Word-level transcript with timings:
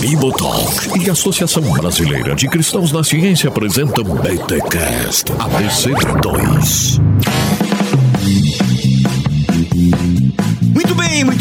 Bibotalk 0.00 1.00
e 1.04 1.08
a 1.08 1.12
Associação 1.12 1.62
Brasileira 1.72 2.36
de 2.36 2.46
Cristãos 2.46 2.92
na 2.92 3.02
Ciência 3.02 3.48
apresentam 3.48 4.04
BTCast 4.04 5.32
ABC2. 5.32 7.00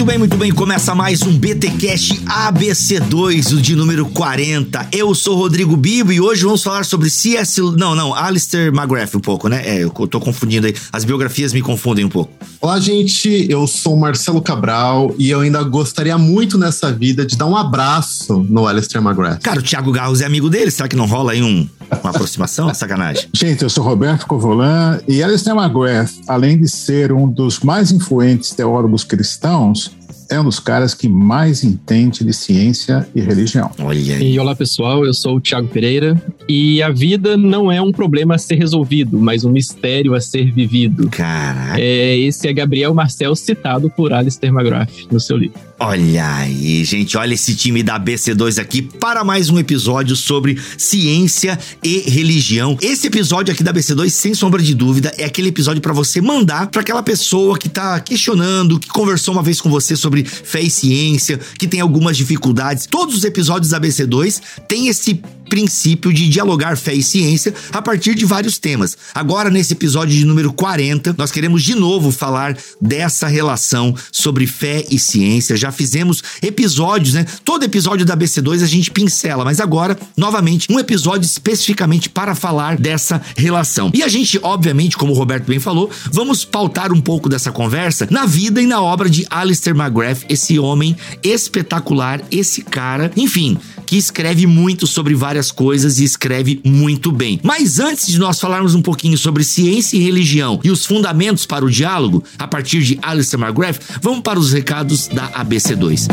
Muito 0.04 0.12
bem, 0.12 0.20
muito 0.20 0.38
bem. 0.38 0.52
Começa 0.52 0.94
mais 0.94 1.22
um 1.22 1.38
BTcast 1.38 2.26
ABC2, 2.26 3.54
o 3.54 3.62
de 3.62 3.74
número 3.74 4.06
40. 4.08 4.90
Eu 4.92 5.16
sou 5.16 5.38
Rodrigo 5.38 5.78
Bibo 5.78 6.12
e 6.12 6.20
hoje 6.20 6.44
vamos 6.44 6.62
falar 6.62 6.84
sobre 6.84 7.10
C.S. 7.10 7.62
Não, 7.78 7.96
não, 7.96 8.14
Alistair 8.14 8.68
McGrath 8.68 9.16
um 9.16 9.22
pouco, 9.22 9.48
né? 9.48 9.62
É, 9.66 9.82
eu 9.82 9.90
tô 9.90 10.20
confundindo 10.20 10.68
aí. 10.68 10.76
As 10.92 11.06
biografias 11.06 11.54
me 11.54 11.62
confundem 11.62 12.04
um 12.04 12.10
pouco. 12.10 12.34
Olá, 12.60 12.82
gente. 12.82 13.48
Eu 13.50 13.66
sou 13.66 13.96
Marcelo 13.96 14.42
Cabral 14.42 15.16
e 15.18 15.30
eu 15.30 15.40
ainda 15.40 15.64
gostaria 15.64 16.18
muito 16.18 16.58
nessa 16.58 16.92
vida 16.92 17.26
de 17.26 17.38
dar 17.38 17.46
um 17.46 17.56
abraço 17.56 18.46
no 18.50 18.68
Alistair 18.68 19.02
McGrath. 19.02 19.42
Cara, 19.42 19.62
o 19.62 19.64
Thiago 19.64 19.90
Garros 19.90 20.20
é 20.20 20.26
amigo 20.26 20.50
dele. 20.50 20.70
Será 20.70 20.90
que 20.90 20.98
não 20.98 21.06
rola 21.06 21.32
aí 21.32 21.42
um, 21.42 21.66
uma 22.02 22.10
aproximação? 22.10 22.72
Sacanagem. 22.76 23.30
Gente, 23.34 23.64
eu 23.64 23.70
sou 23.70 23.86
Roberto 23.86 24.28
Covolan 24.28 25.00
e 25.08 25.24
Alistair 25.24 25.56
McGrath, 25.56 26.12
além 26.28 26.58
de 26.58 26.68
ser 26.68 27.14
um 27.14 27.26
dos 27.26 27.62
mais 27.62 27.90
influentes 27.90 28.52
teólogos 28.52 29.06
cristãos, 29.06 29.94
é 30.34 30.40
um 30.40 30.44
dos 30.46 30.60
caras 30.60 30.96
que 30.96 31.08
mais 31.08 31.64
entende 31.64 32.24
de 32.24 32.34
ciência 32.34 33.08
e 33.16 33.22
religião. 33.22 33.70
Olha 33.80 34.16
aí. 34.16 34.34
E 34.34 34.40
olá 34.40 34.56
pessoal, 34.56 35.06
eu 35.06 35.14
sou 35.14 35.38
o 35.38 35.42
Thiago 35.42 35.68
Pereira 35.68 36.22
e 36.50 36.82
a 36.82 36.90
vida 36.90 37.38
não 37.38 37.72
é 37.72 37.80
um 37.80 37.92
problema 37.92 38.36
a 38.36 38.38
ser 38.38 38.56
resolvido, 38.56 39.20
mas 39.20 39.46
um 39.46 39.52
mistério 39.52 40.16
a 40.16 40.22
ser 40.22 40.52
vivido. 40.52 41.08
Caraca. 41.10 41.80
É, 41.80 42.18
esse 42.18 42.48
é 42.48 42.54
Gabriel 42.54 42.94
Marcel 42.94 43.36
citado 43.36 43.90
por 43.92 44.12
Alistair 44.12 44.52
McGrath 44.52 44.92
no 45.12 45.20
seu 45.20 45.38
livro. 45.38 45.60
Olha 45.80 46.38
aí, 46.38 46.84
gente, 46.86 47.18
olha 47.18 47.34
esse 47.34 47.56
time 47.56 47.84
da 47.84 48.00
BC2 48.00 48.58
aqui 48.58 48.82
para 48.82 49.22
mais 49.24 49.50
um 49.50 49.60
episódio 49.60 50.16
sobre 50.16 50.58
ciência 50.78 51.60
e 51.84 52.10
religião. 52.10 52.78
Esse 52.82 53.08
episódio 53.08 53.54
aqui 53.54 53.64
da 53.64 53.74
BC2, 53.74 54.10
sem 54.10 54.34
sombra 54.34 54.62
de 54.62 54.74
dúvida, 54.74 55.12
é 55.18 55.26
aquele 55.26 55.50
episódio 55.50 55.82
para 55.82 55.92
você 55.92 56.22
mandar 56.22 56.68
para 56.68 56.80
aquela 56.80 57.04
pessoa 57.04 57.58
que 57.58 57.68
tá 57.68 58.00
questionando, 58.00 58.80
que 58.80 58.88
conversou 58.88 59.34
uma 59.34 59.44
vez 59.44 59.60
com 59.60 59.70
você 59.70 59.96
sobre 59.96 60.23
fé 60.26 60.62
e 60.62 60.70
ciência, 60.70 61.40
que 61.58 61.68
tem 61.68 61.80
algumas 61.80 62.18
dificuldades. 62.18 62.86
Todos 62.86 63.16
os 63.16 63.24
episódios 63.24 63.72
da 63.72 63.80
BC2 63.80 64.42
têm 64.68 64.88
esse 64.88 65.22
princípio 65.54 66.12
de 66.12 66.28
dialogar 66.28 66.76
fé 66.76 66.96
e 66.96 67.04
ciência 67.04 67.54
a 67.72 67.80
partir 67.80 68.16
de 68.16 68.26
vários 68.26 68.58
temas. 68.58 68.98
Agora, 69.14 69.52
nesse 69.52 69.74
episódio 69.74 70.18
de 70.18 70.26
número 70.26 70.52
40, 70.52 71.14
nós 71.16 71.32
queremos 71.32 71.62
de 71.62 71.76
novo 71.76 72.12
falar 72.12 72.58
dessa 72.82 73.28
relação 73.28 73.96
sobre 74.12 74.48
fé 74.48 74.84
e 74.90 74.98
ciência. 74.98 75.56
Já 75.56 75.72
fizemos 75.72 76.24
episódios, 76.42 77.14
né? 77.14 77.24
Todo 77.46 77.66
episódio 77.66 78.04
da 78.04 78.18
BC2 78.18 78.64
a 78.64 78.66
gente 78.66 78.90
pincela, 78.90 79.46
mas 79.46 79.60
agora, 79.60 79.96
novamente, 80.18 80.66
um 80.72 80.80
episódio 80.80 81.28
especificamente 81.28 82.10
para 82.10 82.34
falar 82.34 82.76
dessa 82.76 83.22
relação. 83.38 83.92
E 83.94 84.02
a 84.02 84.08
gente, 84.08 84.40
obviamente, 84.42 84.98
como 84.98 85.14
o 85.14 85.16
Roberto 85.16 85.46
bem 85.46 85.60
falou, 85.60 85.88
vamos 86.12 86.44
pautar 86.44 86.92
um 86.92 87.00
pouco 87.00 87.30
dessa 87.30 87.52
conversa 87.52 88.08
na 88.10 88.26
vida 88.26 88.60
e 88.60 88.66
na 88.66 88.82
obra 88.82 89.08
de 89.08 89.24
Alistair 89.30 89.76
McGrath, 89.76 90.24
esse 90.28 90.58
homem 90.58 90.98
espetacular, 91.22 92.22
esse 92.32 92.64
cara, 92.64 93.12
enfim, 93.16 93.56
que 93.86 93.98
escreve 93.98 94.48
muito 94.48 94.88
sobre 94.88 95.14
várias 95.14 95.52
coisas 95.52 96.00
e 96.00 96.04
escreve 96.04 96.62
muito 96.64 97.12
bem. 97.12 97.40
Mas 97.44 97.80
antes 97.80 98.08
de 98.08 98.20
nós 98.20 98.40
falarmos 98.40 98.76
um 98.76 98.82
pouquinho 98.82 99.18
sobre 99.18 99.44
ciência 99.44 99.98
e 99.98 100.04
religião 100.04 100.60
e 100.64 100.72
os 100.72 100.86
fundamentos 100.86 101.46
para 101.46 101.66
o 101.66 101.70
diálogo, 101.70 102.24
a 102.38 102.48
partir 102.48 102.82
de 102.82 103.00
Alistair 103.02 103.42
McGrath, 103.42 103.80
vamos 104.02 104.22
para 104.22 104.40
os 104.40 104.52
recados 104.52 105.08
da 105.08 105.30
ABC2. 105.32 106.08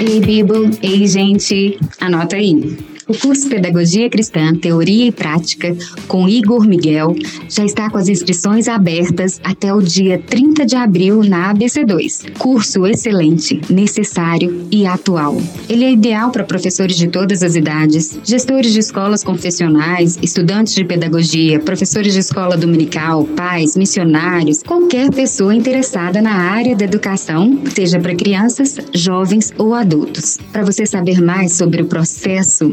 Ei, 0.00 0.20
Bibo, 0.20 0.70
ei, 0.82 1.06
gente, 1.06 1.78
anota 2.00 2.36
aí. 2.36 2.89
O 3.10 3.18
curso 3.18 3.48
Pedagogia 3.48 4.08
Cristã, 4.08 4.54
Teoria 4.54 5.06
e 5.06 5.10
Prática, 5.10 5.76
com 6.06 6.28
Igor 6.28 6.64
Miguel, 6.64 7.16
já 7.48 7.64
está 7.64 7.90
com 7.90 7.98
as 7.98 8.08
inscrições 8.08 8.68
abertas 8.68 9.40
até 9.42 9.74
o 9.74 9.82
dia 9.82 10.16
30 10.16 10.64
de 10.64 10.76
abril 10.76 11.24
na 11.24 11.52
ABC2. 11.52 12.30
Curso 12.38 12.86
excelente, 12.86 13.60
necessário 13.68 14.64
e 14.70 14.86
atual. 14.86 15.36
Ele 15.68 15.86
é 15.86 15.90
ideal 15.90 16.30
para 16.30 16.44
professores 16.44 16.96
de 16.96 17.08
todas 17.08 17.42
as 17.42 17.56
idades, 17.56 18.16
gestores 18.22 18.72
de 18.72 18.78
escolas 18.78 19.24
confessionais, 19.24 20.16
estudantes 20.22 20.72
de 20.72 20.84
pedagogia, 20.84 21.58
professores 21.58 22.12
de 22.12 22.20
escola 22.20 22.56
dominical, 22.56 23.24
pais, 23.24 23.76
missionários, 23.76 24.62
qualquer 24.62 25.10
pessoa 25.10 25.52
interessada 25.52 26.22
na 26.22 26.34
área 26.34 26.76
da 26.76 26.84
educação, 26.84 27.60
seja 27.74 27.98
para 27.98 28.14
crianças, 28.14 28.76
jovens 28.94 29.52
ou 29.58 29.74
adultos. 29.74 30.38
Para 30.52 30.62
você 30.62 30.86
saber 30.86 31.20
mais 31.20 31.54
sobre 31.54 31.82
o 31.82 31.86
processo, 31.86 32.72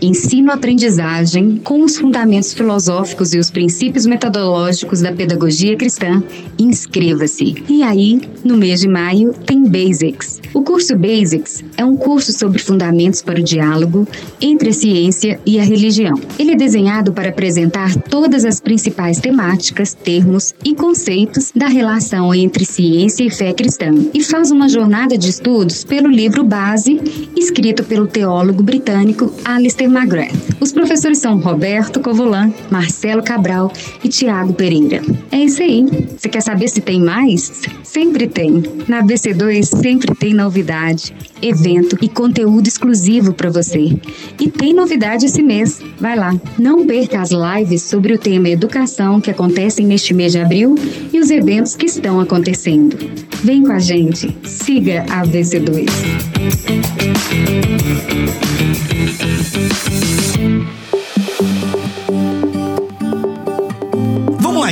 ensino-aprendizagem 0.00 1.60
com 1.62 1.82
os 1.82 1.96
fundamentos 1.96 2.52
filosóficos 2.52 3.34
e 3.34 3.38
os 3.38 3.50
princípios 3.50 4.06
metodológicos 4.06 5.00
da 5.00 5.12
pedagogia 5.12 5.76
cristã, 5.76 6.22
inscreva-se. 6.58 7.62
E 7.68 7.82
aí, 7.82 8.20
no 8.44 8.56
mês 8.56 8.80
de 8.80 8.88
maio, 8.88 9.32
tem 9.46 9.62
Basics. 9.64 10.40
O 10.54 10.62
curso 10.62 10.96
Basics 10.96 11.62
é 11.76 11.84
um 11.84 11.96
curso 11.96 12.32
sobre 12.32 12.58
fundamentos 12.58 13.22
para 13.22 13.40
o 13.40 13.42
diálogo 13.42 14.06
entre 14.40 14.70
a 14.70 14.72
ciência 14.72 15.38
e 15.44 15.60
a 15.60 15.62
religião. 15.62 16.18
Ele 16.38 16.52
é 16.52 16.56
desenhado 16.56 17.12
para 17.12 17.28
apresentar 17.28 17.94
todas 17.94 18.44
as 18.44 18.60
principais 18.60 19.18
temáticas, 19.18 19.94
termos 19.94 20.54
e 20.64 20.74
conceitos 20.74 21.52
da 21.54 21.66
relação 21.66 22.34
entre 22.34 22.64
ciência 22.64 23.24
e 23.24 23.30
fé 23.30 23.52
cristã 23.52 23.90
e 24.14 24.22
faz 24.22 24.50
uma 24.50 24.68
jornada 24.68 25.16
de 25.16 25.28
estudos 25.28 25.84
pelo 25.84 26.08
livro 26.08 26.44
base 26.44 27.00
escrito 27.36 27.84
pelo 27.84 28.06
teólogo 28.06 28.62
britânico 28.62 29.32
Alistair 29.44 29.89
McGrath. 29.90 30.34
Os 30.60 30.72
professores 30.72 31.18
são 31.18 31.38
Roberto 31.38 32.00
Covolan, 32.00 32.52
Marcelo 32.70 33.22
Cabral 33.22 33.72
e 34.02 34.08
Tiago 34.08 34.52
Pereira. 34.52 35.02
É 35.32 35.38
isso 35.38 35.62
aí. 35.62 35.86
Você 36.16 36.28
quer 36.28 36.40
saber 36.42 36.68
se 36.68 36.80
tem 36.80 37.00
mais? 37.00 37.62
Sempre 37.82 38.26
tem. 38.26 38.62
Na 38.86 39.02
BC2 39.02 39.64
sempre 39.64 40.14
tem 40.14 40.32
novidade, 40.34 41.14
evento 41.42 41.96
e 42.00 42.08
conteúdo 42.08 42.68
exclusivo 42.68 43.32
para 43.32 43.50
você. 43.50 43.98
E 44.38 44.48
tem 44.48 44.72
novidade 44.72 45.26
esse 45.26 45.42
mês. 45.42 45.80
Vai 45.98 46.16
lá. 46.16 46.34
Não 46.58 46.86
perca 46.86 47.20
as 47.20 47.30
lives 47.30 47.82
sobre 47.82 48.12
o 48.12 48.18
tema 48.18 48.48
educação 48.48 49.20
que 49.20 49.30
acontecem 49.30 49.86
neste 49.86 50.14
mês 50.14 50.32
de 50.32 50.38
abril 50.38 50.74
e 51.12 51.18
os 51.18 51.30
eventos 51.30 51.74
que 51.74 51.86
estão 51.86 52.20
acontecendo. 52.20 52.96
Vem 53.42 53.62
com 53.62 53.72
a 53.72 53.78
gente. 53.78 54.36
Siga 54.44 55.04
a 55.10 55.24
BC2. 55.26 55.88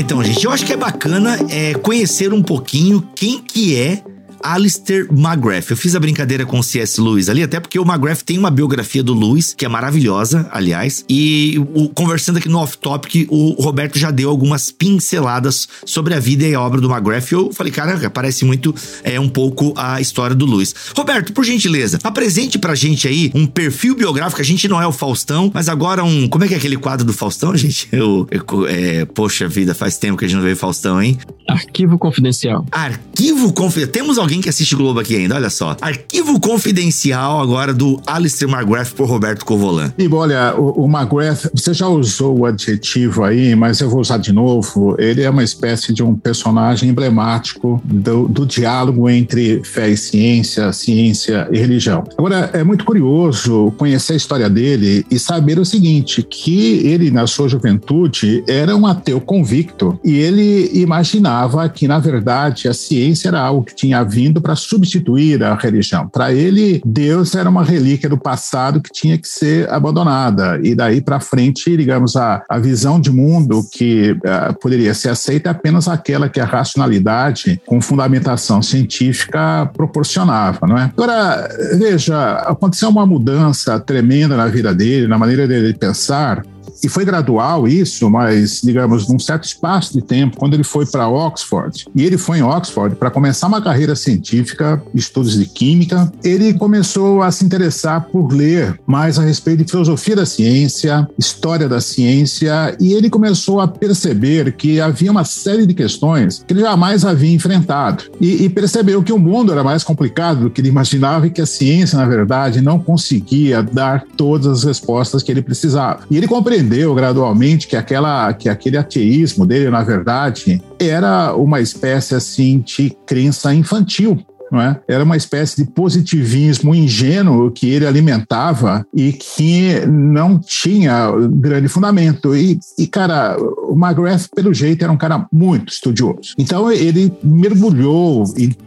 Então, 0.01 0.23
gente. 0.23 0.45
Eu 0.45 0.51
acho 0.51 0.65
que 0.65 0.73
é 0.73 0.77
bacana 0.77 1.39
é, 1.51 1.75
conhecer 1.75 2.33
um 2.33 2.43
pouquinho 2.43 3.07
quem 3.15 3.41
que 3.41 3.77
é 3.77 4.03
Alistair 4.43 5.07
McGrath. 5.11 5.71
Eu 5.71 5.77
fiz 5.77 5.95
a 5.95 6.01
brincadeira 6.01 6.45
com 6.45 6.59
o 6.59 6.63
C.S. 6.63 7.01
Lewis 7.01 7.29
ali, 7.29 7.43
até 7.43 7.61
porque 7.61 7.79
o 7.79 7.83
McGrath 7.83 8.23
tem 8.23 8.39
uma 8.39 8.51
biografia 8.51 9.03
do 9.03 9.15
Lewis, 9.15 9.55
que 9.55 9.65
é 9.65 9.69
maravilhosa, 9.69 10.49
aliás. 10.51 11.05
E 11.09 11.59
o, 11.75 11.89
conversando 11.89 12.39
aqui 12.39 12.49
no 12.49 12.59
off-topic, 12.59 13.27
o 13.31 13.63
Roberto 13.63 13.99
já 13.99 14.11
deu 14.11 14.31
algumas 14.31 14.71
pinceladas 14.71 15.69
sobre 15.85 16.15
a 16.15 16.21
vida 16.21 16.47
e 16.47 16.55
a 16.55 16.61
obra 16.61 16.81
do 16.81 16.91
McGrath. 16.91 17.33
Eu 17.33 17.53
falei, 17.53 17.73
cara, 17.73 18.11
parece 18.11 18.45
muito 18.45 18.75
é, 19.03 19.19
um 19.19 19.29
pouco 19.29 19.73
a 19.77 20.01
história 20.01 20.35
do 20.35 20.47
Lewis. 20.47 20.75
Roberto, 20.97 21.33
por 21.33 21.45
gentileza, 21.45 21.99
apresente 22.03 22.59
pra 22.59 22.75
gente 22.75 23.09
aí 23.09 23.31
um 23.35 23.47
perfil 23.47 23.95
biográfico. 23.95 24.41
A 24.41 24.45
gente 24.45 24.69
não 24.69 24.81
é 24.81 24.87
o 24.87 24.93
Faustão, 24.93 25.51
mas 25.55 25.69
agora 25.69 26.05
um. 26.05 26.29
Como 26.29 26.45
é 26.45 26.49
que 26.49 26.55
é 26.55 26.57
aquele 26.57 26.77
quadro 26.77 27.07
do 27.07 27.13
Faustão, 27.13 27.57
gente? 27.57 27.89
Eu, 27.99 28.29
eu 28.31 28.67
é, 28.67 29.05
poxa 29.07 29.49
vida, 29.49 29.75
faz 29.75 29.99
tempo 29.99 30.17
que 30.17 30.25
a 30.25 30.29
gente 30.29 30.37
não 30.37 30.45
vê 30.45 30.55
Faustão, 30.55 31.03
hein? 31.03 31.19
Arquivo 31.49 31.99
confidencial. 31.99 32.65
Arquivo 32.71 33.53
confidencial. 33.53 33.93
Temos 33.93 34.19
alguém 34.19 34.28
que 34.41 34.49
assiste 34.49 34.77
Globo 34.77 35.01
aqui 35.01 35.17
ainda, 35.17 35.35
olha 35.35 35.51
só. 35.51 35.77
Arquivo 35.81 36.39
confidencial 36.41 37.41
agora 37.41 37.73
do 37.73 38.01
Alistair 38.07 38.51
McGrath 38.51 38.93
por 38.93 39.09
Roberto 39.09 39.45
Covolan. 39.45 39.93
E 39.99 40.07
olha, 40.09 40.55
o, 40.57 40.85
o 40.85 40.87
McGrath, 40.87 41.51
você 41.55 41.73
já 41.73 41.89
usou 41.89 42.41
o 42.41 42.47
adjetivo 42.47 43.25
aí, 43.25 43.55
mas 43.57 43.81
eu 43.81 43.89
vou 43.89 44.01
usar 44.01 44.19
de 44.19 44.33
novo. 44.33 44.95
Ele 44.99 45.23
é 45.23 45.31
uma 45.31 45.43
espécie 45.43 45.93
de 45.93 46.03
um 46.03 46.15
personagem 46.15 46.91
emblemático 46.91 47.81
do, 47.85 48.29
do 48.29 48.45
diálogo 48.47 49.09
entre 49.09 49.63
fé 49.65 49.89
e 49.89 49.97
ciência, 49.97 50.73
ciência 50.73 51.49
e 51.51 51.59
religião. 51.59 52.05
Agora, 52.17 52.51
é 52.53 52.63
muito 52.63 52.85
curioso 52.85 53.73
conhecer 53.77 54.15
a 54.15 54.17
história 54.17 54.51
dele 54.51 55.07
e 55.11 55.19
saber 55.19 55.59
o 55.59 55.65
seguinte, 55.65 56.23
que 56.23 56.87
ele, 56.87 57.11
na 57.11 57.27
sua 57.27 57.49
juventude, 57.49 58.43
era 58.47 58.77
um 58.77 58.87
ateu 58.87 59.21
convicto 59.21 59.99
e 60.05 60.17
ele 60.17 60.71
imaginava 60.75 61.69
que, 61.69 61.87
na 61.87 61.99
verdade, 61.99 62.69
a 62.69 62.75
ciência 62.75 63.29
era 63.29 63.41
algo 63.41 63.65
que 63.65 63.75
tinha 63.75 64.03
vindo 64.19 64.41
para 64.41 64.57
substituir 64.57 65.45
a 65.45 65.55
religião. 65.55 66.09
Para 66.09 66.33
ele, 66.33 66.83
Deus 66.85 67.37
era 67.37 67.49
uma 67.49 67.63
relíquia 67.63 68.09
do 68.09 68.19
passado 68.19 68.81
que 68.81 68.91
tinha 68.93 69.17
que 69.17 69.29
ser 69.29 69.71
abandonada. 69.71 70.59
E 70.61 70.75
daí 70.75 71.01
para 71.01 71.21
frente, 71.21 71.77
digamos, 71.77 72.17
a, 72.17 72.43
a 72.49 72.59
visão 72.59 73.01
de 73.01 73.13
mundo 73.13 73.65
que 73.71 74.11
uh, 74.11 74.59
poderia 74.61 74.93
ser 74.93 75.11
aceita 75.11 75.51
é 75.51 75.53
apenas 75.53 75.87
aquela 75.87 76.29
que 76.29 76.41
a 76.41 76.45
racionalidade, 76.45 77.63
com 77.65 77.81
fundamentação 77.81 78.61
científica, 78.61 79.71
proporcionava. 79.73 80.67
Não 80.67 80.77
é? 80.77 80.91
Agora, 80.97 81.49
veja, 81.79 82.33
aconteceu 82.39 82.89
uma 82.89 83.07
mudança 83.07 83.79
tremenda 83.79 84.37
na 84.37 84.49
vida 84.49 84.75
dele, 84.75 85.07
na 85.07 85.17
maneira 85.17 85.47
dele 85.47 85.75
pensar, 85.75 86.43
e 86.83 86.89
foi 86.89 87.05
gradual 87.05 87.67
isso, 87.67 88.09
mas, 88.11 88.61
digamos, 88.63 89.09
num 89.09 89.19
certo 89.19 89.45
espaço 89.45 89.93
de 89.93 90.03
tempo, 90.03 90.37
quando 90.37 90.55
ele 90.55 90.65
foi 90.65 90.87
para 90.87 91.09
Oxford, 91.09 91.87
e 91.95 92.05
ele 92.05 92.17
foi 92.17 92.39
em 92.39 92.43
Oxford 92.43 92.97
para 92.97 93.11
começar 93.11 93.47
uma 93.47 93.61
carreira 93.61 93.97
científica, 93.97 94.83
estudos 94.95 95.39
de 95.39 95.47
química, 95.47 96.13
ele 96.23 96.55
começou 96.55 97.23
a 97.23 97.31
se 97.31 97.45
interessar 97.45 98.07
por 98.13 98.33
ler 98.33 98.79
mais 98.87 99.19
a 99.19 99.23
respeito 99.23 99.65
de 99.65 99.71
filosofia 99.71 100.17
da 100.17 100.27
ciência, 100.27 101.09
história 101.19 101.69
da 101.69 101.81
ciência, 101.81 102.77
e 102.81 102.93
ele 102.93 103.11
começou 103.11 103.61
a 103.61 103.69
perceber 103.69 104.53
que 104.53 104.81
havia 104.81 105.11
uma 105.11 105.25
série 105.25 105.67
de 105.67 105.75
questões 105.75 106.45
que 106.47 106.53
ele 106.53 106.61
jamais 106.61 107.05
havia 107.05 107.35
enfrentado. 107.35 108.05
E, 108.21 108.45
e 108.45 108.49
percebeu 108.49 109.03
que 109.03 109.13
o 109.13 109.19
mundo 109.19 109.53
era 109.53 109.65
mais 109.65 109.83
complicado 109.83 110.43
do 110.43 110.51
que 110.51 110.61
ele 110.61 110.69
imaginava 110.69 111.27
e 111.27 111.31
que 111.31 111.41
a 111.41 111.47
ciência, 111.47 111.99
na 111.99 112.07
verdade, 112.07 112.61
não 112.61 112.79
conseguia 112.79 113.63
dar 113.63 114.05
todas 114.17 114.59
as 114.59 114.65
respostas 114.65 115.23
que 115.23 115.31
ele 115.31 115.43
precisava. 115.43 116.01
E 116.11 116.17
ele 116.17 116.29
compreendeu 116.29 116.68
entendeu 116.69 116.95
gradualmente 116.95 117.67
que, 117.67 117.77
aquela, 117.77 118.33
que 118.35 118.49
aquele 118.49 118.77
ateísmo 118.77 119.47
dele, 119.47 119.71
na 119.71 119.83
verdade, 119.83 120.63
era 120.79 121.35
uma 121.35 121.61
espécie 121.61 122.15
assim 122.15 122.59
de 122.59 122.95
crença 123.07 123.55
infantil 123.55 124.23
não 124.51 124.61
é? 124.61 124.81
Era 124.89 125.05
uma 125.05 125.17
espécie 125.17 125.65
de 125.65 125.71
positivismo 125.71 126.75
ingênuo 126.75 127.51
que 127.51 127.69
ele 127.69 127.87
alimentava 127.87 128.87
e 128.95 129.13
que 129.13 129.87
não 129.87 130.39
tinha 130.39 131.11
grande 131.33 131.69
fundamento. 131.69 132.35
E, 132.37 132.59
e 132.79 132.87
cara, 132.87 133.37
o 133.39 133.75
McGrath, 133.75 134.29
pelo 134.35 134.53
jeito, 134.53 134.83
era 134.83 134.93
um 134.93 134.97
cara 134.97 135.27
muito 135.33 135.73
estudioso. 135.73 136.35
Então, 136.39 136.71
ele 136.71 137.13
mergulhou 137.23 138.25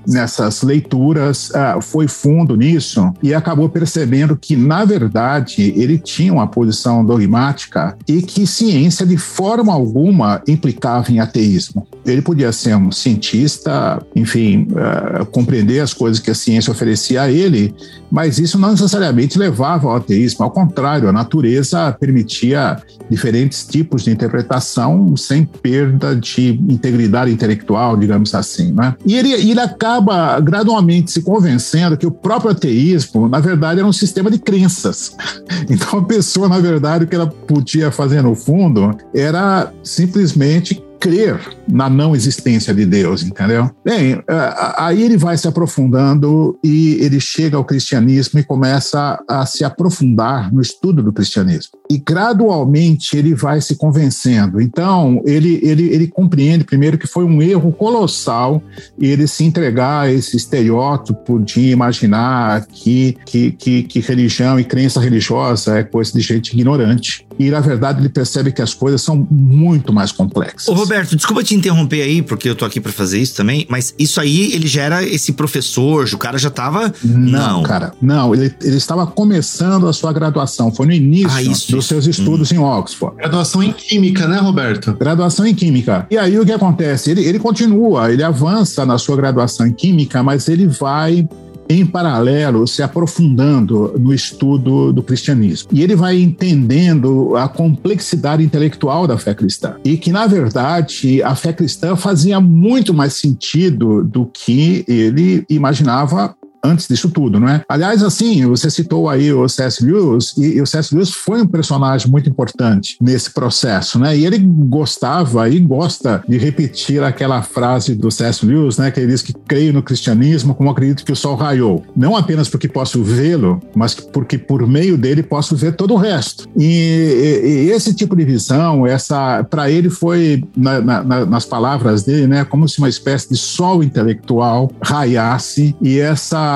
nessas 0.08 0.62
leituras, 0.62 1.50
uh, 1.50 1.82
foi 1.82 2.08
fundo 2.08 2.56
nisso 2.56 3.12
e 3.22 3.34
acabou 3.34 3.70
percebendo 3.70 4.36
que, 4.36 4.56
na 4.56 4.86
verdade, 4.86 5.74
ele 5.76 5.98
tinha 5.98 6.34
uma 6.34 6.48
posição 6.48 7.04
dogmática 7.06 7.98
e 8.08 8.22
que 8.22 8.46
ciência, 8.46 9.06
de 9.06 9.18
forma 9.18 9.74
alguma, 9.74 10.42
implicava 10.48 11.12
em 11.12 11.20
ateísmo. 11.20 11.88
Ele 12.06 12.22
podia 12.22 12.52
ser 12.52 12.76
um 12.76 12.92
cientista, 12.92 14.02
enfim, 14.16 14.68
uh, 14.72 15.26
compreender 15.28 15.71
entender 15.72 15.80
as 15.80 15.94
coisas 15.94 16.20
que 16.20 16.30
a 16.30 16.36
ciência 16.36 16.72
oferecia 16.72 17.24
a 17.24 17.32
ele, 17.32 17.74
mas 18.12 18.38
isso 18.38 18.60
não 18.60 18.72
necessariamente 18.72 19.40
levava 19.40 19.88
ao 19.88 19.96
ateísmo. 19.96 20.44
Ao 20.44 20.52
contrário, 20.52 21.08
a 21.08 21.12
natureza 21.12 21.96
permitia 22.00 22.78
diferentes 23.10 23.66
tipos 23.66 24.04
de 24.04 24.12
interpretação 24.12 25.16
sem 25.16 25.46
perda 25.46 26.16
de 26.16 26.60
integridade 26.70 27.32
intelectual, 27.32 27.96
digamos 27.98 28.36
assim. 28.36 28.72
Né? 28.72 28.96
E 29.06 29.16
ele, 29.16 29.32
ele 29.32 29.60
acaba 29.60 30.40
gradualmente 30.40 31.12
se 31.12 31.22
convencendo 31.22 31.98
que 31.98 32.06
o 32.06 32.12
próprio 32.12 32.52
ateísmo, 32.52 33.28
na 33.28 33.40
verdade, 33.40 33.80
era 33.80 33.88
um 33.88 33.94
sistema 33.94 34.30
de 34.30 34.38
crenças. 34.38 35.16
Então, 35.70 36.00
a 36.00 36.04
pessoa, 36.04 36.50
na 36.50 36.60
verdade, 36.60 37.06
o 37.06 37.08
que 37.08 37.16
ela 37.16 37.28
podia 37.28 37.92
fazer 37.92 38.22
no 38.22 38.36
fundo 38.36 38.98
era 39.14 39.72
simplesmente 39.84 40.84
crer 41.02 41.40
na 41.68 41.90
não 41.90 42.16
existência 42.16 42.74
de 42.74 42.86
Deus, 42.86 43.24
entendeu? 43.24 43.72
Bem, 43.84 44.22
é, 44.28 44.54
aí 44.78 45.02
ele 45.02 45.18
vai 45.18 45.36
se 45.36 45.48
aprofundando 45.48 46.58
e 46.64 46.98
ele 47.02 47.20
chega 47.20 47.58
ao 47.58 47.66
cristianismo 47.66 48.40
e 48.40 48.44
começa 48.44 49.20
a 49.28 49.46
se 49.48 49.64
aprofundar 49.64 50.54
no 50.54 50.62
estudo 50.62 51.02
do 51.02 51.12
cristianismo. 51.12 51.72
E 51.90 51.98
gradualmente 51.98 53.18
ele 53.18 53.34
vai 53.34 53.60
se 53.60 53.76
convencendo. 53.76 54.62
Então, 54.62 55.22
ele, 55.26 55.60
ele, 55.64 55.90
ele 55.90 56.08
compreende 56.08 56.64
primeiro 56.64 56.98
que 56.98 57.08
foi 57.08 57.26
um 57.26 57.42
erro 57.42 57.72
colossal 57.72 58.62
ele 59.00 59.28
se 59.28 59.44
entregar 59.44 60.02
a 60.02 60.12
esse 60.12 60.38
estereótipo 60.38 61.40
de 61.40 61.72
imaginar 61.72 62.66
que, 62.68 63.18
que, 63.26 63.52
que, 63.54 63.84
que 63.84 64.00
religião 64.00 64.60
e 64.60 64.64
crença 64.64 65.00
religiosa 65.00 65.80
é 65.80 65.84
coisa 65.84 66.14
de 66.14 66.22
gente 66.22 66.54
ignorante. 66.54 67.26
E, 67.40 67.50
na 67.50 67.60
verdade, 67.60 68.00
ele 68.00 68.10
percebe 68.10 68.52
que 68.52 68.62
as 68.62 68.74
coisas 68.74 69.02
são 69.02 69.28
muito 69.32 69.92
mais 69.92 70.12
complexas. 70.12 70.68
Ô, 70.68 70.86
Roberto, 70.92 71.16
desculpa 71.16 71.42
te 71.42 71.56
interromper 71.56 72.02
aí, 72.02 72.22
porque 72.22 72.50
eu 72.50 72.56
tô 72.56 72.66
aqui 72.66 72.82
para 72.82 72.92
fazer 72.92 73.18
isso 73.18 73.34
também, 73.34 73.66
mas 73.70 73.96
isso 73.98 74.20
aí, 74.20 74.52
ele 74.52 74.68
já 74.68 74.82
era 74.82 75.02
esse 75.02 75.32
professor, 75.32 76.06
o 76.14 76.18
cara 76.18 76.38
já 76.38 76.50
tava... 76.50 76.94
Não, 77.02 77.60
não. 77.60 77.64
cara, 77.64 77.94
não, 78.02 78.36
ele, 78.36 78.54
ele 78.62 78.76
estava 78.76 79.08
começando 79.08 79.88
a 79.88 79.94
sua 79.94 80.12
graduação, 80.12 80.70
foi 80.70 80.88
no 80.88 80.92
início 80.92 81.32
ah, 81.32 81.42
isso, 81.42 81.72
dos 81.72 81.86
seus 81.86 82.08
estudos 82.08 82.52
hum. 82.52 82.56
em 82.56 82.60
Oxford. 82.60 83.16
Graduação 83.16 83.64
em 83.64 83.72
Química, 83.72 84.28
né, 84.28 84.40
Roberto? 84.40 84.94
Graduação 85.00 85.48
em 85.48 85.56
Química. 85.56 86.06
E 86.12 86.18
aí 86.18 86.38
o 86.38 86.46
que 86.46 86.52
acontece? 86.52 87.12
Ele, 87.12 87.24
ele 87.24 87.40
continua, 87.40 88.12
ele 88.12 88.22
avança 88.22 88.86
na 88.86 88.98
sua 88.98 89.16
graduação 89.16 89.66
em 89.66 89.72
Química, 89.72 90.22
mas 90.22 90.50
ele 90.50 90.68
vai 90.68 91.26
em 91.72 91.86
paralelo, 91.86 92.68
se 92.68 92.84
aprofundando 92.84 93.94
no 93.98 94.14
estudo 94.14 94.92
do 94.92 95.02
cristianismo. 95.02 95.70
E 95.72 95.82
ele 95.82 95.96
vai 95.96 96.20
entendendo 96.20 97.36
a 97.36 97.48
complexidade 97.48 98.44
intelectual 98.44 99.08
da 99.08 99.18
fé 99.18 99.34
cristã. 99.34 99.76
E 99.84 99.98
que, 99.98 100.12
na 100.12 100.28
verdade, 100.28 101.22
a 101.24 101.36
fé 101.36 101.54
cristã 101.54 101.96
fazia 101.96 102.40
muito 102.40 102.94
mais 102.94 103.14
sentido 103.14 104.04
do 104.04 104.26
que 104.26 104.84
ele 104.88 105.46
imaginava 105.50 106.36
antes 106.64 106.88
disso 106.88 107.10
tudo, 107.10 107.40
não 107.40 107.48
é? 107.48 107.64
Aliás, 107.68 108.04
assim, 108.04 108.46
você 108.46 108.70
citou 108.70 109.10
aí 109.10 109.32
o 109.34 109.48
C.S. 109.48 109.84
Lewis, 109.84 110.36
e, 110.38 110.58
e 110.58 110.62
o 110.62 110.66
C.S. 110.66 110.94
Lewis 110.94 111.10
foi 111.10 111.42
um 111.42 111.48
personagem 111.48 112.10
muito 112.10 112.30
importante 112.30 112.98
nesse 113.02 113.32
processo, 113.32 114.00
né? 114.00 114.16
E 114.18 114.26
ele 114.26 114.38
gostava 114.40 115.50
e 115.50 115.60
gosta 115.60 116.24
de 116.28 116.38
repetir 116.38 117.04
aquela 117.04 117.42
frase 117.42 117.96
do 117.96 118.12
C.S. 118.12 118.46
Lewis, 118.46 118.78
né? 118.78 118.92
Que 118.92 119.00
ele 119.00 119.12
diz 119.12 119.22
que 119.22 119.34
creio 119.34 119.74
no 119.74 119.84
cristianismo 119.84 120.54
como 120.54 120.70
acredito 120.70 121.04
que 121.04 121.12
o 121.12 121.16
sol 121.16 121.36
raiou. 121.36 121.84
Não 121.96 122.16
apenas 122.16 122.50
porque 122.50 122.68
posso 122.68 123.04
vê-lo, 123.04 123.60
mas 123.76 123.96
porque 123.96 124.38
por 124.38 124.68
meio 124.68 124.98
dele 124.98 125.24
posso 125.24 125.56
ver 125.56 125.76
todo 125.76 125.94
o 125.94 125.98
resto. 125.98 126.48
E, 126.58 127.42
e, 127.44 127.66
e 127.68 127.72
esse 127.72 127.94
tipo 127.94 128.16
de 128.16 128.24
visão, 128.24 128.86
essa, 128.86 129.44
para 129.44 129.70
ele 129.70 129.90
foi, 129.90 130.44
na, 130.56 130.82
na, 130.82 131.26
nas 131.26 131.46
palavras 131.46 132.04
dele, 132.04 132.28
né? 132.28 132.46
Como 132.46 132.68
se 132.68 132.78
uma 132.80 132.90
espécie 132.90 133.30
de 133.30 133.38
sol 133.38 133.84
intelectual 133.84 134.72
raiasse 134.82 135.76
e 135.82 136.00
essa 136.00 136.51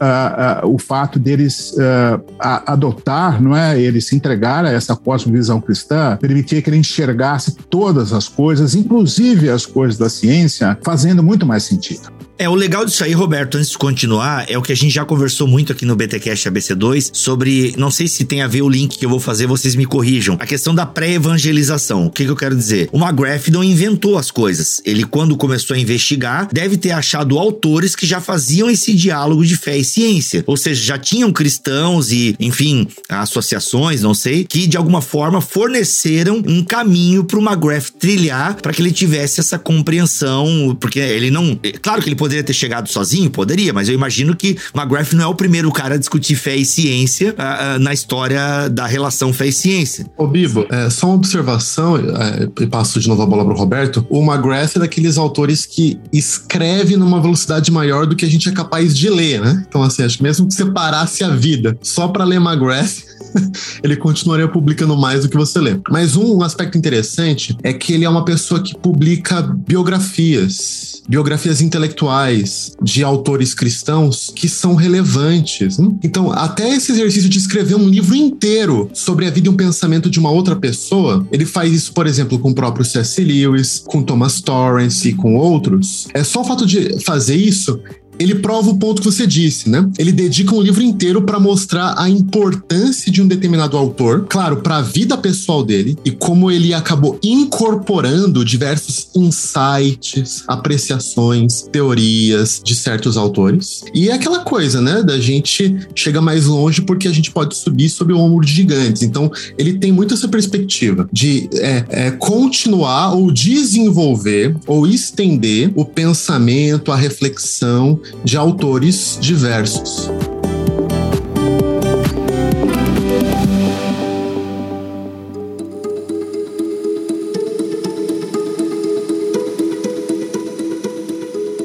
uh, 0.00 0.66
uh, 0.66 0.74
o 0.74 0.78
fato 0.78 1.18
deles 1.18 1.72
uh, 1.72 2.22
adotar, 2.38 3.42
não 3.42 3.56
é, 3.56 3.80
eles 3.80 4.06
se 4.06 4.16
entregar 4.16 4.64
a 4.64 4.70
essa 4.70 4.94
cosmovisão 4.94 5.60
cristã, 5.60 6.16
permitia 6.20 6.60
que 6.62 6.70
ele 6.70 6.76
enxergasse 6.76 7.56
todas 7.68 8.12
as 8.12 8.28
coisas, 8.28 8.74
inclusive 8.74 9.50
as 9.50 9.66
coisas 9.66 9.98
da 9.98 10.08
ciência, 10.08 10.78
fazendo 10.82 11.22
muito 11.22 11.46
mais 11.46 11.64
sentido. 11.64 12.17
É, 12.40 12.48
o 12.48 12.54
legal 12.54 12.84
disso 12.84 13.02
aí, 13.02 13.12
Roberto, 13.12 13.56
antes 13.56 13.70
de 13.70 13.76
continuar, 13.76 14.46
é 14.48 14.56
o 14.56 14.62
que 14.62 14.70
a 14.70 14.76
gente 14.76 14.92
já 14.92 15.04
conversou 15.04 15.48
muito 15.48 15.72
aqui 15.72 15.84
no 15.84 15.96
BTcast 15.96 16.48
ABC2 16.48 17.10
sobre, 17.12 17.74
não 17.76 17.90
sei 17.90 18.06
se 18.06 18.24
tem 18.24 18.42
a 18.42 18.46
ver 18.46 18.62
o 18.62 18.68
link 18.68 18.96
que 18.96 19.04
eu 19.04 19.10
vou 19.10 19.18
fazer, 19.18 19.48
vocês 19.48 19.74
me 19.74 19.84
corrijam, 19.84 20.36
a 20.38 20.46
questão 20.46 20.72
da 20.72 20.86
pré-evangelização. 20.86 22.06
O 22.06 22.10
que, 22.10 22.24
que 22.24 22.30
eu 22.30 22.36
quero 22.36 22.54
dizer? 22.54 22.88
O 22.92 22.98
McGrath 22.98 23.48
não 23.48 23.64
inventou 23.64 24.16
as 24.16 24.30
coisas. 24.30 24.80
Ele, 24.84 25.02
quando 25.02 25.36
começou 25.36 25.74
a 25.74 25.80
investigar, 25.80 26.48
deve 26.52 26.76
ter 26.76 26.92
achado 26.92 27.36
autores 27.36 27.96
que 27.96 28.06
já 28.06 28.20
faziam 28.20 28.70
esse 28.70 28.94
diálogo 28.94 29.44
de 29.44 29.56
fé 29.56 29.76
e 29.76 29.82
ciência. 29.82 30.44
Ou 30.46 30.56
seja, 30.56 30.80
já 30.80 30.96
tinham 30.96 31.32
cristãos 31.32 32.12
e, 32.12 32.36
enfim, 32.38 32.86
associações, 33.08 34.02
não 34.02 34.14
sei, 34.14 34.44
que 34.44 34.68
de 34.68 34.76
alguma 34.76 35.02
forma 35.02 35.40
forneceram 35.40 36.40
um 36.46 36.62
caminho 36.62 37.24
para 37.24 37.38
o 37.40 37.42
McGrath 37.42 37.90
trilhar 37.98 38.54
para 38.62 38.72
que 38.72 38.80
ele 38.80 38.92
tivesse 38.92 39.40
essa 39.40 39.58
compreensão, 39.58 40.76
porque 40.78 41.00
ele 41.00 41.32
não. 41.32 41.58
Claro 41.82 42.00
que 42.00 42.08
ele 42.08 42.14
poderia 42.14 42.27
ter 42.28 42.52
chegado 42.52 42.88
sozinho? 42.88 43.30
Poderia, 43.30 43.72
mas 43.72 43.88
eu 43.88 43.94
imagino 43.94 44.34
que 44.34 44.56
McGrath 44.74 45.12
não 45.12 45.24
é 45.24 45.26
o 45.26 45.34
primeiro 45.34 45.70
cara 45.72 45.94
a 45.94 45.98
discutir 45.98 46.36
fé 46.36 46.56
e 46.56 46.64
ciência 46.64 47.34
uh, 47.38 47.76
uh, 47.76 47.78
na 47.78 47.92
história 47.92 48.68
da 48.68 48.86
relação 48.86 49.32
fé 49.32 49.48
e 49.48 49.52
ciência. 49.52 50.06
Ô, 50.16 50.26
Bibo, 50.26 50.66
é, 50.70 50.90
só 50.90 51.06
uma 51.06 51.16
observação, 51.16 51.96
é, 51.96 52.48
e 52.60 52.66
passo 52.66 53.00
de 53.00 53.08
novo 53.08 53.22
a 53.22 53.26
bola 53.26 53.44
pro 53.44 53.54
Roberto. 53.54 54.06
O 54.08 54.22
McGrath 54.22 54.76
é 54.76 54.78
daqueles 54.80 55.18
autores 55.18 55.66
que 55.66 55.98
escreve 56.12 56.96
numa 56.96 57.20
velocidade 57.20 57.70
maior 57.70 58.06
do 58.06 58.16
que 58.16 58.24
a 58.24 58.28
gente 58.28 58.48
é 58.48 58.52
capaz 58.52 58.96
de 58.96 59.08
ler, 59.08 59.40
né? 59.40 59.64
Então, 59.68 59.82
assim, 59.82 60.02
acho 60.02 60.18
que 60.18 60.22
mesmo 60.22 60.46
que 60.46 60.54
você 60.54 60.66
parasse 60.66 61.24
a 61.24 61.30
vida 61.30 61.78
só 61.82 62.08
para 62.08 62.24
ler 62.24 62.36
McGrath, 62.36 63.07
ele 63.82 63.96
continuaria 63.96 64.48
publicando 64.48 64.96
mais 64.96 65.22
do 65.22 65.28
que 65.28 65.36
você 65.36 65.60
lê. 65.60 65.78
Mas 65.90 66.16
um 66.16 66.42
aspecto 66.42 66.76
interessante 66.76 67.56
é 67.62 67.72
que 67.72 67.92
ele 67.92 68.04
é 68.04 68.08
uma 68.08 68.24
pessoa 68.24 68.62
que 68.62 68.76
publica 68.76 69.42
biografias, 69.42 71.02
biografias 71.08 71.60
intelectuais 71.60 72.72
de 72.82 73.02
autores 73.02 73.54
cristãos 73.54 74.32
que 74.34 74.48
são 74.48 74.74
relevantes. 74.74 75.78
Então, 76.02 76.32
até 76.32 76.74
esse 76.74 76.92
exercício 76.92 77.28
de 77.28 77.38
escrever 77.38 77.74
um 77.74 77.88
livro 77.88 78.14
inteiro 78.14 78.90
sobre 78.92 79.26
a 79.26 79.30
vida 79.30 79.48
e 79.48 79.50
um 79.50 79.56
pensamento 79.56 80.10
de 80.10 80.18
uma 80.18 80.30
outra 80.30 80.56
pessoa, 80.56 81.26
ele 81.30 81.44
faz 81.44 81.72
isso, 81.72 81.92
por 81.92 82.06
exemplo, 82.06 82.38
com 82.38 82.50
o 82.50 82.54
próprio 82.54 82.84
C.S. 82.84 83.22
Lewis, 83.22 83.82
com 83.86 84.02
Thomas 84.02 84.40
Torrance 84.40 85.08
e 85.08 85.12
com 85.12 85.36
outros. 85.36 86.08
É 86.14 86.22
só 86.22 86.42
o 86.42 86.44
fato 86.44 86.66
de 86.66 87.00
fazer 87.04 87.36
isso 87.36 87.80
ele 88.18 88.36
prova 88.36 88.70
o 88.70 88.76
ponto 88.76 89.00
que 89.00 89.10
você 89.10 89.26
disse, 89.26 89.68
né? 89.68 89.88
Ele 89.98 90.12
dedica 90.12 90.54
um 90.54 90.60
livro 90.60 90.82
inteiro 90.82 91.22
para 91.22 91.38
mostrar 91.38 91.94
a 91.96 92.08
importância 92.08 93.10
de 93.10 93.22
um 93.22 93.26
determinado 93.26 93.76
autor, 93.76 94.26
claro, 94.28 94.58
para 94.58 94.78
a 94.78 94.82
vida 94.82 95.16
pessoal 95.16 95.62
dele 95.62 95.96
e 96.04 96.10
como 96.10 96.50
ele 96.50 96.74
acabou 96.74 97.18
incorporando 97.22 98.44
diversos 98.44 99.08
insights, 99.14 100.44
apreciações, 100.46 101.62
teorias 101.70 102.60
de 102.64 102.74
certos 102.74 103.16
autores. 103.16 103.84
E 103.94 104.08
é 104.08 104.12
aquela 104.12 104.40
coisa, 104.40 104.80
né? 104.80 105.02
Da 105.02 105.18
gente 105.18 105.76
chega 105.94 106.20
mais 106.20 106.46
longe 106.46 106.82
porque 106.82 107.08
a 107.08 107.12
gente 107.12 107.30
pode 107.30 107.56
subir 107.56 107.88
sob 107.88 108.12
o 108.12 108.18
ombro 108.18 108.44
de 108.44 108.52
gigantes. 108.52 109.02
Então, 109.02 109.30
ele 109.56 109.74
tem 109.74 109.92
muito 109.92 110.14
essa 110.14 110.28
perspectiva 110.28 111.08
de 111.12 111.48
é, 111.54 111.84
é, 111.88 112.10
continuar 112.10 113.14
ou 113.14 113.30
desenvolver 113.30 114.56
ou 114.66 114.86
estender 114.86 115.70
o 115.74 115.84
pensamento, 115.84 116.90
a 116.90 116.96
reflexão 116.96 118.00
de 118.24 118.36
autores 118.36 119.18
diversos. 119.20 120.10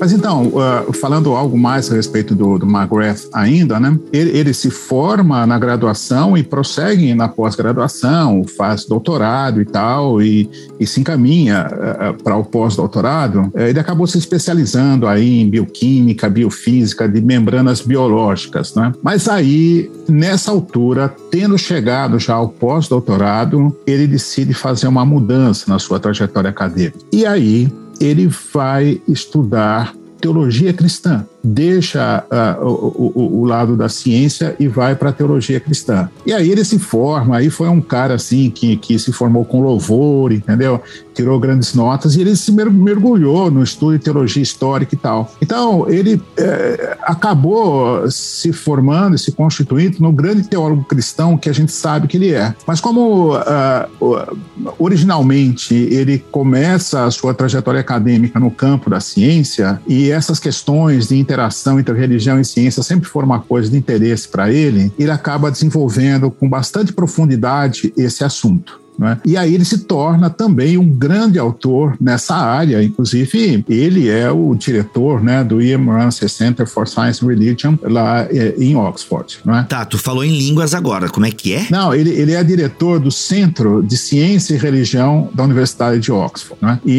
Mas 0.04 0.12
então, 0.12 0.48
uh, 0.48 0.92
falando 0.92 1.32
algo 1.32 1.58
mais 1.58 1.90
a 1.90 1.96
respeito 1.96 2.36
do, 2.36 2.60
do 2.60 2.66
McGrath 2.66 3.30
ainda, 3.32 3.80
né? 3.80 3.98
Ele, 4.12 4.38
ele, 4.38 4.54
se 4.54 4.70
forma 4.70 5.48
na 5.48 5.58
graduação 5.58 6.38
e 6.38 6.44
prossegue 6.44 7.14
na 7.14 7.30
pós-graduação, 7.30 8.44
faz 8.44 8.84
doutorado 8.84 9.62
e 9.62 9.66
tal, 9.66 10.22
e, 10.22 10.50
e 10.78 10.86
se 10.86 11.00
encaminha 11.00 11.70
uh, 11.72 12.22
para 12.22 12.36
o 12.36 12.44
pós-doutorado. 12.44 13.50
Uh, 13.56 13.62
ele 13.62 13.80
acabou 13.80 14.06
se 14.06 14.18
especializando 14.18 15.08
aí 15.08 15.40
em 15.40 15.50
bioquímica, 15.50 16.30
biofísica, 16.30 17.08
de 17.08 17.22
membranas 17.22 17.80
biológicas, 17.80 18.76
né? 18.76 18.92
Mas 19.02 19.30
aí, 19.30 19.90
nessa 20.10 20.52
altura, 20.52 21.16
tendo 21.32 21.58
chegado 21.58 22.20
já 22.20 22.34
ao 22.34 22.50
pós-doutorado, 22.50 23.74
ele 23.88 24.06
decide 24.06 24.54
fazer 24.54 24.90
uma 24.90 25.06
mudança 25.06 25.64
na 25.70 25.80
sua 25.80 25.98
trajetória 25.98 26.50
acadêmica. 26.50 27.00
E 27.10 27.26
aí, 27.26 27.72
ele 28.00 28.28
vai 28.28 29.02
estudar 29.08 29.96
teologia 30.20 30.74
cristã 30.74 31.26
deixa 31.44 32.24
uh, 32.32 32.66
o, 32.66 33.12
o, 33.16 33.42
o, 33.42 33.46
lado 33.46 33.76
da 33.76 33.90
ciência 33.90 34.56
e 34.58 34.68
vai 34.68 34.96
para 34.96 35.10
a 35.10 35.14
teologia 35.14 35.60
cristã. 35.60 36.10
E 36.26 36.32
aí 36.32 36.50
ele 36.50 36.64
se 36.64 36.80
forma, 36.80 37.38
aí 37.38 37.50
foi 37.50 37.68
um 37.68 37.82
cara 37.82 38.14
assim 38.14 38.50
que, 38.50 38.78
que 38.78 38.98
se 38.98 39.12
formou 39.12 39.44
com 39.44 39.62
louvor, 39.62 40.32
entendeu? 40.32 40.82
Tirou 41.14 41.40
grandes 41.40 41.74
notas 41.74 42.16
e 42.16 42.22
ele 42.22 42.36
se 42.36 42.52
mergulhou 42.52 43.52
no 43.52 43.62
estudo 43.62 43.98
de 43.98 44.04
teologia 44.04 44.42
histórica 44.42 44.96
e 44.96 44.98
tal. 44.98 45.32
Então 45.42 45.90
ele 45.90 46.22
é, 46.38 46.98
acabou 47.04 48.10
se 48.10 48.54
formando 48.54 49.18
se 49.18 49.32
constituindo 49.32 49.98
no 50.00 50.12
grande 50.12 50.44
teólogo 50.48 50.84
cristão 50.84 51.38
que 51.38 51.50
a 51.50 51.54
gente 51.54 51.72
sabe 51.72 52.08
que 52.08 52.18
ele 52.18 52.34
é. 52.34 52.56
Mas 52.66 52.80
como 52.80 53.36
uh, 53.36 54.38
originalmente 54.80 55.74
ele 55.74 56.24
começa 56.32 57.06
a 57.06 57.12
sua 57.12 57.34
trajetória 57.34 57.80
acadêmica 57.80 58.40
no 58.40 58.50
campo 58.50 58.90
da 58.90 59.00
ciência 59.00 59.82
e 59.88 60.10
essas 60.10 60.40
questões 60.40 61.08
de 61.08 61.18
interação 61.34 61.80
entre 61.80 61.98
religião 61.98 62.40
e 62.40 62.46
ciência 62.46 62.84
sempre 62.84 63.10
for 63.10 63.24
uma 63.24 63.40
coisa 63.40 63.70
de 63.70 63.78
interesse 63.78 64.28
para 64.28 64.52
ele, 64.52 64.94
ele 65.00 65.10
acaba 65.10 65.50
desenvolvendo 65.50 66.30
com 66.30 66.48
bastante 66.48 66.94
profundidade 66.94 67.92
esse 67.98 68.24
assunto. 68.24 68.83
Né? 68.98 69.20
E 69.26 69.38
aí 69.38 69.54
ele 69.54 69.66
se 69.66 69.80
torna 69.80 70.30
também 70.30 70.78
um 70.78 70.88
grande 70.88 71.40
autor 71.40 71.96
nessa 72.00 72.36
área, 72.36 72.84
inclusive 72.84 73.64
ele 73.68 74.10
é 74.10 74.30
o 74.32 74.56
diretor 74.56 75.24
né, 75.24 75.44
do 75.44 75.62
Ian 75.62 75.86
Ramsey 75.86 76.30
Center 76.30 76.68
for 76.68 76.88
Science 76.88 77.24
and 77.24 77.28
Religion 77.28 77.78
lá 77.84 78.24
eh, 78.30 78.56
em 78.58 78.76
Oxford. 78.76 79.40
Né? 79.46 79.66
Tá, 79.68 79.86
tu 79.86 79.98
falou 79.98 80.24
em 80.24 80.38
línguas 80.38 80.74
agora, 80.74 81.10
como 81.10 81.26
é 81.26 81.32
que 81.32 81.54
é? 81.54 81.68
Não, 81.70 81.94
ele, 81.94 82.10
ele 82.12 82.34
é 82.34 82.44
diretor 82.44 83.00
do 83.00 83.12
Centro 83.12 83.82
de 83.82 83.98
Ciência 83.98 84.54
e 84.56 84.58
Religião 84.58 85.30
da 85.34 85.44
Universidade 85.44 86.00
de 86.00 86.12
Oxford, 86.12 86.58
né? 86.62 86.80
e, 86.86 86.92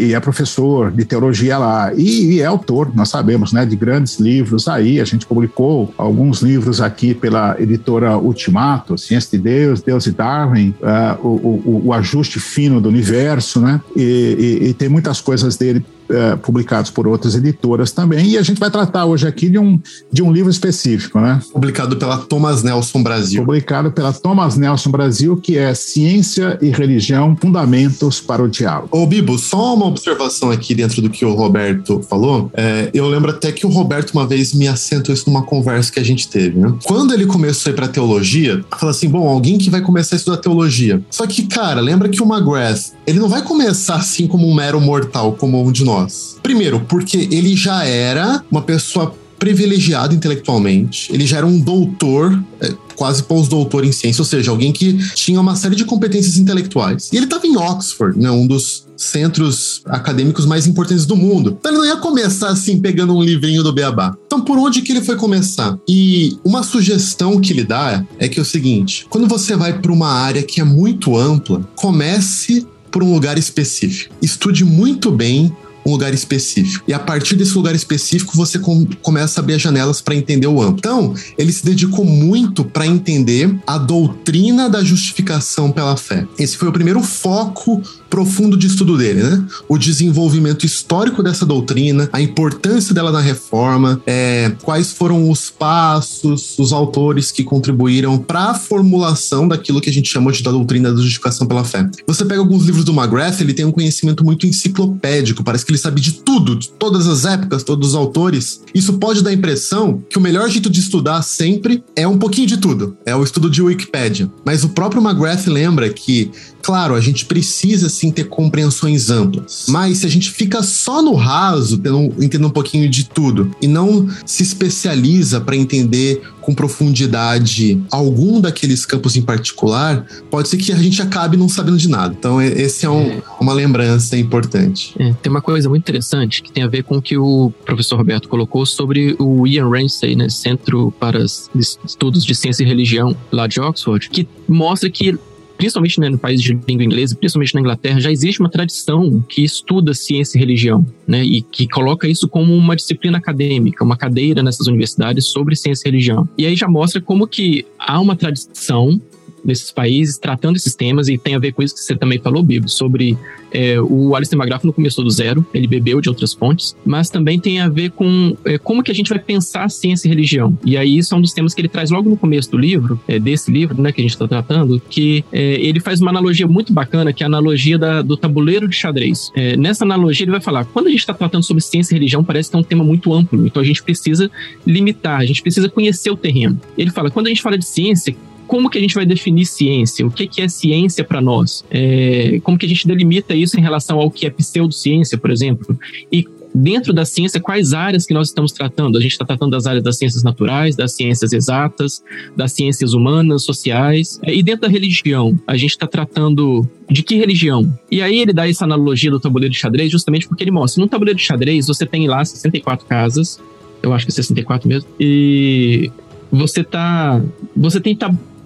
e, 0.00 0.04
e 0.06 0.14
é 0.14 0.20
professor 0.20 0.90
de 0.90 1.04
teologia 1.04 1.58
lá, 1.58 1.92
e, 1.94 2.34
e, 2.34 2.40
é 2.40 2.46
autor, 2.46 2.90
nós 2.94 3.08
sabemos, 3.08 3.52
né, 3.52 3.64
de 3.64 3.76
grandes 3.76 4.18
livros 4.18 4.68
aí, 4.68 5.00
a 5.00 5.04
gente 5.04 5.26
publicou 5.26 5.92
alguns 5.96 6.40
livros 6.40 6.80
aqui 6.80 7.14
pela 7.14 7.56
editora 7.60 8.16
Ultimato, 8.16 8.96
Ciência 8.98 9.36
de 9.38 9.44
Deus, 9.44 9.82
Deus 9.82 10.06
e 10.06 10.12
Darwin, 10.12 10.74
uh, 10.80 11.25
o, 11.26 11.62
o, 11.64 11.82
o, 11.86 11.92
ajuste 11.92 12.38
fino 12.38 12.80
do 12.80 12.88
universo, 12.88 13.60
né? 13.60 13.80
E, 13.96 14.60
e, 14.62 14.68
e 14.68 14.74
tem 14.74 14.88
muitas 14.88 15.20
coisas 15.20 15.56
dele 15.56 15.84
é, 16.10 16.36
publicados 16.36 16.90
por 16.90 17.06
outras 17.06 17.34
editoras 17.34 17.92
também. 17.92 18.26
E 18.30 18.38
a 18.38 18.42
gente 18.42 18.58
vai 18.58 18.70
tratar 18.70 19.04
hoje 19.04 19.26
aqui 19.26 19.48
de 19.48 19.58
um, 19.58 19.80
de 20.12 20.22
um 20.22 20.32
livro 20.32 20.50
específico, 20.50 21.20
né? 21.20 21.40
Publicado 21.52 21.96
pela 21.96 22.18
Thomas 22.18 22.62
Nelson 22.62 23.02
Brasil. 23.02 23.44
Publicado 23.44 23.90
pela 23.90 24.12
Thomas 24.12 24.56
Nelson 24.56 24.90
Brasil, 24.90 25.36
que 25.36 25.58
é 25.58 25.74
Ciência 25.74 26.58
e 26.60 26.70
Religião, 26.70 27.36
Fundamentos 27.40 28.20
para 28.20 28.42
o 28.42 28.48
Diálogo. 28.48 28.88
Ô, 28.90 29.06
Bibo, 29.06 29.38
só 29.38 29.74
uma 29.74 29.86
observação 29.86 30.50
aqui 30.50 30.74
dentro 30.74 31.02
do 31.02 31.10
que 31.10 31.24
o 31.24 31.34
Roberto 31.34 32.00
falou. 32.08 32.50
É, 32.54 32.90
eu 32.94 33.08
lembro 33.08 33.30
até 33.30 33.52
que 33.52 33.66
o 33.66 33.68
Roberto 33.68 34.12
uma 34.12 34.26
vez 34.26 34.54
me 34.54 34.68
assentou 34.68 35.14
isso 35.14 35.28
numa 35.28 35.42
conversa 35.42 35.92
que 35.92 36.00
a 36.00 36.04
gente 36.04 36.28
teve, 36.28 36.58
né? 36.58 36.74
Quando 36.84 37.12
ele 37.12 37.26
começou 37.26 37.70
a 37.70 37.72
ir 37.72 37.76
pra 37.76 37.88
teologia, 37.88 38.64
falou 38.78 38.90
assim: 38.90 39.08
bom, 39.08 39.28
alguém 39.28 39.58
que 39.58 39.70
vai 39.70 39.80
começar 39.80 40.16
a 40.16 40.18
estudar 40.18 40.38
teologia. 40.38 41.02
Só 41.10 41.26
que, 41.26 41.46
cara, 41.46 41.80
lembra 41.80 42.08
que 42.08 42.22
o 42.22 42.26
McGrath, 42.26 42.92
ele 43.06 43.18
não 43.18 43.28
vai 43.28 43.42
começar 43.42 43.96
assim 43.96 44.26
como 44.26 44.48
um 44.48 44.54
mero 44.54 44.80
mortal, 44.80 45.32
como 45.32 45.62
um 45.62 45.72
de 45.72 45.84
nós 45.84 45.95
nós. 45.96 46.36
Primeiro, 46.42 46.80
porque 46.80 47.28
ele 47.30 47.56
já 47.56 47.84
era 47.84 48.42
uma 48.50 48.62
pessoa 48.62 49.14
privilegiada 49.38 50.14
intelectualmente, 50.14 51.12
ele 51.12 51.26
já 51.26 51.38
era 51.38 51.46
um 51.46 51.60
doutor, 51.60 52.42
é, 52.58 52.72
quase 52.94 53.22
pós-doutor 53.22 53.84
em 53.84 53.92
ciência, 53.92 54.22
ou 54.22 54.26
seja, 54.26 54.50
alguém 54.50 54.72
que 54.72 54.94
tinha 55.14 55.38
uma 55.38 55.54
série 55.54 55.76
de 55.76 55.84
competências 55.84 56.38
intelectuais. 56.38 57.10
E 57.12 57.16
ele 57.16 57.26
estava 57.26 57.46
em 57.46 57.54
Oxford, 57.54 58.18
né, 58.18 58.30
um 58.30 58.46
dos 58.46 58.86
centros 58.96 59.82
acadêmicos 59.84 60.46
mais 60.46 60.66
importantes 60.66 61.04
do 61.04 61.14
mundo. 61.14 61.54
Então 61.60 61.70
ele 61.70 61.78
não 61.78 61.86
ia 61.86 61.98
começar 61.98 62.48
assim 62.48 62.80
pegando 62.80 63.14
um 63.14 63.22
livrinho 63.22 63.62
do 63.62 63.74
Beabá. 63.74 64.16
Então 64.24 64.40
por 64.40 64.56
onde 64.56 64.80
que 64.80 64.90
ele 64.90 65.02
foi 65.02 65.16
começar? 65.16 65.78
E 65.86 66.38
uma 66.42 66.62
sugestão 66.62 67.38
que 67.38 67.52
ele 67.52 67.62
dá 67.64 68.06
é 68.18 68.26
que 68.26 68.38
é 68.38 68.42
o 68.42 68.46
seguinte: 68.46 69.06
quando 69.10 69.26
você 69.26 69.54
vai 69.54 69.78
para 69.78 69.92
uma 69.92 70.08
área 70.08 70.42
que 70.42 70.62
é 70.62 70.64
muito 70.64 71.14
ampla, 71.14 71.68
comece 71.76 72.66
por 72.90 73.02
um 73.02 73.12
lugar 73.12 73.36
específico. 73.36 74.14
Estude 74.22 74.64
muito 74.64 75.10
bem 75.10 75.54
um 75.86 75.92
lugar 75.92 76.12
específico. 76.12 76.84
E 76.88 76.92
a 76.92 76.98
partir 76.98 77.36
desse 77.36 77.54
lugar 77.54 77.74
específico, 77.74 78.36
você 78.36 78.58
com, 78.58 78.86
começa 79.00 79.40
a 79.40 79.42
abrir 79.42 79.54
as 79.54 79.62
janelas 79.62 80.00
para 80.00 80.14
entender 80.14 80.46
o 80.46 80.60
amplo. 80.60 80.78
Então, 80.78 81.14
ele 81.38 81.52
se 81.52 81.64
dedicou 81.64 82.04
muito 82.04 82.64
para 82.64 82.86
entender 82.86 83.54
a 83.66 83.78
doutrina 83.78 84.68
da 84.68 84.82
justificação 84.82 85.70
pela 85.70 85.96
fé. 85.96 86.26
Esse 86.38 86.56
foi 86.56 86.68
o 86.68 86.72
primeiro 86.72 87.00
foco 87.02 87.80
profundo 88.10 88.56
de 88.56 88.66
estudo 88.66 88.96
dele, 88.96 89.22
né? 89.22 89.44
O 89.68 89.76
desenvolvimento 89.76 90.64
histórico 90.64 91.22
dessa 91.22 91.44
doutrina, 91.44 92.08
a 92.12 92.20
importância 92.20 92.94
dela 92.94 93.12
na 93.12 93.20
reforma, 93.20 94.00
é, 94.06 94.52
quais 94.62 94.92
foram 94.92 95.28
os 95.28 95.50
passos, 95.50 96.58
os 96.58 96.72
autores 96.72 97.30
que 97.30 97.44
contribuíram 97.44 98.18
para 98.18 98.50
a 98.50 98.54
formulação 98.54 99.46
daquilo 99.46 99.80
que 99.80 99.90
a 99.90 99.92
gente 99.92 100.08
chama 100.08 100.32
de 100.32 100.42
da 100.42 100.50
doutrina 100.50 100.92
da 100.92 101.00
justificação 101.00 101.46
pela 101.46 101.64
fé. 101.64 101.88
Você 102.06 102.24
pega 102.24 102.40
alguns 102.40 102.64
livros 102.64 102.84
do 102.84 102.92
McGrath, 102.92 103.40
ele 103.40 103.52
tem 103.52 103.64
um 103.64 103.72
conhecimento 103.72 104.24
muito 104.24 104.46
enciclopédico, 104.46 105.42
parece 105.42 105.64
que 105.64 105.72
ele 105.72 105.75
sabe 105.76 106.00
de 106.00 106.12
tudo, 106.12 106.56
de 106.56 106.68
todas 106.70 107.06
as 107.06 107.24
épocas, 107.24 107.62
todos 107.62 107.90
os 107.90 107.94
autores. 107.94 108.62
Isso 108.74 108.94
pode 108.94 109.22
dar 109.22 109.30
a 109.30 109.34
impressão 109.34 110.02
que 110.08 110.18
o 110.18 110.20
melhor 110.20 110.48
jeito 110.48 110.70
de 110.70 110.80
estudar 110.80 111.22
sempre 111.22 111.82
é 111.94 112.06
um 112.06 112.18
pouquinho 112.18 112.46
de 112.46 112.56
tudo, 112.56 112.96
é 113.04 113.14
o 113.14 113.22
estudo 113.22 113.50
de 113.50 113.62
Wikipedia. 113.62 114.30
Mas 114.44 114.64
o 114.64 114.70
próprio 114.70 115.02
McGrath 115.02 115.46
lembra 115.46 115.88
que 115.88 116.30
claro, 116.66 116.96
a 116.96 117.00
gente 117.00 117.24
precisa 117.26 117.88
sim 117.88 118.10
ter 118.10 118.24
compreensões 118.24 119.08
amplas. 119.08 119.66
Mas 119.68 119.98
se 119.98 120.06
a 120.06 120.08
gente 120.08 120.32
fica 120.32 120.64
só 120.64 121.00
no 121.00 121.14
raso, 121.14 121.80
entendendo 122.18 122.48
um 122.48 122.50
pouquinho 122.50 122.90
de 122.90 123.04
tudo, 123.04 123.52
e 123.62 123.68
não 123.68 124.08
se 124.26 124.42
especializa 124.42 125.40
para 125.40 125.54
entender 125.54 126.22
com 126.40 126.52
profundidade 126.52 127.80
algum 127.88 128.40
daqueles 128.40 128.84
campos 128.84 129.14
em 129.14 129.22
particular, 129.22 130.04
pode 130.28 130.48
ser 130.48 130.56
que 130.56 130.72
a 130.72 130.76
gente 130.76 131.00
acabe 131.00 131.36
não 131.36 131.48
sabendo 131.48 131.76
de 131.76 131.88
nada. 131.88 132.16
Então, 132.18 132.42
esse 132.42 132.84
é, 132.84 132.90
um, 132.90 133.12
é. 133.12 133.22
uma 133.40 133.52
lembrança 133.52 134.16
importante. 134.16 134.92
É, 134.98 135.12
tem 135.22 135.30
uma 135.30 135.40
coisa 135.40 135.68
muito 135.68 135.82
interessante 135.82 136.42
que 136.42 136.50
tem 136.50 136.64
a 136.64 136.68
ver 136.68 136.82
com 136.82 136.96
o 136.96 137.02
que 137.02 137.16
o 137.16 137.52
professor 137.64 137.96
Roberto 137.96 138.28
colocou 138.28 138.66
sobre 138.66 139.14
o 139.20 139.46
Ian 139.46 139.68
Ramsey, 139.68 140.16
né, 140.16 140.28
Centro 140.28 140.92
para 140.98 141.24
Estudos 141.24 142.24
de 142.24 142.34
Ciência 142.34 142.64
e 142.64 142.66
Religião, 142.66 143.16
lá 143.30 143.46
de 143.46 143.60
Oxford, 143.60 144.10
que 144.10 144.26
mostra 144.48 144.90
que 144.90 145.16
principalmente 145.56 146.00
né, 146.00 146.08
no 146.08 146.18
país 146.18 146.40
de 146.40 146.58
língua 146.66 146.84
inglesa, 146.84 147.16
principalmente 147.16 147.54
na 147.54 147.60
Inglaterra, 147.60 148.00
já 148.00 148.10
existe 148.10 148.40
uma 148.40 148.50
tradição 148.50 149.24
que 149.28 149.42
estuda 149.42 149.94
ciência 149.94 150.38
e 150.38 150.40
religião, 150.40 150.86
né, 151.06 151.24
e 151.24 151.42
que 151.42 151.66
coloca 151.68 152.08
isso 152.08 152.28
como 152.28 152.54
uma 152.54 152.76
disciplina 152.76 153.18
acadêmica, 153.18 153.84
uma 153.84 153.96
cadeira 153.96 154.42
nessas 154.42 154.66
universidades 154.66 155.26
sobre 155.26 155.56
ciência 155.56 155.86
e 155.86 155.90
religião. 155.90 156.28
E 156.36 156.46
aí 156.46 156.56
já 156.56 156.68
mostra 156.68 157.00
como 157.00 157.26
que 157.26 157.66
há 157.78 158.00
uma 158.00 158.16
tradição 158.16 159.00
nesses 159.46 159.70
países 159.70 160.18
tratando 160.18 160.56
esses 160.56 160.74
temas 160.74 161.08
e 161.08 161.16
tem 161.16 161.34
a 161.34 161.38
ver 161.38 161.52
com 161.52 161.62
isso 161.62 161.74
que 161.74 161.80
você 161.80 161.94
também 161.94 162.18
falou, 162.18 162.42
Bibo, 162.42 162.68
sobre 162.68 163.16
é, 163.52 163.80
o 163.80 164.14
Alistair 164.14 164.38
McGrath 164.38 164.64
não 164.64 164.72
começou 164.72 165.04
do 165.04 165.10
zero, 165.10 165.46
ele 165.54 165.66
bebeu 165.66 166.00
de 166.00 166.08
outras 166.08 166.34
fontes, 166.34 166.76
mas 166.84 167.08
também 167.08 167.38
tem 167.38 167.60
a 167.60 167.68
ver 167.68 167.90
com 167.90 168.36
é, 168.44 168.58
como 168.58 168.82
que 168.82 168.90
a 168.90 168.94
gente 168.94 169.08
vai 169.08 169.18
pensar 169.18 169.70
ciência 169.70 170.08
e 170.08 170.10
religião. 170.10 170.58
E 170.64 170.76
aí 170.76 170.98
isso 170.98 171.14
é 171.14 171.18
um 171.18 171.20
dos 171.20 171.32
temas 171.32 171.54
que 171.54 171.60
ele 171.60 171.68
traz 171.68 171.90
logo 171.90 172.10
no 172.10 172.16
começo 172.16 172.50
do 172.50 172.58
livro, 172.58 173.00
é, 173.06 173.18
desse 173.18 173.50
livro, 173.50 173.80
né, 173.80 173.92
que 173.92 174.00
a 174.00 174.04
gente 174.04 174.12
está 174.12 174.26
tratando, 174.26 174.80
que 174.90 175.24
é, 175.32 175.54
ele 175.54 175.80
faz 175.80 176.00
uma 176.00 176.10
analogia 176.10 176.46
muito 176.46 176.72
bacana, 176.72 177.12
que 177.12 177.22
é 177.22 177.26
a 177.26 177.28
analogia 177.28 177.78
da, 177.78 178.02
do 178.02 178.16
tabuleiro 178.16 178.68
de 178.68 178.74
xadrez. 178.74 179.30
É, 179.34 179.56
nessa 179.56 179.84
analogia 179.84 180.24
ele 180.24 180.32
vai 180.32 180.40
falar, 180.40 180.64
quando 180.64 180.88
a 180.88 180.90
gente 180.90 181.00
está 181.00 181.14
tratando 181.14 181.44
sobre 181.44 181.62
ciência 181.62 181.94
e 181.94 181.96
religião, 181.96 182.24
parece 182.24 182.50
que 182.50 182.56
é 182.56 182.58
um 182.58 182.64
tema 182.64 182.84
muito 182.84 183.12
amplo, 183.14 183.46
então 183.46 183.62
a 183.62 183.64
gente 183.64 183.82
precisa 183.82 184.30
limitar, 184.66 185.20
a 185.20 185.24
gente 185.24 185.40
precisa 185.40 185.68
conhecer 185.68 186.10
o 186.10 186.16
terreno. 186.16 186.60
Ele 186.76 186.90
fala, 186.90 187.10
quando 187.10 187.26
a 187.26 187.28
gente 187.30 187.42
fala 187.42 187.56
de 187.56 187.64
ciência, 187.64 188.14
como 188.46 188.70
que 188.70 188.78
a 188.78 188.80
gente 188.80 188.94
vai 188.94 189.04
definir 189.04 189.46
ciência? 189.46 190.06
O 190.06 190.10
que, 190.10 190.26
que 190.26 190.40
é 190.40 190.48
ciência 190.48 191.04
para 191.04 191.20
nós? 191.20 191.64
É, 191.70 192.40
como 192.42 192.56
que 192.56 192.66
a 192.66 192.68
gente 192.68 192.86
delimita 192.86 193.34
isso 193.34 193.58
em 193.58 193.62
relação 193.62 193.98
ao 193.98 194.10
que 194.10 194.26
é 194.26 194.30
pseudociência, 194.30 195.18
por 195.18 195.30
exemplo? 195.30 195.78
E 196.10 196.26
dentro 196.56 196.92
da 196.92 197.04
ciência, 197.04 197.38
quais 197.38 197.74
áreas 197.74 198.06
que 198.06 198.14
nós 198.14 198.28
estamos 198.28 198.50
tratando? 198.50 198.96
A 198.96 199.00
gente 199.00 199.12
está 199.12 199.24
tratando 199.24 199.50
das 199.50 199.66
áreas 199.66 199.84
das 199.84 199.98
ciências 199.98 200.22
naturais, 200.22 200.74
das 200.74 200.92
ciências 200.92 201.32
exatas, 201.32 202.02
das 202.34 202.52
ciências 202.52 202.94
humanas, 202.94 203.44
sociais. 203.44 204.18
É, 204.22 204.34
e 204.34 204.42
dentro 204.42 204.62
da 204.62 204.68
religião, 204.68 205.38
a 205.46 205.56
gente 205.56 205.70
está 205.70 205.86
tratando 205.86 206.66
de 206.90 207.02
que 207.02 207.16
religião? 207.16 207.70
E 207.90 208.00
aí 208.00 208.20
ele 208.20 208.32
dá 208.32 208.48
essa 208.48 208.64
analogia 208.64 209.10
do 209.10 209.20
tabuleiro 209.20 209.52
de 209.52 209.58
xadrez 209.58 209.90
justamente 209.90 210.26
porque 210.26 210.42
ele 210.42 210.50
mostra, 210.50 210.80
no 210.80 210.88
tabuleiro 210.88 211.18
de 211.18 211.24
xadrez 211.24 211.66
você 211.66 211.84
tem 211.84 212.08
lá 212.08 212.24
64 212.24 212.86
casas, 212.86 213.40
eu 213.82 213.92
acho 213.92 214.06
que 214.06 214.12
é 214.12 214.14
64 214.14 214.68
mesmo, 214.68 214.88
e 214.98 215.90
você 216.30 216.64
tá, 216.64 217.20
você 217.54 217.80
tem 217.80 217.94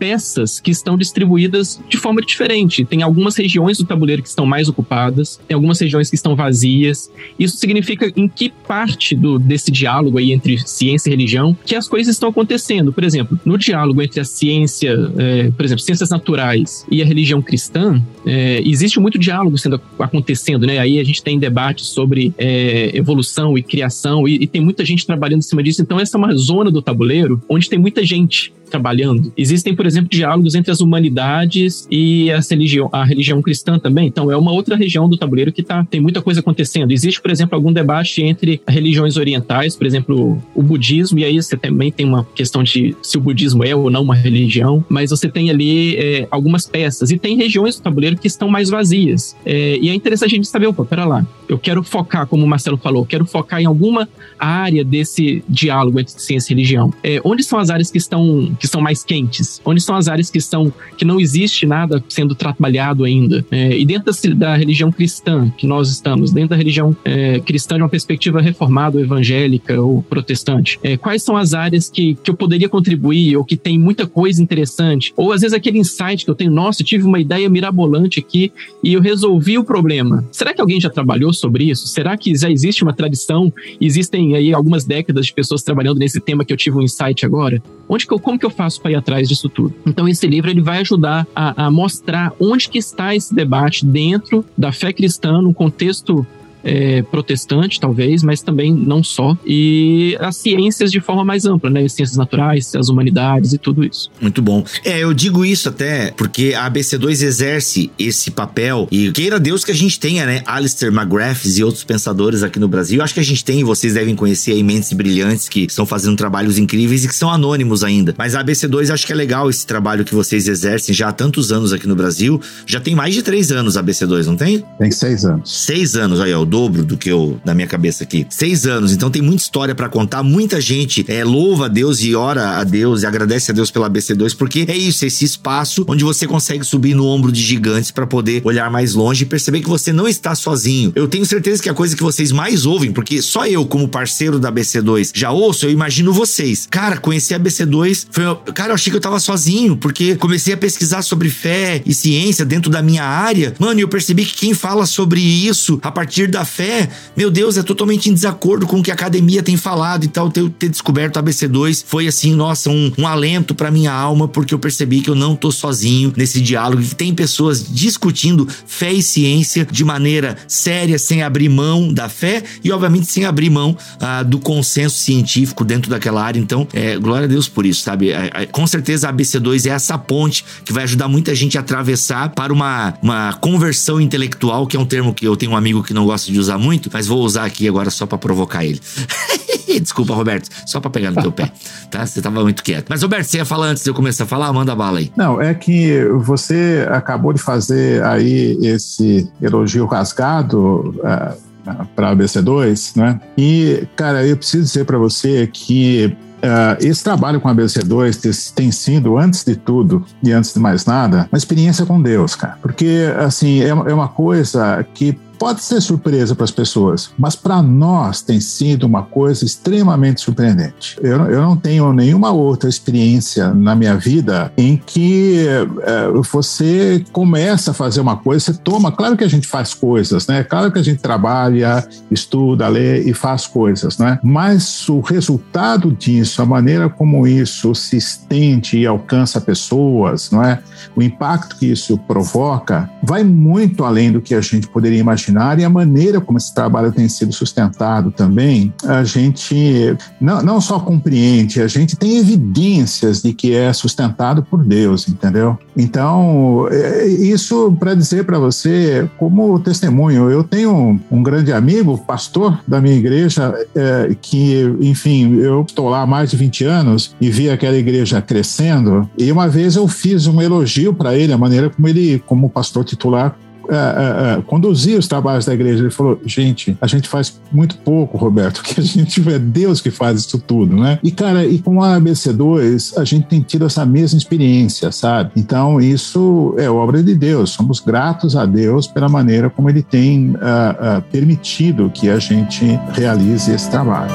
peças 0.00 0.58
que 0.58 0.70
estão 0.70 0.96
distribuídas 0.96 1.78
de 1.86 1.98
forma 1.98 2.22
diferente. 2.22 2.86
Tem 2.86 3.02
algumas 3.02 3.36
regiões 3.36 3.76
do 3.76 3.84
tabuleiro 3.84 4.22
que 4.22 4.28
estão 4.28 4.46
mais 4.46 4.66
ocupadas, 4.66 5.38
tem 5.46 5.54
algumas 5.54 5.78
regiões 5.78 6.08
que 6.08 6.16
estão 6.16 6.34
vazias. 6.34 7.10
Isso 7.38 7.58
significa 7.58 8.10
em 8.16 8.26
que 8.26 8.48
parte 8.66 9.14
do, 9.14 9.38
desse 9.38 9.70
diálogo 9.70 10.16
aí 10.16 10.32
entre 10.32 10.58
ciência 10.66 11.10
e 11.10 11.12
religião 11.12 11.54
que 11.66 11.76
as 11.76 11.86
coisas 11.86 12.14
estão 12.14 12.30
acontecendo. 12.30 12.94
Por 12.94 13.04
exemplo, 13.04 13.38
no 13.44 13.58
diálogo 13.58 14.00
entre 14.00 14.20
a 14.20 14.24
ciência, 14.24 14.96
é, 15.18 15.50
por 15.50 15.66
exemplo, 15.66 15.84
ciências 15.84 16.08
naturais 16.08 16.86
e 16.90 17.02
a 17.02 17.04
religião 17.04 17.42
cristã, 17.42 18.02
é, 18.24 18.62
existe 18.64 18.98
muito 18.98 19.18
diálogo 19.18 19.58
sendo 19.58 19.78
acontecendo, 19.98 20.66
né? 20.66 20.78
Aí 20.78 20.98
a 20.98 21.04
gente 21.04 21.22
tem 21.22 21.38
debates 21.38 21.88
sobre 21.88 22.32
é, 22.38 22.96
evolução 22.96 23.58
e 23.58 23.62
criação 23.62 24.26
e, 24.26 24.44
e 24.44 24.46
tem 24.46 24.62
muita 24.62 24.82
gente 24.82 25.04
trabalhando 25.04 25.40
em 25.40 25.42
cima 25.42 25.62
disso. 25.62 25.82
Então 25.82 26.00
essa 26.00 26.16
é 26.16 26.18
uma 26.18 26.34
zona 26.34 26.70
do 26.70 26.80
tabuleiro 26.80 27.42
onde 27.50 27.68
tem 27.68 27.78
muita 27.78 28.02
gente 28.02 28.50
trabalhando. 28.70 29.32
Existem, 29.36 29.74
por 29.74 29.84
exemplo, 29.90 30.08
diálogos 30.10 30.54
entre 30.54 30.70
as 30.70 30.80
humanidades 30.80 31.86
e 31.90 32.30
as 32.30 32.48
religião, 32.50 32.88
a 32.92 33.04
religião 33.04 33.42
cristã 33.42 33.78
também. 33.78 34.06
Então, 34.06 34.30
é 34.30 34.36
uma 34.36 34.52
outra 34.52 34.76
região 34.76 35.08
do 35.08 35.16
tabuleiro 35.16 35.52
que 35.52 35.62
tá, 35.62 35.84
tem 35.84 36.00
muita 36.00 36.22
coisa 36.22 36.40
acontecendo. 36.40 36.92
Existe, 36.92 37.20
por 37.20 37.30
exemplo, 37.30 37.54
algum 37.54 37.72
debate 37.72 38.22
entre 38.22 38.60
religiões 38.66 39.16
orientais, 39.16 39.76
por 39.76 39.86
exemplo, 39.86 40.42
o 40.54 40.62
budismo, 40.62 41.18
e 41.18 41.24
aí 41.24 41.40
você 41.40 41.56
também 41.56 41.90
tem 41.90 42.06
uma 42.06 42.24
questão 42.34 42.62
de 42.62 42.96
se 43.02 43.18
o 43.18 43.20
budismo 43.20 43.64
é 43.64 43.74
ou 43.74 43.90
não 43.90 44.02
uma 44.02 44.14
religião, 44.14 44.84
mas 44.88 45.10
você 45.10 45.28
tem 45.28 45.50
ali 45.50 45.96
é, 45.96 46.28
algumas 46.30 46.66
peças. 46.66 47.10
E 47.10 47.18
tem 47.18 47.36
regiões 47.36 47.76
do 47.76 47.82
tabuleiro 47.82 48.16
que 48.16 48.26
estão 48.26 48.48
mais 48.48 48.70
vazias. 48.70 49.36
É, 49.44 49.78
e 49.80 49.88
é 49.88 49.94
interessante 49.94 50.32
a 50.32 50.36
gente 50.36 50.48
saber, 50.48 50.66
opa, 50.66 50.84
pera 50.84 51.04
lá, 51.04 51.26
eu 51.48 51.58
quero 51.58 51.82
focar, 51.82 52.26
como 52.26 52.44
o 52.44 52.48
Marcelo 52.48 52.76
falou, 52.76 53.04
quero 53.04 53.26
focar 53.26 53.60
em 53.60 53.64
alguma 53.64 54.08
área 54.38 54.84
desse 54.84 55.42
diálogo 55.48 55.98
entre 55.98 56.14
ciência 56.20 56.52
e 56.52 56.54
religião. 56.54 56.92
É, 57.02 57.20
onde 57.24 57.42
são 57.42 57.58
as 57.58 57.70
áreas 57.70 57.90
que 57.90 57.98
estão 57.98 58.54
que 58.58 58.68
são 58.68 58.80
mais 58.80 59.02
quentes? 59.02 59.60
Onde 59.64 59.79
são 59.84 59.96
as 59.96 60.08
áreas 60.08 60.30
que 60.30 60.38
estão 60.38 60.72
que 60.96 61.04
não 61.04 61.20
existe 61.20 61.66
nada 61.66 62.02
sendo 62.08 62.34
trabalhado 62.34 63.04
ainda? 63.04 63.44
É, 63.50 63.76
e 63.76 63.84
dentro 63.84 64.12
da, 64.12 64.34
da, 64.34 64.56
religião 64.56 64.90
cristã 64.92 65.50
que 65.56 65.66
nós 65.66 65.90
estamos, 65.90 66.32
dentro 66.32 66.50
da 66.50 66.56
religião 66.56 66.96
é, 67.04 67.40
cristã 67.40 67.76
de 67.76 67.82
uma 67.82 67.88
perspectiva 67.88 68.40
reformada, 68.40 68.98
ou 68.98 69.02
evangélica 69.02 69.80
ou 69.80 70.02
protestante, 70.02 70.78
é, 70.82 70.96
quais 70.96 71.22
são 71.22 71.36
as 71.36 71.54
áreas 71.54 71.88
que, 71.88 72.16
que 72.22 72.30
eu 72.30 72.34
poderia 72.34 72.68
contribuir 72.68 73.36
ou 73.36 73.44
que 73.44 73.56
tem 73.56 73.78
muita 73.78 74.06
coisa 74.06 74.42
interessante? 74.42 75.12
Ou 75.16 75.32
às 75.32 75.40
vezes 75.40 75.54
aquele 75.54 75.78
insight 75.78 76.24
que 76.24 76.30
eu 76.30 76.34
tenho, 76.34 76.50
nossa, 76.50 76.82
eu 76.82 76.86
tive 76.86 77.04
uma 77.04 77.20
ideia 77.20 77.48
mirabolante 77.48 78.18
aqui 78.18 78.52
e 78.82 78.92
eu 78.92 79.00
resolvi 79.00 79.58
o 79.58 79.64
problema. 79.64 80.24
Será 80.30 80.52
que 80.54 80.60
alguém 80.60 80.80
já 80.80 80.90
trabalhou 80.90 81.32
sobre 81.32 81.64
isso? 81.64 81.86
Será 81.88 82.16
que 82.16 82.34
já 82.34 82.50
existe 82.50 82.82
uma 82.82 82.92
tradição? 82.92 83.52
Existem 83.80 84.34
aí 84.34 84.52
algumas 84.52 84.84
décadas 84.84 85.26
de 85.26 85.32
pessoas 85.32 85.62
trabalhando 85.62 85.98
nesse 85.98 86.20
tema 86.20 86.44
que 86.44 86.52
eu 86.52 86.56
tive 86.56 86.76
um 86.76 86.82
insight 86.82 87.24
agora? 87.24 87.62
Onde 87.88 88.06
que 88.06 88.12
eu, 88.12 88.18
como 88.18 88.38
que 88.38 88.46
eu 88.46 88.50
faço 88.50 88.80
para 88.80 88.92
ir 88.92 88.94
atrás 88.94 89.28
disso 89.28 89.48
tudo? 89.48 89.69
Então 89.86 90.08
esse 90.08 90.26
livro 90.26 90.50
ele 90.50 90.60
vai 90.60 90.80
ajudar 90.80 91.26
a, 91.34 91.66
a 91.66 91.70
mostrar 91.70 92.32
onde 92.38 92.68
que 92.68 92.78
está 92.78 93.14
esse 93.14 93.34
debate 93.34 93.84
dentro 93.84 94.44
da 94.56 94.72
fé 94.72 94.92
cristã, 94.92 95.40
no 95.40 95.54
contexto 95.54 96.26
é, 96.64 97.02
protestante, 97.02 97.80
talvez, 97.80 98.22
mas 98.22 98.42
também 98.42 98.72
não 98.72 99.02
só. 99.02 99.36
E 99.46 100.16
as 100.20 100.36
ciências 100.36 100.90
de 100.92 101.00
forma 101.00 101.24
mais 101.24 101.44
ampla, 101.44 101.70
né? 101.70 101.82
As 101.82 101.92
ciências 101.92 102.16
naturais, 102.16 102.74
as 102.74 102.88
humanidades 102.88 103.52
e 103.52 103.58
tudo 103.58 103.84
isso. 103.84 104.10
Muito 104.20 104.42
bom. 104.42 104.64
É, 104.84 104.98
eu 105.00 105.12
digo 105.14 105.44
isso 105.44 105.68
até 105.68 106.12
porque 106.12 106.54
a 106.54 106.70
ABC2 106.70 107.22
exerce 107.22 107.90
esse 107.98 108.30
papel 108.30 108.88
e 108.90 109.10
queira 109.12 109.38
Deus 109.38 109.64
que 109.64 109.70
a 109.70 109.74
gente 109.74 109.98
tenha, 109.98 110.26
né? 110.26 110.42
Alistair 110.46 110.92
McGrath 110.92 111.44
e 111.44 111.64
outros 111.64 111.84
pensadores 111.84 112.42
aqui 112.42 112.58
no 112.58 112.68
Brasil. 112.68 112.98
Eu 112.98 113.04
acho 113.04 113.14
que 113.14 113.20
a 113.20 113.24
gente 113.24 113.44
tem, 113.44 113.64
vocês 113.64 113.94
devem 113.94 114.14
conhecer 114.14 114.52
aí 114.52 114.62
mentes 114.62 114.92
brilhantes 114.92 115.48
que 115.48 115.60
estão 115.64 115.86
fazendo 115.86 116.16
trabalhos 116.16 116.58
incríveis 116.58 117.04
e 117.04 117.08
que 117.08 117.14
são 117.14 117.30
anônimos 117.30 117.82
ainda. 117.82 118.14
Mas 118.16 118.34
a 118.34 118.44
ABC2 118.44 118.92
acho 118.92 119.06
que 119.06 119.12
é 119.12 119.16
legal 119.16 119.48
esse 119.48 119.66
trabalho 119.66 120.04
que 120.04 120.14
vocês 120.14 120.48
exercem 120.48 120.94
já 120.94 121.08
há 121.08 121.12
tantos 121.12 121.52
anos 121.52 121.72
aqui 121.72 121.86
no 121.86 121.96
Brasil. 121.96 122.40
Já 122.66 122.80
tem 122.80 122.94
mais 122.94 123.14
de 123.14 123.22
três 123.22 123.50
anos 123.50 123.76
a 123.76 123.82
ABC2, 123.82 124.26
não 124.26 124.36
tem? 124.36 124.64
Tem 124.78 124.90
seis 124.90 125.24
anos. 125.24 125.64
Seis 125.64 125.96
anos, 125.96 126.20
aí, 126.20 126.32
ó 126.32 126.49
dobro 126.50 126.84
do 126.84 126.96
que 126.96 127.08
eu, 127.08 127.40
na 127.44 127.54
minha 127.54 127.68
cabeça 127.68 128.02
aqui. 128.02 128.26
Seis 128.28 128.66
anos, 128.66 128.92
então 128.92 129.08
tem 129.08 129.22
muita 129.22 129.42
história 129.42 129.74
para 129.74 129.88
contar. 129.88 130.22
Muita 130.22 130.60
gente 130.60 131.04
é, 131.08 131.24
louva 131.24 131.66
a 131.66 131.68
Deus 131.68 132.02
e 132.02 132.14
ora 132.14 132.58
a 132.58 132.64
Deus 132.64 133.02
e 133.02 133.06
agradece 133.06 133.52
a 133.52 133.54
Deus 133.54 133.70
pela 133.70 133.88
BC2, 133.88 134.36
porque 134.36 134.66
é 134.68 134.76
isso, 134.76 135.06
esse 135.06 135.24
espaço 135.24 135.84
onde 135.86 136.02
você 136.02 136.26
consegue 136.26 136.64
subir 136.64 136.94
no 136.94 137.06
ombro 137.06 137.30
de 137.30 137.40
gigantes 137.40 137.92
para 137.92 138.06
poder 138.06 138.42
olhar 138.44 138.68
mais 138.70 138.94
longe 138.94 139.22
e 139.22 139.26
perceber 139.26 139.60
que 139.60 139.68
você 139.68 139.92
não 139.92 140.08
está 140.08 140.34
sozinho. 140.34 140.92
Eu 140.96 141.06
tenho 141.06 141.24
certeza 141.24 141.62
que 141.62 141.68
a 141.68 141.74
coisa 141.74 141.96
que 141.96 142.02
vocês 142.02 142.32
mais 142.32 142.66
ouvem, 142.66 142.90
porque 142.90 143.22
só 143.22 143.46
eu, 143.46 143.64
como 143.64 143.88
parceiro 143.88 144.38
da 144.38 144.50
BC2, 144.50 145.12
já 145.14 145.30
ouço, 145.30 145.66
eu 145.66 145.70
imagino 145.70 146.12
vocês. 146.12 146.66
Cara, 146.68 146.96
conhecer 146.96 147.34
a 147.34 147.40
BC2 147.40 148.06
foi. 148.10 148.24
Cara, 148.54 148.70
eu 148.70 148.74
achei 148.74 148.90
que 148.90 148.96
eu 148.96 149.00
tava 149.00 149.20
sozinho, 149.20 149.76
porque 149.76 150.16
comecei 150.16 150.52
a 150.52 150.56
pesquisar 150.56 151.02
sobre 151.02 151.30
fé 151.30 151.80
e 151.86 151.94
ciência 151.94 152.44
dentro 152.44 152.70
da 152.70 152.82
minha 152.82 153.04
área. 153.04 153.54
Mano, 153.58 153.78
e 153.78 153.82
eu 153.82 153.88
percebi 153.88 154.24
que 154.24 154.34
quem 154.34 154.54
fala 154.54 154.86
sobre 154.86 155.20
isso 155.20 155.78
a 155.82 155.90
partir 155.90 156.28
da 156.28 156.39
fé, 156.44 156.88
meu 157.16 157.30
Deus, 157.30 157.56
é 157.56 157.62
totalmente 157.62 158.10
em 158.10 158.14
desacordo 158.14 158.66
com 158.66 158.80
o 158.80 158.82
que 158.82 158.90
a 158.90 158.94
academia 158.94 159.42
tem 159.42 159.56
falado 159.56 160.04
e 160.04 160.08
tal. 160.08 160.30
Ter, 160.30 160.48
ter 160.50 160.68
descoberto 160.68 161.16
a 161.16 161.22
ABC2 161.22 161.84
foi 161.86 162.06
assim, 162.06 162.34
nossa, 162.34 162.70
um, 162.70 162.92
um 162.98 163.06
alento 163.06 163.54
para 163.54 163.70
minha 163.70 163.92
alma, 163.92 164.28
porque 164.28 164.54
eu 164.54 164.58
percebi 164.58 165.00
que 165.00 165.10
eu 165.10 165.14
não 165.14 165.34
tô 165.34 165.50
sozinho 165.50 166.12
nesse 166.16 166.40
diálogo, 166.40 166.82
que 166.82 166.94
tem 166.94 167.14
pessoas 167.14 167.66
discutindo 167.68 168.46
fé 168.66 168.92
e 168.92 169.02
ciência 169.02 169.66
de 169.70 169.84
maneira 169.84 170.36
séria, 170.46 170.98
sem 170.98 171.22
abrir 171.22 171.48
mão 171.48 171.92
da 171.92 172.08
fé 172.08 172.42
e, 172.62 172.70
obviamente, 172.70 173.06
sem 173.06 173.24
abrir 173.24 173.50
mão 173.50 173.76
ah, 174.00 174.22
do 174.22 174.38
consenso 174.38 174.98
científico 174.98 175.64
dentro 175.64 175.90
daquela 175.90 176.22
área. 176.22 176.38
Então, 176.38 176.66
é, 176.72 176.96
glória 176.96 177.24
a 177.24 177.28
Deus 177.28 177.48
por 177.48 177.66
isso, 177.66 177.82
sabe? 177.82 178.10
É, 178.10 178.30
é, 178.34 178.46
com 178.46 178.66
certeza 178.66 179.08
a 179.08 179.12
ABC2 179.12 179.66
é 179.66 179.74
essa 179.74 179.98
ponte 179.98 180.44
que 180.64 180.72
vai 180.72 180.84
ajudar 180.84 181.08
muita 181.08 181.34
gente 181.34 181.56
a 181.56 181.60
atravessar 181.60 182.30
para 182.30 182.52
uma, 182.52 182.94
uma 183.02 183.32
conversão 183.34 184.00
intelectual, 184.00 184.66
que 184.66 184.76
é 184.76 184.80
um 184.80 184.84
termo 184.84 185.14
que 185.14 185.26
eu 185.26 185.36
tenho 185.36 185.52
um 185.52 185.56
amigo 185.56 185.82
que 185.82 185.94
não 185.94 186.04
gosta 186.04 186.29
de 186.30 186.38
usar 186.38 186.58
muito, 186.58 186.90
mas 186.92 187.06
vou 187.06 187.20
usar 187.20 187.44
aqui 187.44 187.68
agora 187.68 187.90
só 187.90 188.06
para 188.06 188.18
provocar 188.18 188.64
ele. 188.64 188.80
Desculpa, 189.80 190.14
Roberto, 190.14 190.48
só 190.66 190.80
pra 190.80 190.90
pegar 190.90 191.10
no 191.10 191.22
teu 191.22 191.30
pé, 191.30 191.52
tá? 191.90 192.04
Você 192.04 192.20
tava 192.20 192.42
muito 192.42 192.62
quieto. 192.62 192.86
Mas, 192.88 193.02
Roberto, 193.02 193.24
você 193.24 193.38
ia 193.38 193.44
falar 193.44 193.68
antes 193.68 193.84
de 193.84 193.90
eu 193.90 193.94
começar 193.94 194.24
a 194.24 194.26
falar? 194.26 194.52
Manda 194.52 194.74
bala 194.74 194.98
aí. 194.98 195.12
Não, 195.16 195.40
é 195.40 195.54
que 195.54 196.04
você 196.22 196.86
acabou 196.90 197.32
de 197.32 197.40
fazer 197.40 198.02
aí 198.04 198.58
esse 198.62 199.30
elogio 199.40 199.86
rasgado. 199.86 200.94
Uh, 200.98 201.50
para 201.94 202.10
a 202.10 202.16
BC2, 202.16 202.96
né? 202.96 203.20
E, 203.36 203.86
cara, 203.94 204.26
eu 204.26 204.34
preciso 204.34 204.64
dizer 204.64 204.84
para 204.86 204.98
você 204.98 205.46
que 205.46 206.16
Uh, 206.40 206.72
esse 206.80 207.04
trabalho 207.04 207.38
com 207.38 207.48
a 207.48 207.54
BC2 207.54 208.54
tem 208.54 208.72
sido, 208.72 209.18
antes 209.18 209.44
de 209.44 209.54
tudo 209.56 210.06
e 210.22 210.32
antes 210.32 210.54
de 210.54 210.58
mais 210.58 210.86
nada, 210.86 211.28
uma 211.30 211.36
experiência 211.36 211.84
com 211.84 212.00
Deus, 212.00 212.34
cara. 212.34 212.56
Porque, 212.62 213.12
assim, 213.18 213.60
é, 213.60 213.68
é 213.68 213.74
uma 213.74 214.08
coisa 214.08 214.82
que 214.94 215.18
pode 215.40 215.62
ser 215.62 215.80
surpresa 215.80 216.34
para 216.34 216.44
as 216.44 216.50
pessoas, 216.50 217.10
mas 217.18 217.34
para 217.34 217.62
nós 217.62 218.20
tem 218.20 218.38
sido 218.38 218.84
uma 218.84 219.02
coisa 219.02 219.42
extremamente 219.42 220.20
surpreendente. 220.20 220.98
Eu, 221.00 221.16
eu 221.30 221.40
não 221.40 221.56
tenho 221.56 221.94
nenhuma 221.94 222.30
outra 222.30 222.68
experiência 222.68 223.54
na 223.54 223.74
minha 223.74 223.96
vida 223.96 224.52
em 224.54 224.76
que 224.76 225.46
é, 225.82 226.08
você 226.30 227.02
começa 227.10 227.70
a 227.70 227.74
fazer 227.74 228.02
uma 228.02 228.18
coisa, 228.18 228.52
você 228.52 228.54
toma. 228.62 228.92
Claro 228.92 229.16
que 229.16 229.24
a 229.24 229.28
gente 229.28 229.48
faz 229.48 229.72
coisas, 229.72 230.26
né? 230.26 230.44
Claro 230.44 230.70
que 230.70 230.78
a 230.78 230.82
gente 230.82 231.00
trabalha, 231.00 231.88
estuda, 232.10 232.68
lê 232.68 233.00
e 233.00 233.14
faz 233.14 233.46
coisas, 233.46 233.96
né? 233.96 234.18
Mas 234.22 234.90
o 234.90 235.00
resultado 235.00 235.90
disso, 235.90 236.42
a 236.42 236.46
maneira 236.46 236.90
como 236.90 237.26
isso 237.26 237.74
se 237.74 237.96
estende 237.96 238.78
e 238.78 238.86
alcança 238.86 239.40
pessoas, 239.40 240.30
não 240.30 240.44
é? 240.44 240.62
O 240.94 241.02
impacto 241.02 241.56
que 241.56 241.64
isso 241.64 241.96
provoca 241.96 242.90
vai 243.02 243.24
muito 243.24 243.84
além 243.84 244.12
do 244.12 244.20
que 244.20 244.34
a 244.34 244.40
gente 244.42 244.68
poderia 244.68 244.98
imaginar 244.98 245.29
e 245.60 245.64
a 245.64 245.70
maneira 245.70 246.20
como 246.20 246.38
esse 246.38 246.54
trabalho 246.54 246.92
tem 246.92 247.08
sido 247.08 247.32
sustentado 247.32 248.10
também, 248.10 248.72
a 248.84 249.04
gente 249.04 249.96
não, 250.20 250.42
não 250.42 250.60
só 250.60 250.78
compreende, 250.78 251.60
a 251.60 251.68
gente 251.68 251.96
tem 251.96 252.18
evidências 252.18 253.22
de 253.22 253.32
que 253.32 253.54
é 253.54 253.72
sustentado 253.72 254.42
por 254.42 254.64
Deus, 254.64 255.08
entendeu? 255.08 255.58
Então, 255.76 256.68
é, 256.70 257.06
isso 257.06 257.76
para 257.78 257.94
dizer 257.94 258.24
para 258.24 258.38
você, 258.38 259.08
como 259.18 259.58
testemunho, 259.60 260.30
eu 260.30 260.44
tenho 260.44 261.00
um 261.10 261.22
grande 261.22 261.52
amigo, 261.52 261.98
pastor 261.98 262.58
da 262.66 262.80
minha 262.80 262.96
igreja, 262.96 263.54
é, 263.74 264.14
que, 264.20 264.62
enfim, 264.80 265.36
eu 265.36 265.62
estou 265.62 265.88
lá 265.88 266.02
há 266.02 266.06
mais 266.06 266.30
de 266.30 266.36
20 266.36 266.64
anos 266.64 267.14
e 267.20 267.30
vi 267.30 267.50
aquela 267.50 267.76
igreja 267.76 268.20
crescendo, 268.20 269.08
e 269.16 269.30
uma 269.30 269.48
vez 269.48 269.76
eu 269.76 269.86
fiz 269.88 270.26
um 270.26 270.40
elogio 270.40 270.92
para 270.94 271.14
ele, 271.14 271.32
a 271.32 271.38
maneira 271.38 271.70
como 271.70 271.88
ele, 271.88 272.22
como 272.26 272.50
pastor 272.50 272.84
titular, 272.84 273.36
é, 273.70 274.38
é, 274.38 274.42
conduzir 274.42 274.98
os 274.98 275.06
trabalhos 275.06 275.46
da 275.46 275.54
igreja. 275.54 275.82
Ele 275.82 275.90
falou: 275.90 276.20
gente, 276.24 276.76
a 276.80 276.86
gente 276.86 277.08
faz 277.08 277.40
muito 277.52 277.76
pouco, 277.78 278.18
Roberto, 278.18 278.62
que 278.64 278.80
a 278.80 278.82
gente 278.82 279.20
é 279.28 279.38
Deus 279.38 279.80
que 279.80 279.90
faz 279.90 280.20
isso 280.20 280.38
tudo, 280.38 280.76
né? 280.76 280.98
E, 281.02 281.10
cara, 281.10 281.44
e 281.44 281.58
com 281.58 281.82
a 281.82 281.98
ABC2, 282.00 282.98
a 282.98 283.04
gente 283.04 283.26
tem 283.26 283.40
tido 283.40 283.66
essa 283.66 283.86
mesma 283.86 284.18
experiência, 284.18 284.90
sabe? 284.90 285.30
Então, 285.36 285.80
isso 285.80 286.54
é 286.58 286.68
obra 286.68 287.02
de 287.02 287.14
Deus. 287.14 287.50
Somos 287.50 287.80
gratos 287.80 288.36
a 288.36 288.44
Deus 288.44 288.86
pela 288.86 289.08
maneira 289.08 289.48
como 289.48 289.70
ele 289.70 289.82
tem 289.82 290.30
uh, 290.30 290.34
uh, 290.34 291.02
permitido 291.10 291.90
que 291.92 292.08
a 292.08 292.18
gente 292.18 292.64
realize 292.92 293.52
esse 293.52 293.70
trabalho. 293.70 294.10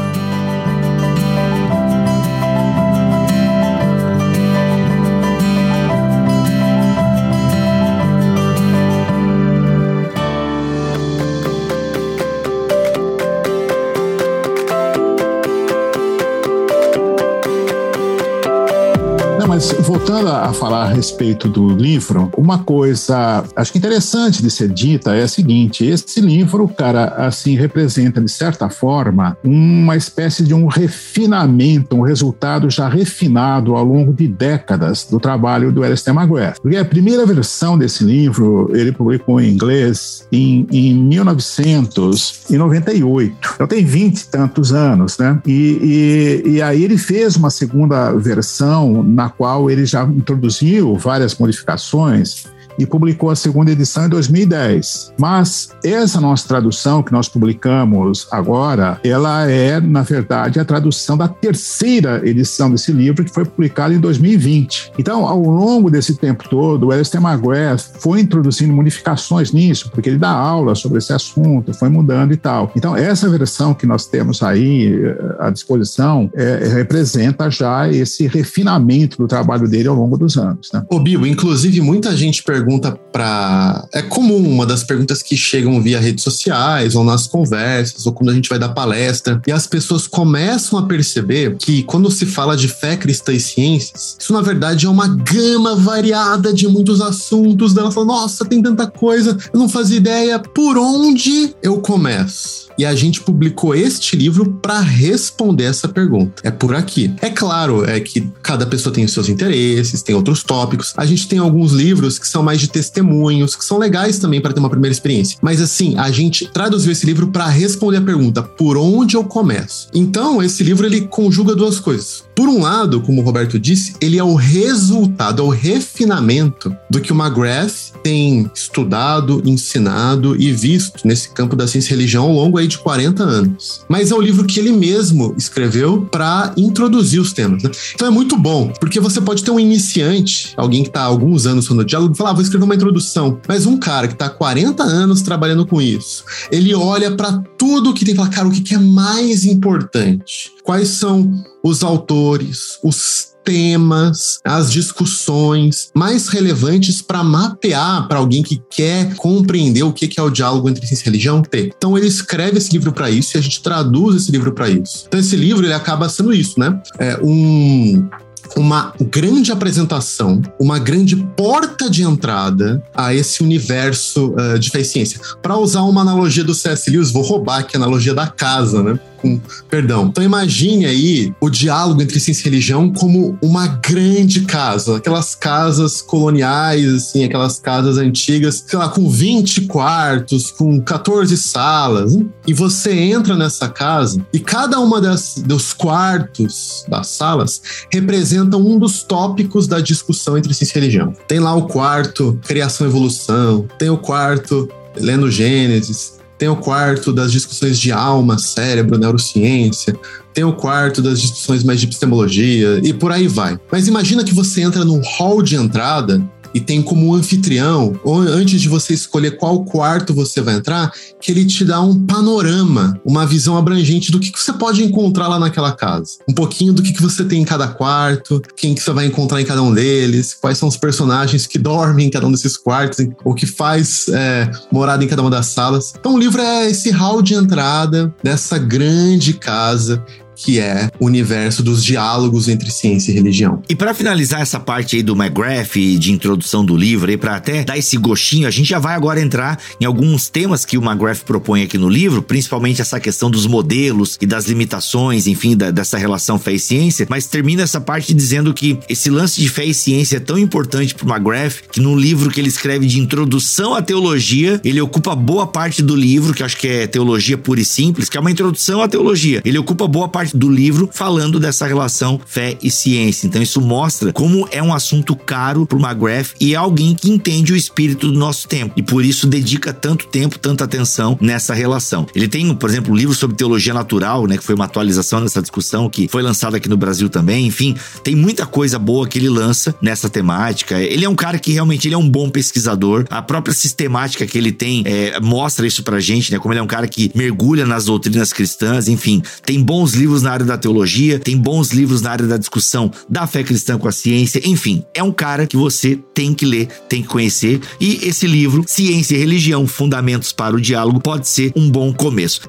Voltando 20.16 20.30
a 20.30 20.54
falar 20.54 20.84
a 20.84 20.94
respeito 20.94 21.50
do 21.50 21.68
livro, 21.68 22.32
uma 22.38 22.60
coisa 22.60 23.44
acho 23.56 23.72
que 23.72 23.78
interessante 23.78 24.42
de 24.42 24.50
ser 24.50 24.70
dita 24.70 25.14
é 25.16 25.22
a 25.24 25.28
seguinte: 25.28 25.86
esse 25.86 26.22
livro, 26.22 26.68
cara, 26.70 27.06
assim 27.18 27.56
representa 27.56 28.22
de 28.22 28.32
certa 28.32 28.70
forma 28.70 29.38
uma 29.44 29.98
espécie 29.98 30.44
de 30.44 30.54
um 30.54 30.68
refinamento, 30.68 31.98
um 31.98 32.02
resultado 32.02 32.70
já 32.70 32.88
refinado 32.88 33.76
ao 33.76 33.84
longo 33.84 34.14
de 34.14 34.28
décadas 34.28 35.06
do 35.06 35.20
trabalho 35.20 35.72
do 35.72 35.84
Alistair 35.84 36.16
McGrath. 36.16 36.60
Porque 36.62 36.78
a 36.78 36.86
primeira 36.86 37.26
versão 37.26 37.76
desse 37.78 38.02
livro 38.04 38.72
ele 38.74 38.94
publicou 38.94 39.42
em 39.42 39.52
inglês 39.52 40.28
em, 40.32 40.68
em 40.72 40.94
1998. 40.94 43.52
Então 43.56 43.68
tem 43.68 43.84
vinte 43.84 44.22
e 44.22 44.30
tantos 44.30 44.72
anos, 44.72 45.18
né? 45.18 45.42
E, 45.46 46.44
e, 46.46 46.52
e 46.52 46.62
aí 46.62 46.84
ele 46.84 46.98
fez 46.98 47.36
uma 47.36 47.50
segunda 47.50 48.14
versão 48.14 49.04
na 49.04 49.28
qual 49.30 49.70
ele 49.70 49.86
já 49.86 50.05
introduziu 50.06 50.96
várias 50.96 51.38
modificações 51.38 52.46
e 52.78 52.86
publicou 52.86 53.30
a 53.30 53.36
segunda 53.36 53.72
edição 53.72 54.06
em 54.06 54.10
2010. 54.10 55.14
Mas 55.20 55.70
essa 55.84 56.20
nossa 56.20 56.48
tradução 56.48 57.02
que 57.02 57.12
nós 57.12 57.30
publicamos 57.30 58.28
agora, 58.32 59.00
ela 59.04 59.50
é, 59.50 59.80
na 59.80 60.02
verdade, 60.02 60.60
a 60.60 60.66
tradução 60.66 61.18
da 61.18 61.28
terceira 61.28 62.22
edição 62.28 62.70
desse 62.70 62.92
livro, 62.92 63.24
que 63.24 63.34
foi 63.34 63.46
publicada 63.46 63.94
em 63.94 64.00
2020. 64.00 64.94
Então, 64.98 65.26
ao 65.26 65.40
longo 65.40 65.90
desse 65.90 66.16
tempo 66.16 66.48
todo, 66.50 66.88
o 66.88 66.92
Alistair 66.92 67.24
McGrath 67.24 68.00
foi 68.00 68.22
introduzindo 68.22 68.74
modificações 68.74 69.52
nisso, 69.52 69.90
porque 69.92 70.10
ele 70.10 70.18
dá 70.18 70.30
aula 70.30 70.76
sobre 70.76 70.98
esse 70.98 71.14
assunto, 71.14 71.74
foi 71.74 71.90
mudando 71.90 72.34
e 72.34 72.38
tal. 72.38 72.72
Então, 72.76 72.96
essa 72.96 73.30
versão 73.30 73.74
que 73.74 73.86
nós 73.86 74.06
temos 74.06 74.42
aí 74.44 74.96
eh, 74.96 75.36
à 75.40 75.50
disposição 75.50 76.30
é, 76.34 76.68
representa 76.74 77.50
já 77.50 77.90
esse 77.90 78.28
refinamento 78.28 79.18
do 79.18 79.28
trabalho 79.28 79.68
dele 79.68 79.88
ao 79.88 79.96
longo 79.96 80.18
dos 80.18 80.38
anos. 80.38 80.70
Né? 80.74 80.84
Ô, 80.90 81.00
Bill, 81.00 81.26
inclusive, 81.26 81.82
muita 81.82 82.16
gente 82.16 82.44
pergunta 82.44 82.65
pergunta 82.66 82.92
para. 83.12 83.88
É 83.94 84.02
comum 84.02 84.50
uma 84.50 84.66
das 84.66 84.84
perguntas 84.84 85.22
que 85.22 85.38
chegam 85.38 85.82
via 85.82 86.00
redes 86.00 86.24
sociais 86.24 86.96
ou 86.96 87.04
nas 87.04 87.28
conversas 87.28 88.06
ou 88.06 88.12
quando 88.12 88.32
a 88.32 88.34
gente 88.34 88.50
vai 88.50 88.58
dar 88.58 88.70
palestra 88.70 89.40
e 89.46 89.52
as 89.52 89.68
pessoas 89.68 90.08
começam 90.08 90.80
a 90.80 90.84
perceber 90.84 91.56
que 91.58 91.84
quando 91.84 92.10
se 92.10 92.26
fala 92.26 92.58
de 92.58 92.68
fé 92.68 92.98
cristã 92.98 93.32
e 93.32 93.40
ciências, 93.40 94.18
isso 94.20 94.34
na 94.34 94.42
verdade 94.42 94.88
é 94.88 94.90
uma 94.90 95.08
gama 95.08 95.76
variada 95.76 96.52
de 96.52 96.68
muitos 96.68 97.00
assuntos. 97.00 97.74
Dela 97.74 97.92
fala, 97.92 98.08
nossa, 98.08 98.44
tem 98.46 98.62
tanta 98.62 98.88
coisa, 98.88 99.38
eu 99.54 99.60
não 99.60 99.70
fazia 99.70 99.98
ideia 99.98 100.40
por 100.40 100.78
onde 100.78 101.56
eu 101.62 101.80
começo 101.80 102.66
e 102.78 102.86
a 102.86 102.94
gente 102.96 103.22
publicou 103.22 103.74
este 103.74 104.16
livro 104.16 104.52
para 104.62 104.80
responder 104.80 105.66
essa 105.66 105.88
pergunta. 105.88 106.42
É 106.44 106.52
por 106.52 106.76
aqui. 106.76 107.14
É 107.22 107.30
claro, 107.30 107.86
é 107.86 108.00
que 108.00 108.30
cada 108.42 108.66
pessoa 108.66 108.94
tem 108.94 109.06
os 109.06 109.14
seus 109.14 109.30
interesses, 109.30 110.02
tem 110.02 110.16
outros 110.16 110.44
tópicos. 110.44 110.94
A 110.98 111.06
gente 111.06 111.28
tem 111.28 111.40
alguns 111.40 111.72
livros 111.72 112.20
que 112.20 112.28
são 112.28 112.44
mais 112.44 112.60
de 112.60 112.68
testemunhos, 112.68 113.56
que 113.56 113.64
são 113.64 113.78
legais 113.78 114.20
também 114.20 114.42
para 114.42 114.54
ter 114.54 114.60
uma 114.60 114.70
primeira 114.70 114.94
experiência. 114.94 115.38
Mas 115.42 115.62
assim, 115.62 115.98
a 115.98 116.12
gente 116.12 116.48
traduziu 116.52 116.92
esse 116.92 117.06
livro 117.06 117.28
para 117.28 117.48
responder 117.48 117.98
a 117.98 118.02
pergunta: 118.02 118.44
por 118.44 118.78
onde 118.78 119.16
eu 119.16 119.24
começo? 119.24 119.88
Então, 119.94 120.44
esse 120.44 120.64
livro 120.64 120.86
ele 120.86 121.02
conjuga 121.02 121.56
duas 121.56 121.80
coisas. 121.80 122.25
Por 122.36 122.50
um 122.50 122.62
lado, 122.62 123.00
como 123.00 123.22
o 123.22 123.24
Roberto 123.24 123.58
disse, 123.58 123.96
ele 124.02 124.20
é 124.20 124.24
o 124.24 124.36
resultado, 124.36 125.42
é 125.42 125.46
o 125.46 125.50
refinamento 125.50 126.76
do 126.90 127.00
que 127.00 127.14
o 127.14 127.16
McGrath 127.16 127.94
tem 128.04 128.52
estudado, 128.54 129.42
ensinado 129.46 130.36
e 130.40 130.52
visto 130.52 131.08
nesse 131.08 131.30
campo 131.30 131.56
da 131.56 131.66
ciência 131.66 131.94
e 131.94 131.96
religião 131.96 132.26
ao 132.26 132.34
longo 132.34 132.58
aí 132.58 132.68
de 132.68 132.78
40 132.78 133.24
anos. 133.24 133.86
Mas 133.88 134.12
é 134.12 134.16
o 134.16 134.22
livro 134.22 134.46
que 134.46 134.60
ele 134.60 134.74
mesmo 134.74 135.34
escreveu 135.38 136.02
para 136.12 136.54
introduzir 136.58 137.22
os 137.22 137.32
temas. 137.32 137.64
Né? 137.64 137.72
Então 137.94 138.08
é 138.08 138.12
muito 138.12 138.38
bom, 138.38 138.72
porque 138.80 139.00
você 139.00 139.22
pode 139.22 139.42
ter 139.42 139.52
um 139.52 139.60
iniciante, 139.60 140.54
alguém 140.58 140.84
que 140.84 140.90
está 140.90 141.02
há 141.02 141.06
alguns 141.06 141.46
anos 141.46 141.70
no 141.70 141.86
diálogo, 141.86 142.14
e 142.14 142.18
falar, 142.18 142.32
ah, 142.32 142.34
vou 142.34 142.42
escrever 142.42 142.66
uma 142.66 142.76
introdução. 142.76 143.40
Mas 143.48 143.66
um 143.66 143.78
cara 143.78 144.08
que 144.08 144.14
está 144.14 144.26
há 144.26 144.30
40 144.30 144.84
anos 144.84 145.22
trabalhando 145.22 145.66
com 145.66 145.82
isso, 145.82 146.26
ele 146.52 146.76
olha 146.76 147.16
para 147.16 147.42
tudo 147.58 147.94
que 147.94 148.04
tem 148.04 148.14
e 148.14 148.18
fala, 148.18 148.30
cara, 148.30 148.48
o 148.48 148.52
que 148.52 148.76
é 148.76 148.78
mais 148.78 149.46
importante? 149.46 150.55
Quais 150.66 150.88
são 150.90 151.32
os 151.64 151.84
autores, 151.84 152.80
os 152.84 153.36
temas, 153.44 154.40
as 154.44 154.72
discussões 154.72 155.92
mais 155.94 156.28
relevantes 156.28 157.04
para 157.04 157.24
mapear 157.24 158.08
para 158.08 158.18
alguém 158.18 158.42
que 158.42 158.60
quer 158.70 159.14
compreender 159.16 159.84
o 159.84 159.94
que 159.94 160.20
é 160.20 160.24
o 160.24 160.32
diálogo 160.32 160.68
entre 160.68 160.86
ciência 160.88 161.04
e 161.04 161.06
religião 161.06 161.44
ter. 161.44 161.72
Então 161.78 161.96
ele 161.96 162.08
escreve 162.08 162.58
esse 162.58 162.72
livro 162.72 162.92
para 162.92 163.12
isso 163.12 163.38
e 163.38 163.40
a 163.40 163.42
gente 163.42 163.62
traduz 163.62 164.16
esse 164.16 164.32
livro 164.32 164.52
para 164.52 164.68
isso. 164.68 165.06
Então 165.08 165.20
esse 165.20 165.36
livro 165.36 165.64
ele 165.64 165.74
acaba 165.74 166.10
sendo 166.10 166.34
isso, 166.34 166.60
né? 166.60 166.82
É 166.98 167.20
um 167.22 168.10
uma 168.56 168.94
grande 169.12 169.52
apresentação, 169.52 170.42
uma 170.60 170.80
grande 170.80 171.16
porta 171.36 171.90
de 171.90 172.04
entrada 172.04 172.82
a 172.96 173.14
esse 173.14 173.44
universo 173.44 174.34
uh, 174.34 174.60
de 174.60 174.70
fé 174.70 174.84
ciência. 174.84 175.20
Para 175.42 175.58
usar 175.58 175.82
uma 175.82 176.02
analogia 176.02 176.44
do 176.44 176.54
C.S. 176.54 176.90
Lewis, 176.90 177.12
vou 177.12 177.24
roubar 177.24 177.60
aqui 177.60 177.76
a 177.76 177.80
analogia 177.80 178.14
da 178.14 178.28
casa, 178.28 178.84
né? 178.84 179.00
Com 179.26 179.42
perdão. 179.68 180.06
Então 180.06 180.24
imagine 180.24 180.86
aí 180.86 181.34
o 181.42 181.50
diálogo 181.50 182.02
entre 182.02 182.20
ciência 182.20 182.42
e 182.42 182.46
religião 182.46 182.92
como 182.92 183.38
uma 183.42 183.68
grande 183.68 184.42
casa, 184.42 184.98
aquelas 184.98 185.34
casas 185.34 186.02
coloniais, 186.02 186.88
assim, 186.94 187.24
aquelas 187.24 187.60
casas 187.60 187.98
antigas, 187.98 188.64
sei 188.68 188.78
lá, 188.78 188.88
com 188.88 189.10
20 189.10 189.62
quartos, 189.62 190.52
com 190.52 190.80
14 190.80 191.36
salas. 191.38 192.16
E 192.46 192.54
você 192.54 192.94
entra 192.94 193.36
nessa 193.36 193.68
casa 193.68 194.26
e 194.32 194.40
cada 194.40 194.80
uma 194.80 195.02
das, 195.02 195.36
dos 195.44 195.74
quartos 195.74 196.86
das 196.88 197.08
salas 197.08 197.62
representa 197.92 198.58
um 198.58 198.78
dos 198.78 199.02
tópicos 199.02 199.68
da 199.68 199.80
discussão 199.80 200.38
entre 200.38 200.54
ciência 200.54 200.78
e 200.78 200.82
religião. 200.82 201.14
Tem 201.28 201.40
lá 201.40 201.56
o 201.56 201.64
quarto 201.64 202.40
criação 202.46 202.86
e 202.86 202.90
evolução, 202.90 203.66
tem 203.80 203.90
o 203.90 203.98
quarto 203.98 204.70
lendo 204.98 205.30
Gênesis, 205.30 206.15
tem 206.38 206.50
o 206.50 206.56
quarto 206.56 207.14
das 207.14 207.32
discussões 207.32 207.80
de 207.80 207.92
alma, 207.92 208.38
cérebro, 208.38 208.98
neurociência, 208.98 209.98
tem 210.34 210.44
o 210.44 210.54
quarto 210.54 211.02
das 211.02 211.22
discussões 211.22 211.64
mais 211.64 211.80
de 211.80 211.86
epistemologia 211.86 212.82
e 212.84 212.94
por 212.94 213.12
aí 213.12 213.28
vai. 213.28 213.58
Mas 213.72 213.88
imagina 213.88 214.24
que 214.24 214.34
você 214.34 214.62
entra 214.62 214.84
num 214.84 215.02
hall 215.18 215.42
de 215.42 215.56
entrada 215.56 216.22
e 216.56 216.62
tem 216.62 216.82
como 216.82 217.14
anfitrião, 217.14 218.00
antes 218.06 218.62
de 218.62 218.70
você 218.70 218.94
escolher 218.94 219.32
qual 219.32 219.66
quarto 219.66 220.14
você 220.14 220.40
vai 220.40 220.56
entrar, 220.56 220.90
que 221.20 221.30
ele 221.30 221.44
te 221.44 221.66
dá 221.66 221.82
um 221.82 222.06
panorama, 222.06 222.98
uma 223.04 223.26
visão 223.26 223.58
abrangente 223.58 224.10
do 224.10 224.22
que, 224.22 224.32
que 224.32 224.42
você 224.42 224.54
pode 224.54 224.82
encontrar 224.82 225.28
lá 225.28 225.38
naquela 225.38 225.74
casa. 225.74 226.18
Um 226.30 226.34
pouquinho 226.34 226.72
do 226.72 226.82
que, 226.82 226.94
que 226.94 227.02
você 227.02 227.26
tem 227.26 227.42
em 227.42 227.46
cada 227.46 227.68
quarto, 227.68 228.42
quem 228.56 228.74
que 228.74 228.82
você 228.82 228.94
vai 228.94 229.06
encontrar 229.06 229.42
em 229.42 229.46
cada 229.46 229.62
um 229.62 229.74
deles, 229.74 230.34
quais 230.34 230.58
são 230.58 230.70
os 230.70 230.78
personagens 230.78 231.46
que 231.46 231.60
dormem 231.60 232.08
em 232.08 232.10
cada 232.10 232.26
um 232.26 232.32
desses 232.32 232.56
quartos, 232.56 233.06
ou 233.26 233.36
que 233.36 233.46
faz 233.46 234.08
é, 234.08 234.50
morada 234.72 235.04
em 235.04 235.08
cada 235.10 235.22
uma 235.22 235.32
das 235.32 235.48
salas. 235.48 235.94
Então 236.00 236.16
o 236.16 236.18
livro 236.18 236.42
é 236.42 236.72
esse 236.72 236.90
hall 236.90 237.22
de 237.22 237.34
entrada 237.34 238.16
dessa 238.24 238.58
grande 238.58 239.34
casa 239.34 240.02
que 240.36 240.60
é 240.60 240.90
o 241.00 241.06
universo 241.06 241.64
dos 241.64 241.84
diálogos 241.84 242.48
entre 242.48 242.70
ciência 242.72 243.12
e 243.12 243.16
religião. 243.16 243.62
E 243.70 243.76
para 243.76 243.94
finalizar 243.94 244.42
essa 244.42 244.60
parte 244.60 244.96
aí 244.98 245.04
do 245.04 245.16
McGrath 245.16 245.76
de 246.00 246.12
introdução 246.12 246.64
do 246.64 246.76
livro 246.76 247.12
e 247.12 247.18
para 247.18 247.36
até 247.36 247.64
dar 247.64 247.78
esse 247.78 247.98
gostinho, 247.98 248.48
a 248.48 248.52
gente 248.52 248.70
já 248.70 248.80
vai 248.80 248.96
agora 248.96 249.22
entrar 249.22 249.60
em 249.80 249.86
alguns 249.86 250.30
temas 250.30 250.66
que 250.66 250.78
o 250.78 250.84
McGrath 250.84 251.24
propõe 251.24 251.64
aqui 251.64 251.78
no 251.78 251.90
livro, 251.90 252.22
principalmente 252.22 252.82
essa 252.82 253.00
questão 253.00 253.30
dos 253.30 253.48
modelos 253.48 254.18
e 254.22 254.26
das 254.26 254.46
limitações, 254.46 255.28
enfim, 255.28 255.56
da, 255.56 255.72
dessa 255.72 255.98
relação 255.98 256.38
fé 256.38 256.54
e 256.54 256.60
ciência, 256.60 257.06
mas 257.10 257.26
termina 257.26 257.64
essa 257.64 257.80
parte 257.80 258.14
dizendo 258.14 258.54
que 258.54 258.78
esse 258.90 259.10
lance 259.10 259.40
de 259.42 259.50
fé 259.50 259.66
e 259.66 259.74
ciência 259.74 260.18
é 260.18 260.20
tão 260.20 260.38
importante 260.38 260.96
para 260.96 261.06
o 261.06 261.10
McGrath 261.10 261.62
que 261.72 261.80
no 261.80 261.96
livro 261.96 262.30
que 262.30 262.40
ele 262.40 262.50
escreve 262.50 262.86
de 262.88 263.00
introdução 263.00 263.74
à 263.74 263.82
teologia, 263.82 264.60
ele 264.64 264.82
ocupa 264.82 265.16
boa 265.16 265.48
parte 265.48 265.82
do 265.82 265.96
livro, 265.96 266.34
que 266.34 266.44
acho 266.44 266.58
que 266.58 266.68
é 266.68 266.88
teologia 266.88 267.38
pura 267.38 267.60
e 267.60 267.66
simples, 267.66 268.10
que 268.10 268.18
é 268.18 268.20
uma 268.20 268.32
introdução 268.32 268.82
à 268.82 268.88
teologia. 268.88 269.42
Ele 269.44 269.58
ocupa 269.58 269.88
boa 269.88 270.08
parte 270.08 270.25
parte 270.26 270.38
do 270.38 270.50
livro 270.50 270.90
falando 270.92 271.40
dessa 271.40 271.68
relação 271.68 272.20
fé 272.26 272.58
e 272.62 272.72
ciência. 272.72 273.28
Então 273.28 273.42
isso 273.42 273.62
mostra 273.62 274.12
como 274.12 274.48
é 274.52 274.62
um 274.62 274.74
assunto 274.74 275.16
caro 275.16 275.66
para 275.66 275.78
o 275.78 275.82
McGrath 275.82 276.34
e 276.40 276.54
é 276.54 276.58
alguém 276.58 276.96
que 276.96 277.10
entende 277.10 277.54
o 277.54 277.56
espírito 277.56 278.12
do 278.12 278.18
nosso 278.18 278.48
tempo 278.48 278.74
e 278.76 278.82
por 278.82 279.06
isso 279.06 279.28
dedica 279.28 279.72
tanto 279.74 280.08
tempo, 280.08 280.40
tanta 280.40 280.64
atenção 280.64 281.18
nessa 281.22 281.54
relação. 281.54 282.08
Ele 282.16 282.28
tem, 282.28 282.54
por 282.56 282.70
exemplo, 282.70 282.94
um 282.94 282.96
livro 282.96 283.14
sobre 283.14 283.36
teologia 283.36 283.74
natural, 283.74 284.26
né, 284.26 284.38
que 284.38 284.44
foi 284.44 284.56
uma 284.56 284.66
atualização 284.66 285.22
dessa 285.22 285.42
discussão 285.42 285.90
que 285.90 286.08
foi 286.08 286.22
lançado 286.22 286.56
aqui 286.56 286.68
no 286.68 286.78
Brasil 286.78 287.10
também. 287.10 287.46
Enfim, 287.46 287.76
tem 288.04 288.16
muita 288.16 288.46
coisa 288.46 288.80
boa 288.80 289.08
que 289.08 289.20
ele 289.20 289.30
lança 289.30 289.76
nessa 289.82 290.10
temática. 290.10 290.82
Ele 290.82 291.06
é 291.06 291.10
um 291.10 291.16
cara 291.16 291.38
que 291.38 291.52
realmente 291.52 291.88
ele 291.88 291.96
é 291.96 291.98
um 291.98 292.10
bom 292.10 292.30
pesquisador. 292.30 293.06
A 293.10 293.22
própria 293.22 293.54
sistemática 293.54 294.26
que 294.26 294.38
ele 294.38 294.52
tem 294.52 294.84
é, 294.86 295.20
mostra 295.20 295.68
isso 295.68 295.84
pra 295.84 296.00
gente, 296.00 296.32
né? 296.32 296.40
Como 296.40 296.54
ele 296.54 296.60
é 296.60 296.64
um 296.64 296.68
cara 296.68 296.88
que 296.88 297.12
mergulha 297.14 297.66
nas 297.66 297.86
doutrinas 297.86 298.34
cristãs, 298.34 298.88
enfim, 298.88 299.22
tem 299.46 299.62
bons 299.62 299.94
livros 299.94 300.15
livros 300.16 300.22
na 300.22 300.32
área 300.32 300.46
da 300.46 300.58
teologia, 300.58 301.20
tem 301.20 301.38
bons 301.38 301.72
livros 301.72 302.02
na 302.02 302.12
área 302.12 302.28
da 302.28 302.38
discussão 302.38 302.92
da 303.10 303.28
fé 303.28 303.44
cristã 303.44 303.78
com 303.78 303.88
a 303.88 303.92
ciência, 303.92 304.42
enfim, 304.46 304.84
é 304.94 305.04
um 305.04 305.12
cara 305.12 305.46
que 305.46 305.58
você 305.58 306.00
tem 306.14 306.34
que 306.34 306.46
ler, 306.46 306.68
tem 306.88 307.02
que 307.02 307.08
conhecer. 307.08 307.60
E 307.80 308.00
esse 308.04 308.26
livro, 308.28 308.64
Ciência 308.66 309.16
e 309.16 309.20
Religião: 309.20 309.68
Fundamentos 309.68 310.32
para 310.32 310.56
o 310.56 310.62
Diálogo, 310.62 311.00
pode 311.00 311.28
ser 311.28 311.52
um 311.56 311.70
bom 311.70 311.94
começo. 311.94 312.42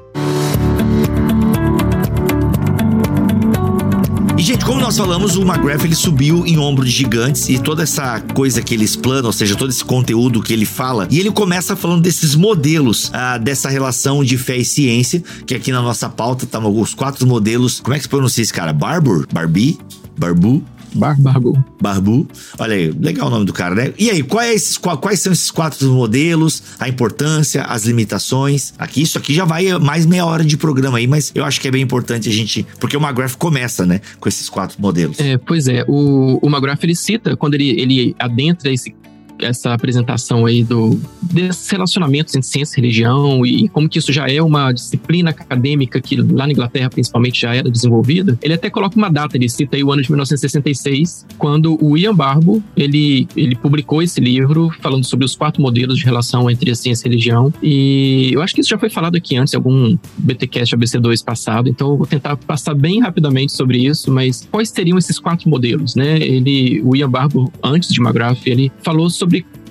Nós 4.96 5.06
falamos, 5.06 5.36
o 5.36 5.42
McGrath 5.42 5.84
ele 5.84 5.94
subiu 5.94 6.46
em 6.46 6.58
ombro 6.58 6.82
de 6.82 6.90
gigantes 6.90 7.50
e 7.50 7.58
toda 7.58 7.82
essa 7.82 8.18
coisa 8.34 8.62
que 8.62 8.72
ele 8.72 8.84
explana, 8.84 9.26
ou 9.26 9.32
seja, 9.32 9.54
todo 9.54 9.68
esse 9.68 9.84
conteúdo 9.84 10.42
que 10.42 10.54
ele 10.54 10.64
fala, 10.64 11.06
e 11.10 11.20
ele 11.20 11.30
começa 11.30 11.76
falando 11.76 12.00
desses 12.00 12.34
modelos, 12.34 13.10
ah, 13.12 13.36
dessa 13.36 13.68
relação 13.68 14.24
de 14.24 14.38
fé 14.38 14.56
e 14.56 14.64
ciência, 14.64 15.22
que 15.44 15.54
aqui 15.54 15.70
na 15.70 15.82
nossa 15.82 16.08
pauta 16.08 16.44
estavam 16.44 16.72
tá 16.72 16.80
os 16.80 16.94
quatro 16.94 17.26
modelos. 17.26 17.78
Como 17.78 17.94
é 17.94 17.98
que 17.98 18.04
se 18.04 18.08
pronuncia 18.08 18.42
esse 18.42 18.54
cara? 18.54 18.72
Barbur? 18.72 19.26
Barbie? 19.30 19.78
Barbu? 20.16 20.64
Bar 20.96 21.20
Barbu. 21.20 21.64
Barbu. 21.80 22.28
Olha 22.58 22.74
aí, 22.74 22.90
legal 22.90 23.28
o 23.28 23.30
nome 23.30 23.44
do 23.44 23.52
cara, 23.52 23.74
né? 23.74 23.92
E 23.98 24.10
aí, 24.10 24.22
quais, 24.22 24.50
é 24.50 24.54
esses, 24.54 24.78
quais 24.78 25.20
são 25.20 25.32
esses 25.32 25.50
quatro 25.50 25.92
modelos, 25.92 26.62
a 26.78 26.88
importância, 26.88 27.62
as 27.62 27.84
limitações? 27.84 28.74
Aqui, 28.78 29.02
isso 29.02 29.18
aqui 29.18 29.34
já 29.34 29.44
vai 29.44 29.66
mais 29.78 30.06
meia 30.06 30.24
hora 30.24 30.44
de 30.44 30.56
programa 30.56 30.98
aí, 30.98 31.06
mas 31.06 31.32
eu 31.34 31.44
acho 31.44 31.60
que 31.60 31.68
é 31.68 31.70
bem 31.70 31.82
importante 31.82 32.28
a 32.28 32.32
gente. 32.32 32.66
Porque 32.80 32.96
o 32.96 33.00
McGrath 33.00 33.36
começa, 33.36 33.84
né? 33.84 34.00
Com 34.18 34.28
esses 34.28 34.48
quatro 34.48 34.80
modelos. 34.80 35.18
É, 35.20 35.38
pois 35.38 35.68
é. 35.68 35.84
O, 35.86 36.38
o 36.42 36.48
McGrath 36.48 36.82
ele 36.82 36.94
cita, 36.94 37.36
quando 37.36 37.54
ele, 37.54 37.80
ele 37.80 38.16
adentra 38.18 38.72
esse 38.72 38.94
essa 39.40 39.72
apresentação 39.72 40.46
aí 40.46 40.64
do, 40.64 41.00
desses 41.22 41.68
relacionamentos 41.68 42.34
entre 42.34 42.48
ciência 42.48 42.78
e 42.78 42.82
religião 42.82 43.44
e 43.44 43.68
como 43.68 43.88
que 43.88 43.98
isso 43.98 44.12
já 44.12 44.28
é 44.28 44.40
uma 44.42 44.72
disciplina 44.72 45.30
acadêmica 45.30 46.00
que 46.00 46.16
lá 46.16 46.46
na 46.46 46.52
Inglaterra 46.52 46.90
principalmente 46.90 47.40
já 47.40 47.54
era 47.54 47.70
desenvolvida, 47.70 48.38
ele 48.42 48.54
até 48.54 48.70
coloca 48.70 48.96
uma 48.96 49.10
data, 49.10 49.36
ele 49.36 49.48
cita 49.48 49.76
aí 49.76 49.84
o 49.84 49.92
ano 49.92 50.02
de 50.02 50.10
1966, 50.10 51.26
quando 51.38 51.78
o 51.82 51.96
Ian 51.96 52.14
Barbo, 52.14 52.62
ele, 52.76 53.28
ele 53.36 53.54
publicou 53.54 54.02
esse 54.02 54.20
livro 54.20 54.70
falando 54.80 55.04
sobre 55.04 55.24
os 55.24 55.34
quatro 55.34 55.60
modelos 55.60 55.98
de 55.98 56.04
relação 56.04 56.50
entre 56.50 56.70
a 56.70 56.74
ciência 56.74 57.06
e 57.06 57.08
a 57.08 57.10
religião 57.10 57.52
e 57.62 58.30
eu 58.32 58.42
acho 58.42 58.54
que 58.54 58.60
isso 58.60 58.70
já 58.70 58.78
foi 58.78 58.90
falado 58.90 59.16
aqui 59.16 59.36
antes, 59.36 59.54
em 59.54 59.56
algum 59.56 59.96
BTcast 60.18 60.76
ABC2 60.76 61.24
passado, 61.24 61.68
então 61.68 61.90
eu 61.90 61.96
vou 61.96 62.06
tentar 62.06 62.36
passar 62.36 62.74
bem 62.74 63.00
rapidamente 63.00 63.52
sobre 63.52 63.78
isso, 63.78 64.10
mas 64.10 64.46
quais 64.50 64.68
seriam 64.68 64.98
esses 64.98 65.18
quatro 65.18 65.48
modelos, 65.48 65.94
né? 65.94 66.18
Ele, 66.18 66.80
o 66.84 66.94
Ian 66.94 67.10
Barbo, 67.10 67.52
antes 67.62 67.92
de 67.92 68.00
McGrath, 68.00 68.46
ele 68.46 68.70
falou 68.82 69.10
sobre 69.10 69.25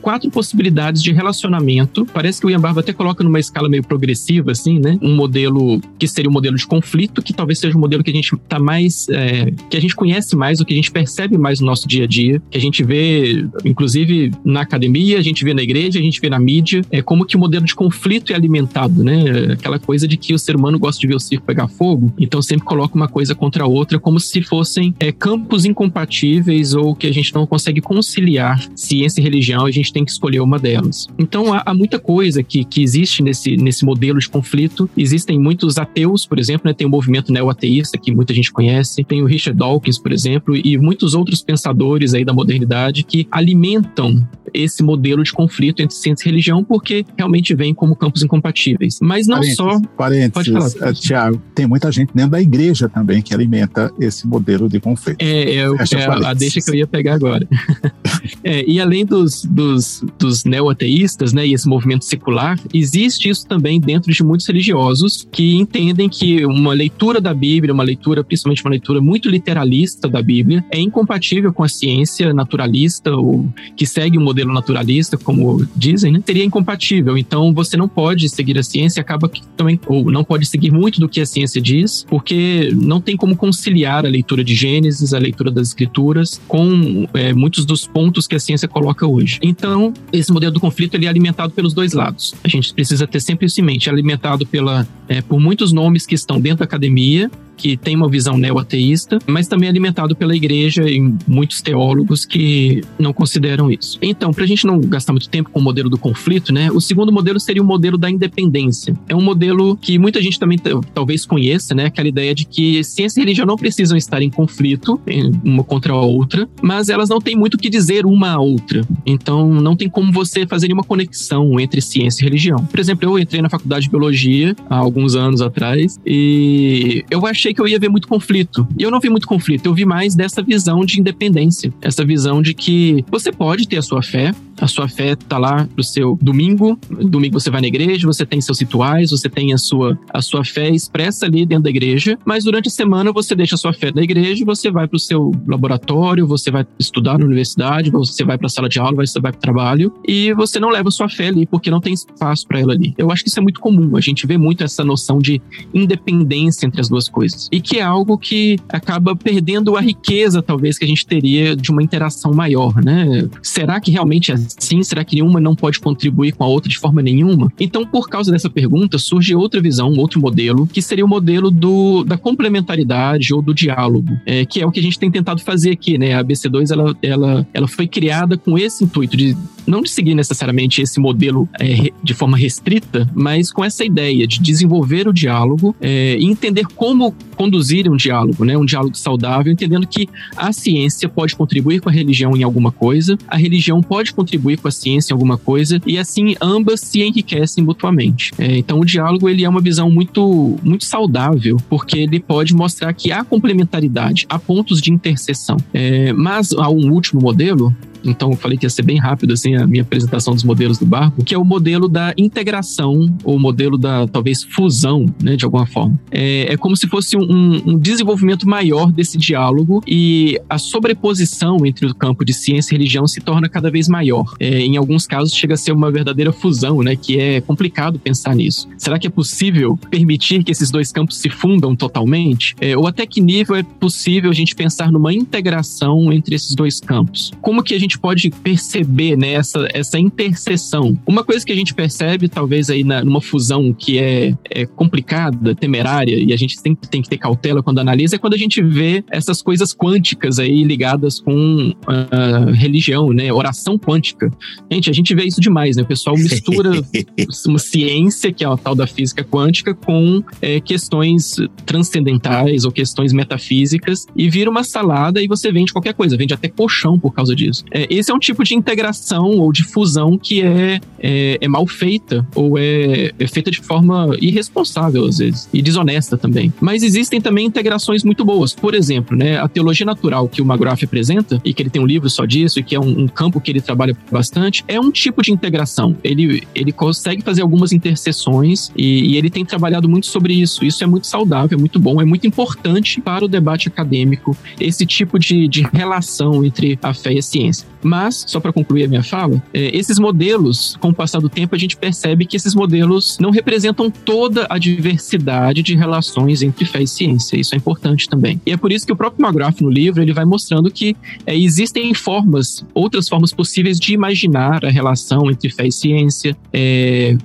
quatro 0.05 0.29
possibilidades 0.29 1.01
de 1.01 1.11
relacionamento. 1.11 2.05
Parece 2.05 2.39
que 2.39 2.45
o 2.45 2.49
Ian 2.51 2.59
Barba 2.59 2.81
até 2.81 2.93
coloca 2.93 3.23
numa 3.23 3.39
escala 3.39 3.67
meio 3.67 3.81
progressiva, 3.81 4.51
assim, 4.51 4.77
né? 4.77 4.99
Um 5.01 5.15
modelo 5.15 5.81
que 5.97 6.07
seria 6.07 6.29
o 6.29 6.31
um 6.31 6.33
modelo 6.33 6.55
de 6.55 6.67
conflito, 6.67 7.23
que 7.23 7.33
talvez 7.33 7.57
seja 7.57 7.75
um 7.75 7.81
modelo 7.81 8.03
que 8.03 8.11
a 8.11 8.13
gente 8.13 8.37
tá 8.47 8.59
mais. 8.59 9.09
É, 9.09 9.51
que 9.67 9.75
a 9.75 9.79
gente 9.79 9.95
conhece 9.95 10.35
mais, 10.35 10.59
o 10.59 10.65
que 10.65 10.73
a 10.73 10.75
gente 10.75 10.91
percebe 10.91 11.39
mais 11.39 11.59
no 11.59 11.65
nosso 11.65 11.87
dia 11.87 12.03
a 12.03 12.07
dia, 12.07 12.39
que 12.51 12.55
a 12.55 12.61
gente 12.61 12.83
vê, 12.83 13.47
inclusive, 13.65 14.31
na 14.45 14.61
academia, 14.61 15.17
a 15.17 15.23
gente 15.23 15.43
vê 15.43 15.55
na 15.55 15.63
igreja, 15.63 15.97
a 15.97 16.03
gente 16.03 16.21
vê 16.21 16.29
na 16.29 16.37
mídia, 16.37 16.83
é 16.91 17.01
como 17.01 17.25
que 17.25 17.35
o 17.35 17.39
modelo 17.39 17.65
de 17.65 17.73
conflito 17.73 18.31
é 18.31 18.35
alimentado, 18.35 19.03
né? 19.03 19.53
Aquela 19.53 19.79
coisa 19.79 20.07
de 20.07 20.17
que 20.17 20.35
o 20.35 20.37
ser 20.37 20.55
humano 20.55 20.77
gosta 20.77 21.01
de 21.01 21.07
ver 21.07 21.15
o 21.15 21.19
circo 21.19 21.47
pegar 21.47 21.67
fogo, 21.67 22.13
então 22.19 22.43
sempre 22.43 22.63
coloca 22.63 22.93
uma 22.93 23.07
coisa 23.07 23.33
contra 23.33 23.63
a 23.63 23.67
outra, 23.67 23.97
como 23.97 24.19
se 24.19 24.43
fossem 24.43 24.93
é, 24.99 25.11
campos 25.11 25.65
incompatíveis 25.65 26.75
ou 26.75 26.93
que 26.93 27.07
a 27.07 27.11
gente 27.11 27.33
não 27.33 27.47
consegue 27.47 27.81
conciliar 27.81 28.63
ciência 28.75 29.19
e 29.19 29.23
religião, 29.23 29.65
a 29.65 29.71
gente 29.71 29.94
tem 29.95 30.03
que 30.03 30.11
escolher 30.11 30.41
uma 30.41 30.59
delas. 30.59 31.07
Então 31.17 31.53
há, 31.53 31.63
há, 31.65 31.73
muita 31.73 31.97
coisa 31.97 32.43
que, 32.43 32.65
que 32.65 32.83
existe 32.83 33.23
nesse, 33.23 33.55
nesse 33.55 33.85
modelo 33.85 34.19
de 34.19 34.27
conflito. 34.27 34.89
Existem 34.97 35.39
muitos 35.39 35.77
ateus, 35.77 36.25
por 36.25 36.37
exemplo, 36.37 36.67
né? 36.67 36.73
tem 36.73 36.85
o 36.85 36.89
movimento 36.89 37.31
neo-ateísta 37.31 37.97
que 37.97 38.13
muita 38.13 38.33
gente 38.33 38.51
conhece, 38.51 39.05
tem 39.05 39.23
o 39.23 39.25
Richard 39.25 39.57
Dawkins, 39.57 39.97
por 39.97 40.11
exemplo, 40.11 40.53
e 40.53 40.77
muitos 40.77 41.13
outros 41.13 41.41
pensadores 41.41 42.13
aí 42.13 42.25
da 42.25 42.33
modernidade 42.33 43.03
que 43.03 43.25
alimentam 43.31 44.27
esse 44.53 44.83
modelo 44.83 45.23
de 45.23 45.31
conflito 45.31 45.81
entre 45.81 45.95
ciência 45.95 46.27
e 46.27 46.31
religião 46.31 46.61
porque 46.61 47.05
realmente 47.17 47.55
vem 47.55 47.73
como 47.73 47.95
campos 47.95 48.21
incompatíveis. 48.21 48.99
Mas 49.01 49.27
não 49.27 49.37
parênteses, 49.37 49.55
só. 49.55 49.81
Parênteses, 49.95 50.31
pode 50.31 50.51
falar. 50.51 50.89
Uh, 50.89 50.93
Tiago, 50.93 51.41
tem 51.53 51.65
muita 51.65 51.89
gente 51.89 52.11
dentro 52.13 52.31
da 52.31 52.41
igreja 52.41 52.89
também 52.89 53.21
que 53.21 53.33
alimenta 53.33 53.93
esse 53.97 54.27
modelo 54.27 54.67
de 54.67 54.81
conflito. 54.81 55.21
É, 55.21 55.55
é, 55.55 55.59
é 55.59 56.25
a 56.25 56.33
deixa 56.33 56.59
que 56.59 56.69
eu 56.69 56.75
ia 56.75 56.87
pegar 56.87 57.13
agora. 57.13 57.47
é, 58.43 58.69
e 58.69 58.79
além 58.81 59.05
dos, 59.05 59.45
dos 59.45 59.84
dos, 59.85 60.03
dos 60.17 60.43
neo-ateístas, 60.43 61.33
né, 61.33 61.45
e 61.45 61.53
esse 61.53 61.67
movimento 61.67 62.05
secular, 62.05 62.59
existe 62.73 63.29
isso 63.29 63.47
também 63.47 63.79
dentro 63.79 64.11
de 64.11 64.23
muitos 64.23 64.47
religiosos 64.47 65.27
que 65.31 65.55
entendem 65.55 66.09
que 66.09 66.45
uma 66.45 66.73
leitura 66.73 67.21
da 67.21 67.33
Bíblia, 67.33 67.73
uma 67.73 67.83
leitura, 67.83 68.23
principalmente 68.23 68.63
uma 68.63 68.71
leitura 68.71 69.01
muito 69.01 69.29
literalista 69.29 70.07
da 70.07 70.21
Bíblia, 70.21 70.65
é 70.71 70.79
incompatível 70.79 71.53
com 71.53 71.63
a 71.63 71.69
ciência 71.69 72.33
naturalista 72.33 73.15
ou 73.15 73.47
que 73.75 73.85
segue 73.85 74.17
o 74.17 74.21
um 74.21 74.23
modelo 74.23 74.53
naturalista, 74.53 75.17
como 75.17 75.65
dizem, 75.75 76.11
né? 76.11 76.21
Seria 76.25 76.43
incompatível. 76.43 77.17
Então 77.17 77.53
você 77.53 77.77
não 77.77 77.87
pode 77.87 78.27
seguir 78.29 78.57
a 78.57 78.63
ciência, 78.63 79.01
acaba 79.01 79.29
que 79.29 79.41
também 79.55 79.79
ou 79.87 80.11
não 80.11 80.23
pode 80.23 80.45
seguir 80.45 80.71
muito 80.71 80.99
do 80.99 81.09
que 81.09 81.21
a 81.21 81.25
ciência 81.25 81.61
diz, 81.61 82.05
porque 82.07 82.71
não 82.73 82.99
tem 82.99 83.15
como 83.15 83.35
conciliar 83.35 84.05
a 84.05 84.09
leitura 84.09 84.43
de 84.43 84.55
Gênesis, 84.55 85.13
a 85.13 85.19
leitura 85.19 85.51
das 85.51 85.67
Escrituras 85.67 86.41
com 86.47 87.07
é, 87.13 87.33
muitos 87.33 87.65
dos 87.65 87.85
pontos 87.85 88.27
que 88.27 88.35
a 88.35 88.39
ciência 88.39 88.67
coloca 88.67 89.05
hoje. 89.07 89.39
Então 89.41 89.74
Então, 89.75 89.93
esse 90.13 90.31
modelo 90.31 90.53
do 90.53 90.59
conflito 90.61 90.95
ele 90.95 91.05
é 91.05 91.09
alimentado 91.09 91.51
pelos 91.51 91.73
dois 91.73 91.91
lados. 91.91 92.33
A 92.41 92.47
gente 92.47 92.73
precisa 92.73 93.05
ter 93.05 93.19
sempre 93.19 93.47
isso 93.47 93.59
em 93.59 93.63
mente. 93.65 93.89
É 93.89 93.91
alimentado 93.91 94.45
pela, 94.45 94.87
é, 95.05 95.21
por 95.21 95.37
muitos 95.37 95.73
nomes 95.73 96.05
que 96.05 96.15
estão 96.15 96.39
dentro 96.39 96.59
da 96.59 96.63
academia, 96.63 97.29
que 97.55 97.77
tem 97.77 97.95
uma 97.95 98.09
visão 98.09 98.37
neo-ateísta, 98.37 99.19
mas 99.27 99.47
também 99.47 99.69
alimentado 99.69 100.15
pela 100.15 100.35
igreja 100.35 100.89
e 100.89 100.99
muitos 101.27 101.61
teólogos 101.61 102.25
que 102.25 102.81
não 102.99 103.13
consideram 103.13 103.71
isso. 103.71 103.97
Então, 104.01 104.33
para 104.33 104.43
a 104.43 104.47
gente 104.47 104.65
não 104.65 104.79
gastar 104.79 105.13
muito 105.13 105.29
tempo 105.29 105.49
com 105.49 105.59
o 105.59 105.63
modelo 105.63 105.89
do 105.89 105.97
conflito, 105.97 106.53
né, 106.53 106.71
o 106.71 106.81
segundo 106.81 107.11
modelo 107.11 107.39
seria 107.39 107.61
o 107.61 107.65
modelo 107.65 107.97
da 107.97 108.09
independência. 108.09 108.95
É 109.07 109.15
um 109.15 109.21
modelo 109.21 109.75
que 109.77 109.97
muita 109.97 110.21
gente 110.21 110.39
também 110.39 110.57
talvez 110.93 111.25
conheça, 111.25 111.73
né, 111.73 111.85
aquela 111.85 112.07
ideia 112.07 112.33
de 112.33 112.45
que 112.45 112.83
ciência 112.83 113.19
e 113.19 113.23
religião 113.23 113.45
não 113.45 113.55
precisam 113.55 113.97
estar 113.97 114.21
em 114.21 114.29
conflito 114.29 114.99
uma 115.43 115.63
contra 115.63 115.93
a 115.93 116.01
outra, 116.01 116.47
mas 116.61 116.89
elas 116.89 117.09
não 117.09 117.19
têm 117.19 117.35
muito 117.35 117.55
o 117.55 117.57
que 117.57 117.69
dizer 117.69 118.05
uma 118.05 118.31
à 118.31 118.39
outra. 118.39 118.81
Então, 119.05 119.53
não 119.53 119.75
tem 119.75 119.89
como 119.89 120.11
você 120.11 120.45
fazer 120.45 120.67
nenhuma 120.67 120.83
conexão 120.83 121.59
entre 121.59 121.81
ciência 121.81 122.23
e 122.23 122.25
religião. 122.25 122.65
Por 122.65 122.79
exemplo, 122.79 123.09
eu 123.09 123.19
entrei 123.19 123.41
na 123.41 123.49
faculdade 123.49 123.85
de 123.85 123.89
biologia 123.89 124.55
há 124.69 124.77
alguns 124.77 125.15
anos 125.15 125.41
atrás 125.41 125.99
e 126.05 127.03
eu 127.09 127.25
achei 127.25 127.44
achei 127.45 127.53
que 127.53 127.61
eu 127.61 127.67
ia 127.67 127.79
ver 127.79 127.89
muito 127.89 128.07
conflito. 128.07 128.67
E 128.77 128.83
eu 128.83 128.89
não 128.89 128.99
vi 128.99 129.09
muito 129.09 129.27
conflito, 129.27 129.65
eu 129.65 129.73
vi 129.73 129.85
mais 129.85 130.15
dessa 130.15 130.41
visão 130.41 130.83
de 130.83 130.99
independência. 130.99 131.71
Essa 131.81 132.03
visão 132.03 132.41
de 132.41 132.53
que 132.53 133.05
você 133.09 133.31
pode 133.31 133.67
ter 133.67 133.77
a 133.77 133.81
sua 133.81 134.01
fé, 134.01 134.33
a 134.59 134.67
sua 134.67 134.87
fé 134.87 135.15
tá 135.15 135.37
lá 135.37 135.67
pro 135.73 135.83
seu 135.83 136.17
domingo, 136.21 136.79
domingo 136.89 137.39
você 137.39 137.49
vai 137.49 137.61
na 137.61 137.67
igreja, 137.67 138.07
você 138.07 138.25
tem 138.25 138.39
seus 138.41 138.59
rituais, 138.59 139.11
você 139.11 139.29
tem 139.29 139.53
a 139.53 139.57
sua, 139.57 139.97
a 140.09 140.21
sua 140.21 140.43
fé 140.43 140.69
expressa 140.69 141.25
ali 141.25 141.45
dentro 141.45 141.65
da 141.65 141.69
igreja, 141.69 142.17
mas 142.25 142.43
durante 142.43 142.67
a 142.67 142.71
semana 142.71 143.11
você 143.11 143.35
deixa 143.35 143.55
a 143.55 143.57
sua 143.57 143.73
fé 143.73 143.91
na 143.93 144.01
igreja 144.01 144.45
você 144.45 144.71
vai 144.71 144.87
pro 144.87 144.99
seu 144.99 145.31
laboratório, 145.47 146.27
você 146.27 146.49
vai 146.51 146.65
estudar 146.79 147.17
na 147.17 147.25
universidade, 147.25 147.89
você 147.89 148.23
vai 148.23 148.37
pra 148.37 148.47
sala 148.47 148.69
de 148.69 148.79
aula, 148.79 149.05
você 149.05 149.19
vai 149.19 149.31
pro 149.31 149.41
trabalho 149.41 149.93
e 150.07 150.33
você 150.33 150.59
não 150.59 150.69
leva 150.69 150.89
a 150.89 150.91
sua 150.91 151.09
fé 151.09 151.27
ali 151.27 151.45
porque 151.45 151.69
não 151.69 151.81
tem 151.81 151.93
espaço 151.93 152.47
para 152.47 152.59
ela 152.59 152.73
ali. 152.73 152.93
Eu 152.97 153.11
acho 153.11 153.23
que 153.23 153.29
isso 153.29 153.39
é 153.39 153.43
muito 153.43 153.59
comum, 153.59 153.97
a 153.97 154.01
gente 154.01 154.25
vê 154.25 154.37
muito 154.37 154.63
essa 154.63 154.83
noção 154.83 155.19
de 155.19 155.41
independência 155.73 156.65
entre 156.65 156.79
as 156.79 156.89
duas 156.89 157.09
coisas 157.09 157.49
e 157.51 157.59
que 157.59 157.77
é 157.77 157.81
algo 157.81 158.17
que 158.17 158.57
acaba 158.69 159.15
perdendo 159.15 159.75
a 159.75 159.81
riqueza 159.81 160.41
talvez 160.41 160.77
que 160.77 160.85
a 160.85 160.87
gente 160.87 161.05
teria 161.05 161.55
de 161.55 161.71
uma 161.71 161.83
interação 161.83 162.33
maior, 162.33 162.83
né? 162.83 163.27
Será 163.41 163.79
que 163.79 163.91
realmente 163.91 164.31
é 164.31 164.35
sim? 164.57 164.83
Será 164.83 165.03
que 165.03 165.21
uma 165.21 165.39
não 165.39 165.55
pode 165.55 165.79
contribuir 165.79 166.33
com 166.33 166.43
a 166.43 166.47
outra 166.47 166.69
de 166.69 166.77
forma 166.77 167.01
nenhuma? 167.01 167.51
Então, 167.59 167.85
por 167.85 168.09
causa 168.09 168.31
dessa 168.31 168.49
pergunta, 168.49 168.97
surge 168.97 169.35
outra 169.35 169.61
visão, 169.61 169.93
outro 169.93 170.19
modelo, 170.19 170.67
que 170.67 170.81
seria 170.81 171.05
o 171.05 171.07
modelo 171.07 171.49
do, 171.51 172.03
da 172.03 172.17
complementaridade 172.17 173.33
ou 173.33 173.41
do 173.41 173.53
diálogo, 173.53 174.17
é, 174.25 174.45
que 174.45 174.61
é 174.61 174.65
o 174.65 174.71
que 174.71 174.79
a 174.79 174.83
gente 174.83 174.99
tem 174.99 175.11
tentado 175.11 175.41
fazer 175.41 175.71
aqui, 175.71 175.97
né? 175.97 176.13
A 176.15 176.23
BC2 176.23 176.71
ela, 176.71 176.95
ela, 177.01 177.47
ela 177.53 177.67
foi 177.67 177.87
criada 177.87 178.37
com 178.37 178.57
esse 178.57 178.83
intuito 178.83 179.15
de 179.17 179.35
não 179.65 179.81
de 179.81 179.89
seguir 179.89 180.15
necessariamente 180.15 180.81
esse 180.81 180.99
modelo 180.99 181.47
é, 181.59 181.91
de 182.03 182.13
forma 182.13 182.37
restrita, 182.37 183.09
mas 183.13 183.51
com 183.51 183.63
essa 183.63 183.83
ideia 183.83 184.27
de 184.27 184.39
desenvolver 184.39 185.07
o 185.07 185.13
diálogo 185.13 185.75
é, 185.81 186.17
e 186.17 186.25
entender 186.25 186.65
como 186.75 187.13
conduzir 187.35 187.91
um 187.91 187.97
diálogo, 187.97 188.45
né? 188.45 188.57
Um 188.57 188.65
diálogo 188.65 188.95
saudável, 188.95 189.51
entendendo 189.51 189.85
que 189.87 190.07
a 190.35 190.51
ciência 190.51 191.09
pode 191.09 191.35
contribuir 191.35 191.81
com 191.81 191.89
a 191.89 191.91
religião 191.91 192.35
em 192.35 192.43
alguma 192.43 192.71
coisa, 192.71 193.17
a 193.27 193.35
religião 193.35 193.81
pode 193.81 194.13
contribuir 194.13 194.57
com 194.57 194.67
a 194.67 194.71
ciência 194.71 195.11
em 195.11 195.15
alguma 195.15 195.37
coisa 195.37 195.81
e 195.85 195.97
assim 195.97 196.35
ambas 196.41 196.81
se 196.81 197.01
enriquecem 197.01 197.63
mutuamente. 197.63 198.31
É, 198.37 198.57
então 198.57 198.79
o 198.79 198.85
diálogo 198.85 199.29
ele 199.29 199.43
é 199.43 199.49
uma 199.49 199.61
visão 199.61 199.89
muito 199.89 200.57
muito 200.63 200.85
saudável 200.85 201.57
porque 201.69 201.97
ele 201.99 202.19
pode 202.19 202.53
mostrar 202.53 202.93
que 202.93 203.11
há 203.11 203.23
complementaridade, 203.23 204.25
há 204.29 204.39
pontos 204.39 204.81
de 204.81 204.91
interseção. 204.91 205.57
É, 205.73 206.13
mas 206.13 206.53
há 206.53 206.69
um 206.69 206.91
último 206.91 207.21
modelo 207.21 207.75
então 208.05 208.31
eu 208.31 208.37
falei 208.37 208.57
que 208.57 208.65
ia 208.65 208.69
ser 208.69 208.83
bem 208.83 208.97
rápido 208.97 209.33
assim 209.33 209.55
a 209.55 209.65
minha 209.67 209.83
apresentação 209.83 210.33
dos 210.33 210.43
modelos 210.43 210.77
do 210.77 210.85
barco, 210.85 211.23
que 211.23 211.33
é 211.33 211.37
o 211.37 211.43
modelo 211.43 211.87
da 211.87 212.13
integração 212.17 213.15
ou 213.23 213.39
modelo 213.39 213.77
da 213.77 214.07
talvez 214.07 214.43
fusão, 214.43 215.05
né, 215.21 215.35
de 215.35 215.45
alguma 215.45 215.65
forma. 215.65 215.99
É, 216.11 216.53
é 216.53 216.57
como 216.57 216.75
se 216.75 216.87
fosse 216.87 217.17
um, 217.17 217.61
um, 217.65 217.77
desenvolvimento 217.77 218.47
maior 218.47 218.91
desse 218.91 219.17
diálogo 219.17 219.83
e 219.87 220.39
a 220.49 220.57
sobreposição 220.57 221.65
entre 221.65 221.85
o 221.85 221.93
campo 221.93 222.23
de 222.23 222.33
ciência 222.33 222.73
e 222.73 222.77
religião 222.77 223.07
se 223.07 223.21
torna 223.21 223.49
cada 223.49 223.69
vez 223.69 223.87
maior. 223.87 224.33
É, 224.39 224.59
em 224.59 224.77
alguns 224.77 225.05
casos 225.05 225.33
chega 225.33 225.53
a 225.53 225.57
ser 225.57 225.71
uma 225.71 225.91
verdadeira 225.91 226.31
fusão, 226.31 226.81
né, 226.81 226.95
que 226.95 227.19
é 227.19 227.41
complicado 227.41 227.99
pensar 227.99 228.35
nisso. 228.35 228.67
Será 228.77 228.99
que 228.99 229.07
é 229.07 229.09
possível 229.09 229.77
permitir 229.89 230.43
que 230.43 230.51
esses 230.51 230.69
dois 230.71 230.91
campos 230.91 231.17
se 231.17 231.29
fundam 231.29 231.75
totalmente? 231.75 232.55
É, 232.59 232.77
ou 232.77 232.87
até 232.87 233.05
que 233.05 233.21
nível 233.21 233.55
é 233.55 233.63
possível 233.63 234.29
a 234.29 234.33
gente 234.33 234.55
pensar 234.55 234.91
numa 234.91 235.13
integração 235.13 236.11
entre 236.11 236.35
esses 236.35 236.55
dois 236.55 236.79
campos? 236.79 237.31
Como 237.41 237.63
que 237.63 237.73
a 237.73 237.79
gente 237.79 237.94
gente 237.95 237.99
pode 237.99 238.29
perceber 238.29 239.17
né, 239.17 239.33
essa, 239.33 239.67
essa 239.73 239.97
interseção. 239.97 240.97
Uma 241.07 241.23
coisa 241.23 241.45
que 241.45 241.51
a 241.51 241.55
gente 241.55 241.73
percebe, 241.73 242.27
talvez, 242.27 242.69
aí 242.69 242.83
na, 242.83 243.03
numa 243.03 243.21
fusão 243.21 243.73
que 243.73 243.97
é, 243.97 244.35
é 244.49 244.65
complicada, 244.65 245.55
temerária, 245.55 246.15
e 246.15 246.33
a 246.33 246.37
gente 246.37 246.61
tem, 246.61 246.75
tem 246.75 247.01
que 247.01 247.09
ter 247.09 247.17
cautela 247.17 247.63
quando 247.63 247.79
analisa, 247.79 248.15
é 248.15 248.19
quando 248.19 248.33
a 248.33 248.37
gente 248.37 248.61
vê 248.61 249.03
essas 249.09 249.41
coisas 249.41 249.73
quânticas 249.73 250.39
aí 250.39 250.63
ligadas 250.63 251.19
com 251.19 251.69
uh, 251.69 252.51
religião, 252.51 253.09
né? 253.09 253.31
Oração 253.31 253.77
quântica. 253.77 254.31
Gente, 254.71 254.89
a 254.89 254.93
gente 254.93 255.15
vê 255.15 255.23
isso 255.23 255.39
demais, 255.39 255.77
né? 255.77 255.83
O 255.83 255.85
pessoal 255.85 256.15
mistura 256.17 256.71
uma 257.47 257.59
ciência, 257.59 258.31
que 258.31 258.43
é 258.43 258.47
a 258.47 258.57
tal 258.57 258.75
da 258.75 258.87
física 258.87 259.23
quântica, 259.23 259.73
com 259.73 260.23
é, 260.41 260.59
questões 260.59 261.37
transcendentais 261.65 262.65
ou 262.65 262.71
questões 262.71 263.13
metafísicas, 263.13 264.05
e 264.15 264.29
vira 264.29 264.49
uma 264.49 264.63
salada 264.63 265.21
e 265.21 265.27
você 265.27 265.51
vende 265.51 265.71
qualquer 265.71 265.93
coisa, 265.93 266.17
vende 266.17 266.33
até 266.33 266.47
colchão 266.47 266.99
por 266.99 267.13
causa 267.13 267.35
disso. 267.35 267.63
É, 267.71 267.84
esse 267.89 268.11
é 268.11 268.13
um 268.13 268.19
tipo 268.19 268.43
de 268.43 268.55
integração 268.55 269.25
ou 269.37 269.51
de 269.51 269.63
fusão 269.63 270.17
que 270.17 270.41
é, 270.41 270.79
é, 270.99 271.37
é 271.41 271.47
mal 271.47 271.65
feita 271.67 272.25
ou 272.35 272.57
é, 272.57 273.11
é, 273.17 273.27
feita 273.27 273.51
de 273.51 273.61
forma 273.61 274.15
irresponsável, 274.21 275.05
às 275.05 275.17
vezes, 275.17 275.49
e 275.53 275.61
desonesta 275.61 276.17
também. 276.17 276.53
Mas 276.59 276.83
existem 276.83 277.21
também 277.21 277.45
integrações 277.45 278.03
muito 278.03 278.23
boas. 278.23 278.53
Por 278.53 278.73
exemplo, 278.73 279.15
né, 279.17 279.37
a 279.37 279.47
teologia 279.47 279.85
natural 279.85 280.27
que 280.27 280.41
o 280.41 280.45
McGrath 280.45 280.83
apresenta, 280.83 281.41
e 281.43 281.53
que 281.53 281.61
ele 281.61 281.69
tem 281.69 281.81
um 281.81 281.85
livro 281.85 282.09
só 282.09 282.25
disso, 282.25 282.59
e 282.59 282.63
que 282.63 282.75
é 282.75 282.79
um, 282.79 283.03
um 283.03 283.07
campo 283.07 283.39
que 283.39 283.51
ele 283.51 283.61
trabalha 283.61 283.95
bastante, 284.11 284.63
é 284.67 284.79
um 284.79 284.91
tipo 284.91 285.21
de 285.21 285.31
integração. 285.31 285.95
Ele, 286.03 286.43
ele 286.53 286.71
consegue 286.71 287.21
fazer 287.21 287.41
algumas 287.41 287.71
interseções 287.71 288.71
e, 288.75 289.11
e 289.11 289.17
ele 289.17 289.29
tem 289.29 289.45
trabalhado 289.45 289.87
muito 289.87 290.07
sobre 290.07 290.33
isso. 290.33 290.65
Isso 290.65 290.83
é 290.83 290.87
muito 290.87 291.07
saudável, 291.07 291.57
é 291.57 291.59
muito 291.59 291.79
bom, 291.79 292.01
é 292.01 292.05
muito 292.05 292.25
importante 292.27 293.01
para 293.01 293.25
o 293.25 293.27
debate 293.27 293.67
acadêmico, 293.67 294.35
esse 294.59 294.85
tipo 294.85 295.19
de, 295.19 295.47
de 295.47 295.61
relação 295.73 296.43
entre 296.43 296.79
a 296.81 296.93
fé 296.93 297.13
e 297.13 297.19
a 297.19 297.21
ciência. 297.21 297.74
Mas, 297.85 298.25
só 298.27 298.39
para 298.39 298.51
concluir 298.51 298.85
a 298.85 298.87
minha 298.87 299.03
fala, 299.03 299.41
é, 299.53 299.77
esses 299.77 299.99
modelos, 299.99 300.75
com 300.79 300.89
o 300.89 300.93
passar 300.93 301.19
do 301.19 301.29
tempo, 301.29 301.53
a 301.53 301.57
gente 301.57 301.77
percebe 301.77 302.25
que 302.25 302.35
esses 302.35 302.55
modelos 302.55 303.19
não 303.19 303.29
representam 303.29 303.91
toda 303.91 304.47
a 304.49 304.57
diversidade 304.57 305.61
de 305.61 305.75
relações 305.75 306.41
entre 306.41 306.65
fé 306.65 306.81
e 306.81 306.87
ciência. 306.87 307.39
Isso 307.39 307.53
é 307.53 307.57
importante 307.57 308.09
também. 308.09 308.41
E 308.43 308.51
é 308.51 308.57
por 308.57 308.71
isso 308.71 308.87
que 308.87 308.91
o 308.91 308.95
próprio 308.95 309.23
McGrath, 309.23 309.61
no 309.61 309.69
livro, 309.69 310.01
ele 310.01 310.13
vai 310.13 310.25
mostrando 310.25 310.71
que 310.71 310.97
é, 311.27 311.37
existem 311.37 311.93
formas, 311.93 312.65
outras 312.73 313.07
formas 313.07 313.31
possíveis 313.31 313.79
de 313.79 313.93
imaginar 313.93 314.65
a 314.65 314.69
relação 314.69 315.29
entre 315.29 315.51
fé 315.51 315.67
e 315.67 315.71
ciência, 315.71 316.35
é, 316.51 317.15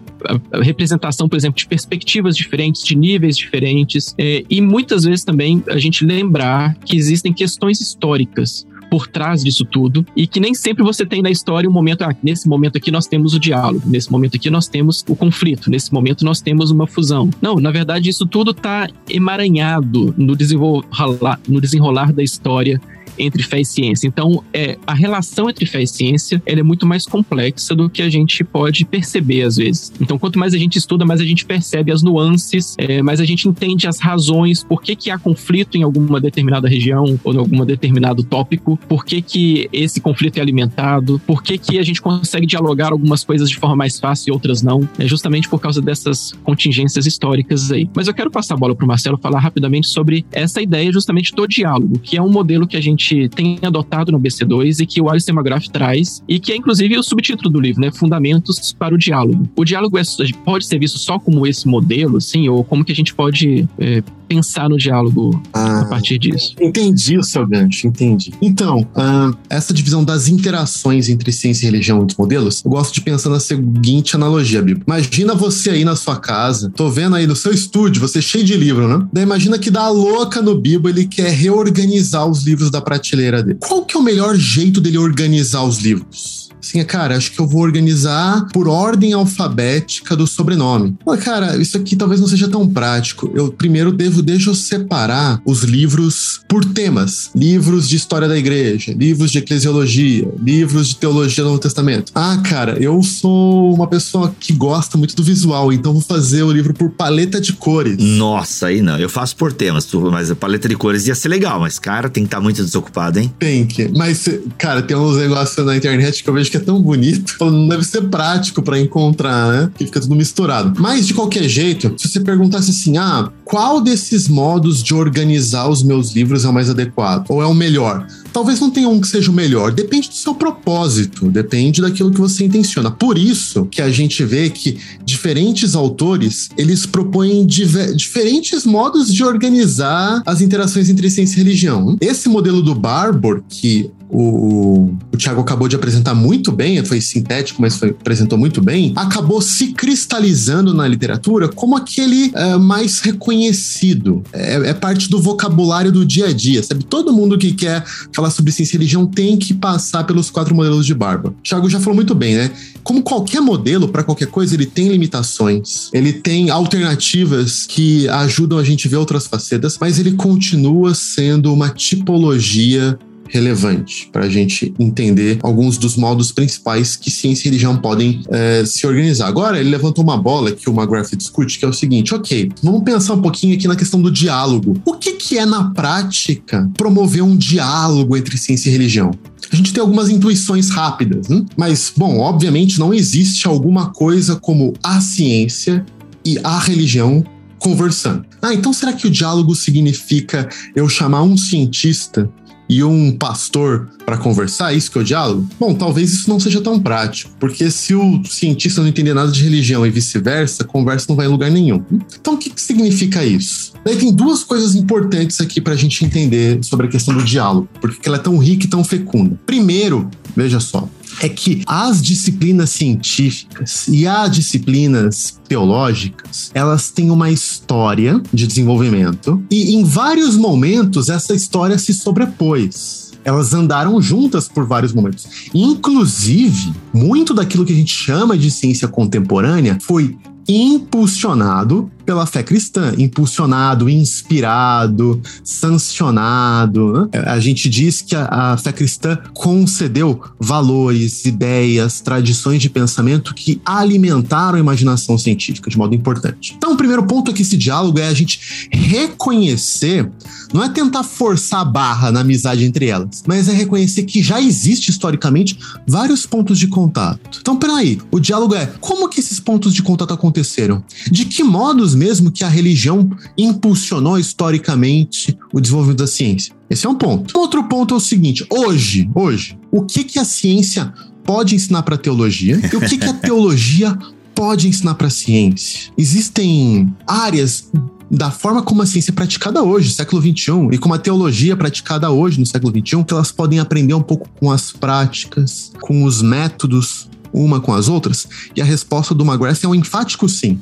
a 0.52 0.62
representação, 0.62 1.26
por 1.26 1.36
exemplo, 1.36 1.58
de 1.58 1.66
perspectivas 1.66 2.36
diferentes, 2.36 2.82
de 2.82 2.94
níveis 2.94 3.36
diferentes, 3.36 4.14
é, 4.18 4.44
e 4.50 4.60
muitas 4.60 5.04
vezes 5.04 5.24
também 5.24 5.64
a 5.68 5.78
gente 5.78 6.04
lembrar 6.04 6.74
que 6.84 6.96
existem 6.96 7.32
questões 7.32 7.80
históricas 7.80 8.66
por 8.90 9.06
trás 9.06 9.44
disso 9.44 9.64
tudo 9.64 10.04
e 10.16 10.26
que 10.26 10.40
nem 10.40 10.54
sempre 10.54 10.82
você 10.82 11.06
tem 11.06 11.22
na 11.22 11.30
história 11.30 11.68
um 11.68 11.72
momento, 11.72 12.02
ah, 12.02 12.14
nesse 12.22 12.48
momento 12.48 12.76
aqui 12.76 12.90
nós 12.90 13.06
temos 13.06 13.34
o 13.34 13.38
diálogo, 13.38 13.82
nesse 13.86 14.10
momento 14.10 14.36
aqui 14.36 14.50
nós 14.50 14.66
temos 14.66 15.04
o 15.08 15.14
conflito, 15.14 15.70
nesse 15.70 15.92
momento 15.92 16.24
nós 16.24 16.40
temos 16.40 16.70
uma 16.70 16.86
fusão. 16.86 17.30
Não, 17.40 17.56
na 17.56 17.70
verdade 17.70 18.10
isso 18.10 18.26
tudo 18.26 18.50
está 18.50 18.88
emaranhado 19.08 20.14
no 20.18 20.34
desenrolar, 20.34 21.40
no 21.48 21.60
desenrolar 21.60 22.12
da 22.12 22.22
história 22.22 22.80
entre 23.20 23.42
fé 23.42 23.60
e 23.60 23.64
ciência. 23.64 24.06
Então, 24.06 24.42
é, 24.52 24.78
a 24.86 24.94
relação 24.94 25.48
entre 25.48 25.66
fé 25.66 25.82
e 25.82 25.86
ciência 25.86 26.42
ela 26.46 26.60
é 26.60 26.62
muito 26.62 26.86
mais 26.86 27.06
complexa 27.06 27.74
do 27.74 27.88
que 27.88 28.02
a 28.02 28.08
gente 28.08 28.42
pode 28.42 28.84
perceber 28.84 29.42
às 29.42 29.56
vezes. 29.56 29.92
Então, 30.00 30.18
quanto 30.18 30.38
mais 30.38 30.54
a 30.54 30.58
gente 30.58 30.76
estuda, 30.76 31.04
mais 31.04 31.20
a 31.20 31.24
gente 31.24 31.44
percebe 31.44 31.92
as 31.92 32.02
nuances, 32.02 32.74
é, 32.78 33.02
mais 33.02 33.20
a 33.20 33.24
gente 33.24 33.48
entende 33.48 33.86
as 33.86 34.00
razões, 34.00 34.64
por 34.64 34.82
que, 34.82 34.96
que 34.96 35.10
há 35.10 35.18
conflito 35.18 35.76
em 35.76 35.82
alguma 35.82 36.20
determinada 36.20 36.68
região 36.68 37.18
ou 37.22 37.34
em 37.34 37.38
algum 37.38 37.64
determinado 37.64 38.22
tópico, 38.22 38.78
por 38.88 39.04
que, 39.04 39.20
que 39.20 39.68
esse 39.72 40.00
conflito 40.00 40.38
é 40.38 40.40
alimentado, 40.40 41.20
por 41.26 41.42
que, 41.42 41.58
que 41.58 41.78
a 41.78 41.82
gente 41.82 42.00
consegue 42.00 42.46
dialogar 42.46 42.92
algumas 42.92 43.24
coisas 43.24 43.48
de 43.48 43.56
forma 43.56 43.76
mais 43.76 43.98
fácil 43.98 44.30
e 44.30 44.32
outras 44.32 44.62
não. 44.62 44.88
É 44.98 45.06
justamente 45.06 45.48
por 45.48 45.60
causa 45.60 45.80
dessas 45.80 46.32
contingências 46.42 47.06
históricas 47.06 47.70
aí. 47.70 47.88
Mas 47.94 48.08
eu 48.08 48.14
quero 48.14 48.30
passar 48.30 48.54
a 48.54 48.56
bola 48.56 48.74
para 48.74 48.84
o 48.84 48.88
Marcelo 48.88 49.18
falar 49.18 49.40
rapidamente 49.40 49.88
sobre 49.88 50.24
essa 50.32 50.60
ideia 50.60 50.90
justamente 50.92 51.34
do 51.34 51.46
diálogo, 51.46 51.98
que 51.98 52.16
é 52.16 52.22
um 52.22 52.30
modelo 52.30 52.66
que 52.66 52.76
a 52.76 52.80
gente 52.80 53.09
gente 53.14 53.28
tem 53.28 53.58
adotado 53.62 54.12
no 54.12 54.20
BC2 54.20 54.80
e 54.80 54.86
que 54.86 55.00
o 55.00 55.08
Alistair 55.08 55.36
McGrath 55.36 55.68
traz, 55.68 56.22
e 56.28 56.38
que 56.38 56.52
é 56.52 56.56
inclusive 56.56 56.96
o 56.96 57.02
subtítulo 57.02 57.50
do 57.50 57.60
livro, 57.60 57.80
né? 57.80 57.90
Fundamentos 57.92 58.72
para 58.72 58.94
o 58.94 58.98
diálogo. 58.98 59.48
O 59.56 59.64
diálogo 59.64 59.98
é, 59.98 60.02
pode 60.44 60.66
ser 60.66 60.78
visto 60.78 60.98
só 60.98 61.18
como 61.18 61.46
esse 61.46 61.66
modelo, 61.68 62.16
assim, 62.16 62.48
ou 62.48 62.64
como 62.64 62.84
que 62.84 62.92
a 62.92 62.94
gente 62.94 63.14
pode 63.14 63.68
é, 63.78 64.02
pensar 64.30 64.68
no 64.68 64.78
diálogo 64.78 65.42
Ah. 65.52 65.80
a 65.80 65.84
partir 65.86 66.16
disso. 66.18 66.54
Entendi 66.60 67.18
o 67.18 67.22
seu 67.24 67.44
gancho, 67.44 67.88
entendi. 67.88 68.32
Então, 68.40 68.86
ah, 68.94 69.32
essa 69.48 69.74
divisão 69.74 70.04
das 70.04 70.28
interações 70.28 71.08
entre 71.08 71.32
ciência 71.32 71.64
e 71.64 71.70
religião 71.70 72.00
entre 72.02 72.16
modelos, 72.16 72.62
eu 72.64 72.70
gosto 72.70 72.94
de 72.94 73.00
pensar 73.00 73.28
na 73.28 73.40
seguinte 73.40 74.14
analogia, 74.14 74.62
Bibo. 74.62 74.82
Imagina 74.86 75.34
você 75.34 75.70
aí 75.70 75.84
na 75.84 75.96
sua 75.96 76.16
casa, 76.16 76.70
tô 76.76 76.88
vendo 76.88 77.16
aí 77.16 77.26
no 77.26 77.34
seu 77.34 77.52
estúdio, 77.52 78.00
você 78.00 78.22
cheio 78.22 78.44
de 78.44 78.56
livro, 78.56 78.86
né? 78.86 79.04
Daí 79.12 79.24
imagina 79.24 79.58
que 79.58 79.70
dá 79.70 79.88
louca 79.88 80.40
no 80.40 80.54
Bibo, 80.56 80.88
ele 80.88 81.06
quer 81.06 81.30
reorganizar 81.32 82.24
os 82.26 82.44
livros 82.44 82.70
da 82.70 82.80
prateleira 82.80 83.42
dele. 83.42 83.58
Qual 83.60 83.84
que 83.84 83.96
é 83.96 84.00
o 84.00 84.02
melhor 84.02 84.36
jeito 84.36 84.80
dele 84.80 84.98
organizar 84.98 85.64
os 85.64 85.78
livros? 85.78 86.49
Assim, 86.70 86.84
cara, 86.84 87.16
acho 87.16 87.32
que 87.32 87.40
eu 87.40 87.48
vou 87.48 87.62
organizar 87.62 88.46
por 88.52 88.68
ordem 88.68 89.12
alfabética 89.12 90.14
do 90.14 90.24
sobrenome. 90.24 90.96
Mas, 91.04 91.22
cara, 91.24 91.56
isso 91.56 91.76
aqui 91.76 91.96
talvez 91.96 92.20
não 92.20 92.28
seja 92.28 92.48
tão 92.48 92.66
prático. 92.68 93.30
Eu 93.34 93.50
primeiro 93.50 93.90
devo, 93.90 94.22
deixa 94.22 94.50
eu 94.50 94.54
separar 94.54 95.42
os 95.44 95.64
livros 95.64 96.40
por 96.48 96.64
temas. 96.64 97.30
Livros 97.34 97.88
de 97.88 97.96
história 97.96 98.28
da 98.28 98.38
igreja, 98.38 98.92
livros 98.92 99.32
de 99.32 99.38
eclesiologia, 99.38 100.32
livros 100.40 100.88
de 100.88 100.96
teologia 100.96 101.42
do 101.42 101.50
Novo 101.50 101.60
Testamento. 101.60 102.12
Ah, 102.14 102.40
cara, 102.44 102.78
eu 102.80 103.02
sou 103.02 103.74
uma 103.74 103.88
pessoa 103.88 104.32
que 104.38 104.52
gosta 104.52 104.96
muito 104.96 105.16
do 105.16 105.24
visual, 105.24 105.72
então 105.72 105.92
vou 105.92 106.02
fazer 106.02 106.44
o 106.44 106.52
livro 106.52 106.72
por 106.72 106.90
paleta 106.90 107.40
de 107.40 107.52
cores. 107.52 107.96
Nossa, 107.98 108.68
aí 108.68 108.80
não. 108.80 108.96
Eu 108.96 109.08
faço 109.08 109.34
por 109.34 109.52
temas, 109.52 109.88
mas 109.92 110.30
a 110.30 110.36
paleta 110.36 110.68
de 110.68 110.76
cores 110.76 111.08
ia 111.08 111.16
ser 111.16 111.28
legal, 111.28 111.58
mas, 111.58 111.80
cara, 111.80 112.08
tem 112.08 112.22
que 112.22 112.28
estar 112.28 112.40
muito 112.40 112.62
desocupado, 112.62 113.18
hein? 113.18 113.32
Tem 113.40 113.66
que. 113.66 113.88
Mas, 113.88 114.28
cara, 114.56 114.82
tem 114.82 114.96
uns 114.96 115.16
negócios 115.16 115.66
na 115.66 115.76
internet 115.76 116.22
que 116.22 116.30
eu 116.30 116.34
vejo 116.34 116.48
que 116.50 116.56
é 116.56 116.59
tão 116.60 116.80
bonito. 116.80 117.36
Não 117.40 117.68
deve 117.68 117.84
ser 117.84 118.02
prático 118.08 118.62
pra 118.62 118.78
encontrar, 118.78 119.50
né? 119.50 119.70
Que 119.76 119.86
fica 119.86 120.00
tudo 120.00 120.14
misturado. 120.14 120.80
Mas, 120.80 121.06
de 121.06 121.14
qualquer 121.14 121.48
jeito, 121.48 121.92
se 121.96 122.08
você 122.08 122.20
perguntasse 122.20 122.70
assim, 122.70 122.96
ah, 122.96 123.30
qual 123.44 123.80
desses 123.80 124.28
modos 124.28 124.82
de 124.82 124.94
organizar 124.94 125.68
os 125.68 125.82
meus 125.82 126.12
livros 126.12 126.44
é 126.44 126.48
o 126.48 126.52
mais 126.52 126.70
adequado? 126.70 127.26
Ou 127.28 127.42
é 127.42 127.46
o 127.46 127.54
melhor? 127.54 128.06
Talvez 128.32 128.60
não 128.60 128.70
tenha 128.70 128.88
um 128.88 129.00
que 129.00 129.08
seja 129.08 129.30
o 129.30 129.34
melhor. 129.34 129.72
Depende 129.72 130.08
do 130.08 130.14
seu 130.14 130.34
propósito. 130.34 131.28
Depende 131.28 131.80
daquilo 131.80 132.12
que 132.12 132.20
você 132.20 132.44
intenciona. 132.44 132.90
Por 132.90 133.18
isso 133.18 133.66
que 133.66 133.82
a 133.82 133.90
gente 133.90 134.24
vê 134.24 134.50
que 134.50 134.78
diferentes 135.04 135.74
autores, 135.74 136.48
eles 136.56 136.86
propõem 136.86 137.44
diferentes 137.46 138.64
modos 138.64 139.12
de 139.12 139.24
organizar 139.24 140.22
as 140.24 140.40
interações 140.40 140.88
entre 140.88 141.10
ciência 141.10 141.36
e 141.36 141.42
religião. 141.42 141.96
Esse 142.00 142.28
modelo 142.28 142.62
do 142.62 142.74
Barbour, 142.74 143.42
que 143.48 143.90
o, 144.10 144.90
o 145.12 145.16
Thiago 145.16 145.40
acabou 145.40 145.68
de 145.68 145.76
apresentar 145.76 146.14
muito 146.14 146.50
bem, 146.50 146.84
foi 146.84 147.00
sintético, 147.00 147.62
mas 147.62 147.76
foi, 147.76 147.90
apresentou 147.90 148.36
muito 148.36 148.60
bem, 148.60 148.92
acabou 148.96 149.40
se 149.40 149.68
cristalizando 149.72 150.74
na 150.74 150.86
literatura 150.86 151.48
como 151.48 151.76
aquele 151.76 152.32
eh, 152.34 152.56
mais 152.56 153.00
reconhecido. 153.00 154.22
É, 154.32 154.70
é 154.70 154.74
parte 154.74 155.08
do 155.08 155.20
vocabulário 155.20 155.92
do 155.92 156.04
dia 156.04 156.26
a 156.26 156.32
dia, 156.32 156.62
sabe? 156.62 156.84
Todo 156.84 157.12
mundo 157.12 157.38
que 157.38 157.52
quer 157.52 157.84
falar 158.12 158.30
sobre 158.30 158.52
ciência 158.52 158.74
e 158.74 158.78
religião 158.78 159.06
tem 159.06 159.36
que 159.36 159.54
passar 159.54 160.04
pelos 160.04 160.30
quatro 160.30 160.54
modelos 160.54 160.84
de 160.84 160.94
Barbour. 160.94 161.32
O 161.32 161.42
Thiago 161.42 161.68
já 161.68 161.78
falou 161.78 161.94
muito 161.94 162.14
bem, 162.14 162.36
né? 162.36 162.50
Como 162.82 163.02
qualquer 163.02 163.40
modelo, 163.40 163.88
para 163.88 164.02
qualquer 164.02 164.28
coisa, 164.28 164.54
ele 164.54 164.66
tem 164.66 164.88
limitações, 164.88 165.90
ele 165.92 166.12
tem 166.12 166.50
alternativas 166.50 167.66
que 167.66 168.08
ajudam 168.08 168.58
a 168.58 168.64
gente 168.64 168.88
ver 168.88 168.96
outras 168.96 169.26
facetas, 169.26 169.76
mas 169.80 169.98
ele 169.98 170.12
continua 170.12 170.94
sendo 170.94 171.52
uma 171.52 171.68
tipologia 171.68 172.98
relevante 173.30 174.08
para 174.12 174.24
a 174.24 174.28
gente 174.28 174.74
entender 174.78 175.38
alguns 175.42 175.78
dos 175.78 175.96
modos 175.96 176.32
principais 176.32 176.96
que 176.96 177.10
ciência 177.10 177.46
e 177.46 177.50
religião 177.50 177.76
podem 177.76 178.22
eh, 178.28 178.64
se 178.66 178.86
organizar. 178.86 179.28
Agora, 179.28 179.58
ele 179.58 179.70
levantou 179.70 180.04
uma 180.04 180.18
bola 180.18 180.52
que 180.52 180.68
o 180.68 180.72
McGrath 180.72 181.16
discute, 181.16 181.58
que 181.58 181.64
é 181.64 181.68
o 181.68 181.72
seguinte: 181.72 182.14
ok, 182.14 182.50
vamos 182.62 182.82
pensar 182.82 183.14
um 183.14 183.22
pouquinho 183.22 183.54
aqui 183.54 183.66
na 183.68 183.76
questão 183.76 184.02
do 184.02 184.10
diálogo. 184.10 184.80
O 184.84 184.94
que, 184.94 185.12
que 185.12 185.38
é, 185.38 185.46
na 185.46 185.70
prática, 185.70 186.68
promover 186.76 187.22
um 187.22 187.36
diálogo 187.36 188.16
entre 188.16 188.36
ciência 188.36 188.68
e 188.68 188.72
religião? 188.72 189.12
A 189.52 189.56
gente 189.56 189.72
tem 189.72 189.80
algumas 189.80 190.08
intuições 190.08 190.70
rápidas, 190.70 191.28
né? 191.28 191.44
mas, 191.56 191.92
bom, 191.96 192.18
obviamente 192.18 192.78
não 192.78 192.94
existe 192.94 193.48
alguma 193.48 193.90
coisa 193.90 194.36
como 194.36 194.74
a 194.82 195.00
ciência 195.00 195.84
e 196.24 196.38
a 196.44 196.58
religião 196.58 197.24
conversando. 197.58 198.24
Ah, 198.40 198.54
então 198.54 198.72
será 198.72 198.92
que 198.92 199.06
o 199.06 199.10
diálogo 199.10 199.54
significa 199.54 200.48
eu 200.74 200.88
chamar 200.88 201.22
um 201.22 201.36
cientista 201.36 202.28
e 202.70 202.84
um 202.84 203.10
pastor 203.10 203.88
para 204.06 204.16
conversar? 204.16 204.72
Isso 204.72 204.92
que 204.92 204.96
é 204.96 205.00
o 205.00 205.04
diálogo? 205.04 205.44
Bom, 205.58 205.74
talvez 205.74 206.12
isso 206.12 206.30
não 206.30 206.38
seja 206.38 206.60
tão 206.60 206.78
prático, 206.78 207.32
porque 207.40 207.68
se 207.68 207.96
o 207.96 208.22
cientista 208.24 208.80
não 208.80 208.88
entender 208.88 209.12
nada 209.12 209.32
de 209.32 209.42
religião 209.42 209.84
e 209.84 209.90
vice-versa, 209.90 210.62
a 210.62 210.66
conversa 210.66 211.06
não 211.08 211.16
vai 211.16 211.26
em 211.26 211.28
lugar 211.28 211.50
nenhum. 211.50 211.82
Então, 212.20 212.34
o 212.34 212.38
que, 212.38 212.48
que 212.48 212.62
significa 212.62 213.24
isso? 213.24 213.72
Daí 213.84 213.96
tem 213.96 214.12
duas 214.12 214.44
coisas 214.44 214.76
importantes 214.76 215.40
aqui 215.40 215.60
para 215.60 215.72
a 215.72 215.76
gente 215.76 216.04
entender 216.04 216.62
sobre 216.62 216.86
a 216.86 216.90
questão 216.90 217.12
do 217.12 217.24
diálogo, 217.24 217.68
porque 217.80 218.08
ela 218.08 218.18
é 218.18 218.20
tão 218.20 218.38
rica 218.38 218.66
e 218.66 218.68
tão 218.68 218.84
fecunda. 218.84 219.36
Primeiro, 219.44 220.08
veja 220.36 220.60
só, 220.60 220.88
é 221.20 221.28
que 221.28 221.62
as 221.66 222.02
disciplinas 222.02 222.70
científicas 222.70 223.86
e 223.88 224.06
as 224.06 224.30
disciplinas 224.30 225.38
teológicas, 225.46 226.50
elas 226.54 226.90
têm 226.90 227.10
uma 227.10 227.30
história 227.30 228.20
de 228.32 228.46
desenvolvimento 228.46 229.42
e 229.50 229.74
em 229.74 229.84
vários 229.84 230.36
momentos 230.36 231.08
essa 231.08 231.34
história 231.34 231.78
se 231.78 231.92
sobrepôs. 231.92 233.10
Elas 233.22 233.52
andaram 233.52 234.00
juntas 234.00 234.48
por 234.48 234.66
vários 234.66 234.94
momentos. 234.94 235.28
Inclusive, 235.54 236.72
muito 236.92 237.34
daquilo 237.34 237.66
que 237.66 237.72
a 237.72 237.76
gente 237.76 237.92
chama 237.92 238.36
de 238.36 238.50
ciência 238.50 238.88
contemporânea 238.88 239.76
foi 239.80 240.16
impulsionado 240.48 241.90
pela 242.10 242.26
fé 242.26 242.42
cristã, 242.42 242.92
impulsionado, 242.98 243.88
inspirado, 243.88 245.22
sancionado. 245.44 247.08
né? 247.12 247.22
A 247.24 247.38
gente 247.38 247.68
diz 247.68 248.02
que 248.02 248.16
a, 248.16 248.24
a 248.24 248.56
fé 248.56 248.72
cristã 248.72 249.16
concedeu 249.32 250.20
valores, 250.36 251.24
ideias, 251.24 252.00
tradições 252.00 252.60
de 252.60 252.68
pensamento 252.68 253.32
que 253.32 253.62
alimentaram 253.64 254.56
a 254.56 254.60
imaginação 254.60 255.16
científica 255.16 255.70
de 255.70 255.78
modo 255.78 255.94
importante. 255.94 256.52
Então, 256.56 256.72
o 256.72 256.76
primeiro 256.76 257.04
ponto 257.04 257.30
aqui, 257.30 257.42
esse 257.42 257.56
diálogo, 257.56 258.00
é 258.00 258.08
a 258.08 258.12
gente 258.12 258.68
reconhecer, 258.72 260.10
não 260.52 260.64
é 260.64 260.68
tentar 260.68 261.04
forçar 261.04 261.60
a 261.60 261.64
barra 261.64 262.10
na 262.10 262.22
amizade 262.22 262.64
entre 262.64 262.88
elas, 262.88 263.22
mas 263.24 263.48
é 263.48 263.52
reconhecer 263.52 264.02
que 264.02 264.20
já 264.20 264.40
existe 264.40 264.90
historicamente 264.90 265.56
vários 265.86 266.26
pontos 266.26 266.58
de 266.58 266.66
contato. 266.66 267.38
Então, 267.40 267.56
peraí, 267.56 268.00
o 268.10 268.18
diálogo 268.18 268.56
é 268.56 268.66
como 268.80 269.08
que 269.08 269.20
esses 269.20 269.38
pontos 269.38 269.72
de 269.72 269.80
contato 269.80 270.12
aconteceram? 270.12 270.82
De 271.08 271.24
que 271.24 271.44
modos 271.44 271.94
mesmo 272.00 272.30
que 272.30 272.42
a 272.42 272.48
religião 272.48 273.10
impulsionou 273.36 274.18
historicamente 274.18 275.36
o 275.52 275.60
desenvolvimento 275.60 275.98
da 275.98 276.06
ciência? 276.06 276.54
Esse 276.70 276.86
é 276.86 276.88
um 276.88 276.94
ponto. 276.94 277.38
Outro 277.38 277.62
ponto 277.64 277.92
é 277.92 277.96
o 277.98 278.00
seguinte: 278.00 278.46
hoje, 278.48 279.10
hoje, 279.14 279.58
o 279.70 279.82
que 279.82 280.02
que 280.02 280.18
a 280.18 280.24
ciência 280.24 280.94
pode 281.24 281.54
ensinar 281.54 281.82
para 281.82 281.96
a 281.96 281.98
teologia 281.98 282.58
e 282.72 282.76
o 282.76 282.80
que 282.80 282.96
que 282.96 283.04
a 283.04 283.12
teologia 283.28 283.98
pode 284.34 284.66
ensinar 284.66 284.94
para 284.94 285.08
a 285.08 285.10
ciência? 285.10 285.92
Existem 285.98 286.90
áreas 287.06 287.70
da 288.10 288.30
forma 288.30 288.62
como 288.62 288.80
a 288.80 288.86
ciência 288.86 289.10
é 289.10 289.14
praticada 289.14 289.62
hoje, 289.62 289.92
século 289.92 290.22
XXI, 290.22 290.68
e 290.72 290.78
como 290.78 290.94
a 290.94 290.98
teologia 290.98 291.52
é 291.52 291.56
praticada 291.56 292.10
hoje, 292.10 292.40
no 292.40 292.46
século 292.46 292.72
XXI, 292.72 293.04
que 293.04 293.12
elas 293.12 293.30
podem 293.30 293.60
aprender 293.60 293.92
um 293.92 294.02
pouco 294.02 294.26
com 294.40 294.50
as 294.50 294.72
práticas, 294.72 295.70
com 295.82 296.02
os 296.04 296.22
métodos, 296.22 297.10
uma 297.30 297.60
com 297.60 297.74
as 297.74 297.88
outras? 297.88 298.26
E 298.56 298.62
a 298.62 298.64
resposta 298.64 299.14
do 299.14 299.22
McGrath 299.22 299.62
é 299.62 299.68
um 299.68 299.74
enfático 299.74 300.26
sim. 300.28 300.58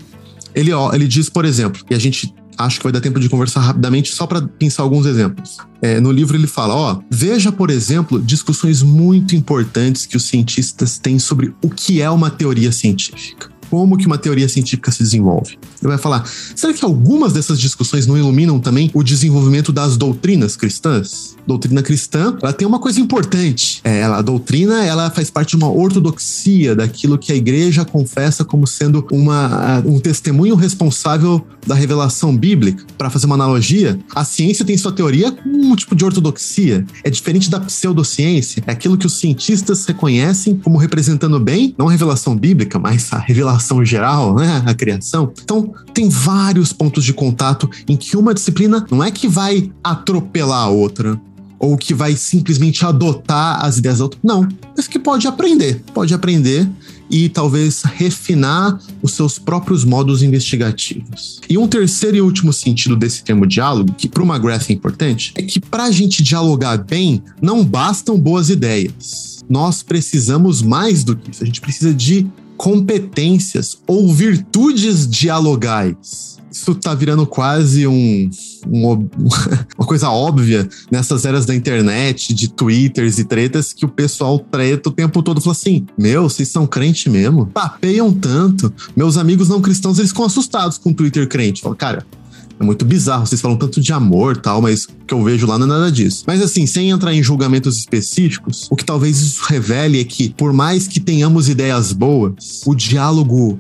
Ele, 0.55 0.73
ó, 0.73 0.93
ele 0.93 1.07
diz, 1.07 1.29
por 1.29 1.45
exemplo, 1.45 1.83
e 1.91 1.95
a 1.95 1.99
gente 1.99 2.35
acho 2.59 2.79
que 2.79 2.83
vai 2.83 2.93
dar 2.93 3.01
tempo 3.01 3.21
de 3.21 3.29
conversar 3.29 3.61
rapidamente 3.61 4.13
só 4.13 4.27
para 4.27 4.43
pensar 4.43 4.83
alguns 4.83 5.07
exemplos. 5.07 5.59
É, 5.81 6.01
no 6.01 6.11
livro 6.11 6.37
ele 6.37 6.49
fala, 6.49 6.75
ó, 6.75 7.01
veja, 7.09 7.53
por 7.53 7.71
exemplo, 7.71 8.21
discussões 8.21 8.83
muito 8.83 9.37
importantes 9.37 10.05
que 10.07 10.17
os 10.17 10.25
cientistas 10.25 10.99
têm 10.99 11.19
sobre 11.21 11.55
o 11.63 11.71
que 11.71 12.03
é 12.03 12.11
uma 12.11 12.31
teoria 12.31 12.73
científica. 12.73 13.49
Como 13.71 13.97
que 13.97 14.07
uma 14.07 14.19
teoria 14.19 14.49
científica 14.49 14.91
se 14.91 15.03
desenvolve? 15.03 15.59
Ele 15.81 15.89
vai 15.89 15.99
falar, 15.99 16.27
será 16.55 16.73
que 16.73 16.85
algumas 16.85 17.33
dessas 17.33 17.61
discussões 17.61 18.07
não 18.07 18.17
iluminam 18.17 18.59
também 18.59 18.91
o 18.95 19.03
desenvolvimento 19.03 19.73
das 19.73 19.97
doutrinas 19.97 20.57
cristãs? 20.57 21.37
Doutrina 21.47 21.83
cristã, 21.83 22.37
ela 22.43 22.53
tem 22.53 22.67
uma 22.67 22.79
coisa 22.79 23.01
importante. 23.01 23.81
É, 23.85 24.01
ela, 24.01 24.19
a 24.19 24.23
doutrina, 24.23 24.85
ela 24.85 25.11
faz 25.11 25.31
parte 25.31 25.51
de 25.51 25.57
uma 25.57 25.71
ortodoxia 25.71 26.75
daquilo 26.75 27.19
que 27.19 27.33
a 27.33 27.37
igreja 27.37 27.85
confessa 27.85 28.45
como 28.45 28.67
sendo 28.67 29.07
uma, 29.11 29.83
um 29.87 29.99
testemunho 29.99 30.55
responsável 30.55 31.47
da 31.67 31.75
revelação 31.75 32.37
bíblica. 32.37 32.85
Para 32.97 33.11
fazer 33.11 33.27
uma 33.27 33.35
analogia, 33.35 33.99
a 34.15 34.25
ciência 34.25 34.65
tem 34.65 34.77
sua 34.77 34.93
teoria 34.93 35.31
com 35.33 35.49
um 35.49 35.77
tipo 35.77 35.95
de 35.95 36.05
ortodoxia. 36.05 36.85
É 37.05 37.11
diferente 37.11 37.51
da 37.51 37.61
pseudociência. 37.61 38.63
É 38.67 38.73
aquilo 38.73 38.99
que 38.99 39.07
os 39.07 39.19
cientistas 39.19 39.85
reconhecem 39.87 40.57
como 40.57 40.79
representando 40.79 41.39
bem, 41.39 41.75
não 41.79 41.89
a 41.89 41.91
revelação 41.91 42.37
bíblica, 42.37 42.79
mas 42.79 43.13
a 43.13 43.19
revelação 43.19 43.58
geral, 43.85 44.35
né? 44.35 44.63
A 44.67 44.75
criação. 44.75 45.33
Então, 45.43 45.73
tem 45.93 46.09
vários 46.09 46.73
pontos 46.73 47.05
de 47.05 47.13
contato 47.13 47.69
em 47.89 47.97
que 47.97 48.17
uma 48.17 48.35
disciplina 48.35 48.87
não 48.91 49.03
é 49.03 49.11
que 49.11 49.29
vai 49.29 49.71
atropelar 49.83 50.65
a 50.65 50.69
outra, 50.69 51.21
ou 51.59 51.77
que 51.77 51.93
vai 51.93 52.15
simplesmente 52.17 52.85
adotar 52.85 53.65
as 53.65 53.79
ideias 53.79 53.99
do 53.99 54.05
outro. 54.05 54.21
Não, 54.23 54.49
mas 54.77 54.87
que 54.87 54.99
pode 54.99 55.27
aprender, 55.27 55.83
pode 55.93 56.15
aprender 56.15 56.69
e 57.11 57.29
talvez 57.29 57.83
refinar 57.83 58.79
os 59.03 59.13
seus 59.13 59.39
próprios 59.39 59.85
modos 59.85 60.23
investigativos. 60.23 61.41
E 61.49 61.57
um 61.57 61.67
terceiro 61.67 62.17
e 62.17 62.21
último 62.21 62.53
sentido 62.53 62.95
desse 62.97 63.25
termo 63.25 63.47
diálogo, 63.47 63.95
que 63.97 64.09
para 64.09 64.23
o 64.23 64.27
McGrath 64.27 64.71
é 64.71 64.73
importante, 64.73 65.33
é 65.35 65.43
que 65.43 65.59
para 65.59 65.85
a 65.85 65.91
gente 65.91 66.23
dialogar 66.23 66.79
bem, 66.79 67.23
não 67.41 67.65
bastam 67.65 68.19
boas 68.19 68.51
ideias. 68.51 69.45
Nós 69.49 69.83
precisamos 69.83 70.61
mais 70.61 71.03
do 71.03 71.17
que 71.17 71.31
isso. 71.31 71.43
A 71.43 71.47
gente 71.47 71.61
precisa 71.61 71.93
de 71.95 72.27
competências 72.59 73.79
ou 73.87 74.13
virtudes 74.13 75.09
dialogais. 75.09 76.37
Isso 76.51 76.75
tá 76.75 76.93
virando 76.93 77.25
quase 77.25 77.87
um, 77.87 78.29
um, 78.67 79.09
uma 79.79 79.87
coisa 79.87 80.11
óbvia 80.11 80.69
nessas 80.91 81.25
eras 81.25 81.47
da 81.47 81.55
internet, 81.55 82.35
de 82.35 82.49
twitters 82.49 83.19
e 83.19 83.25
tretas, 83.25 83.73
que 83.73 83.85
o 83.85 83.89
pessoal 83.89 84.39
treta 84.39 84.89
o 84.89 84.93
tempo 84.93 85.23
todo. 85.23 85.41
Fala 85.41 85.53
assim: 85.53 85.87
Meu, 85.97 86.25
vocês 86.25 86.49
são 86.49 86.67
crente 86.67 87.09
mesmo? 87.09 87.47
Papeiam 87.47 88.13
tanto. 88.13 88.73
Meus 88.97 89.17
amigos 89.17 89.49
não 89.49 89.61
cristãos, 89.61 89.99
eles 89.99 90.11
ficam 90.11 90.25
assustados 90.25 90.79
com 90.79 90.91
o 90.91 90.95
Twitter 90.95 91.29
crente. 91.29 91.63
Fala, 91.63 91.77
cara, 91.77 92.07
é 92.61 92.65
muito 92.65 92.85
bizarro, 92.85 93.27
vocês 93.27 93.41
falam 93.41 93.57
tanto 93.57 93.81
de 93.81 93.93
amor 93.93 94.37
tal, 94.37 94.61
mas 94.61 94.85
o 94.85 95.05
que 95.07 95.15
eu 95.15 95.23
vejo 95.23 95.47
lá 95.47 95.59
não 95.59 95.67
é 95.67 95.69
nada 95.69 95.93
disso. 95.93 96.25
Mas 96.27 96.43
assim, 96.43 96.67
sem 96.67 96.91
entrar 96.91 97.15
em 97.15 97.23
julgamentos 97.23 97.77
específicos, 97.77 98.67
o 98.71 98.77
que 98.77 98.85
talvez 98.85 99.21
isso 99.21 99.43
revele 99.45 100.01
é 100.01 100.05
que, 100.05 100.31
por 100.31 100.53
mais 100.53 100.89
que 100.89 101.01
tenhamos 101.01 101.49
ideias 101.49 101.93
boas, 101.93 102.63
o 102.67 102.75
diálogo 102.75 103.59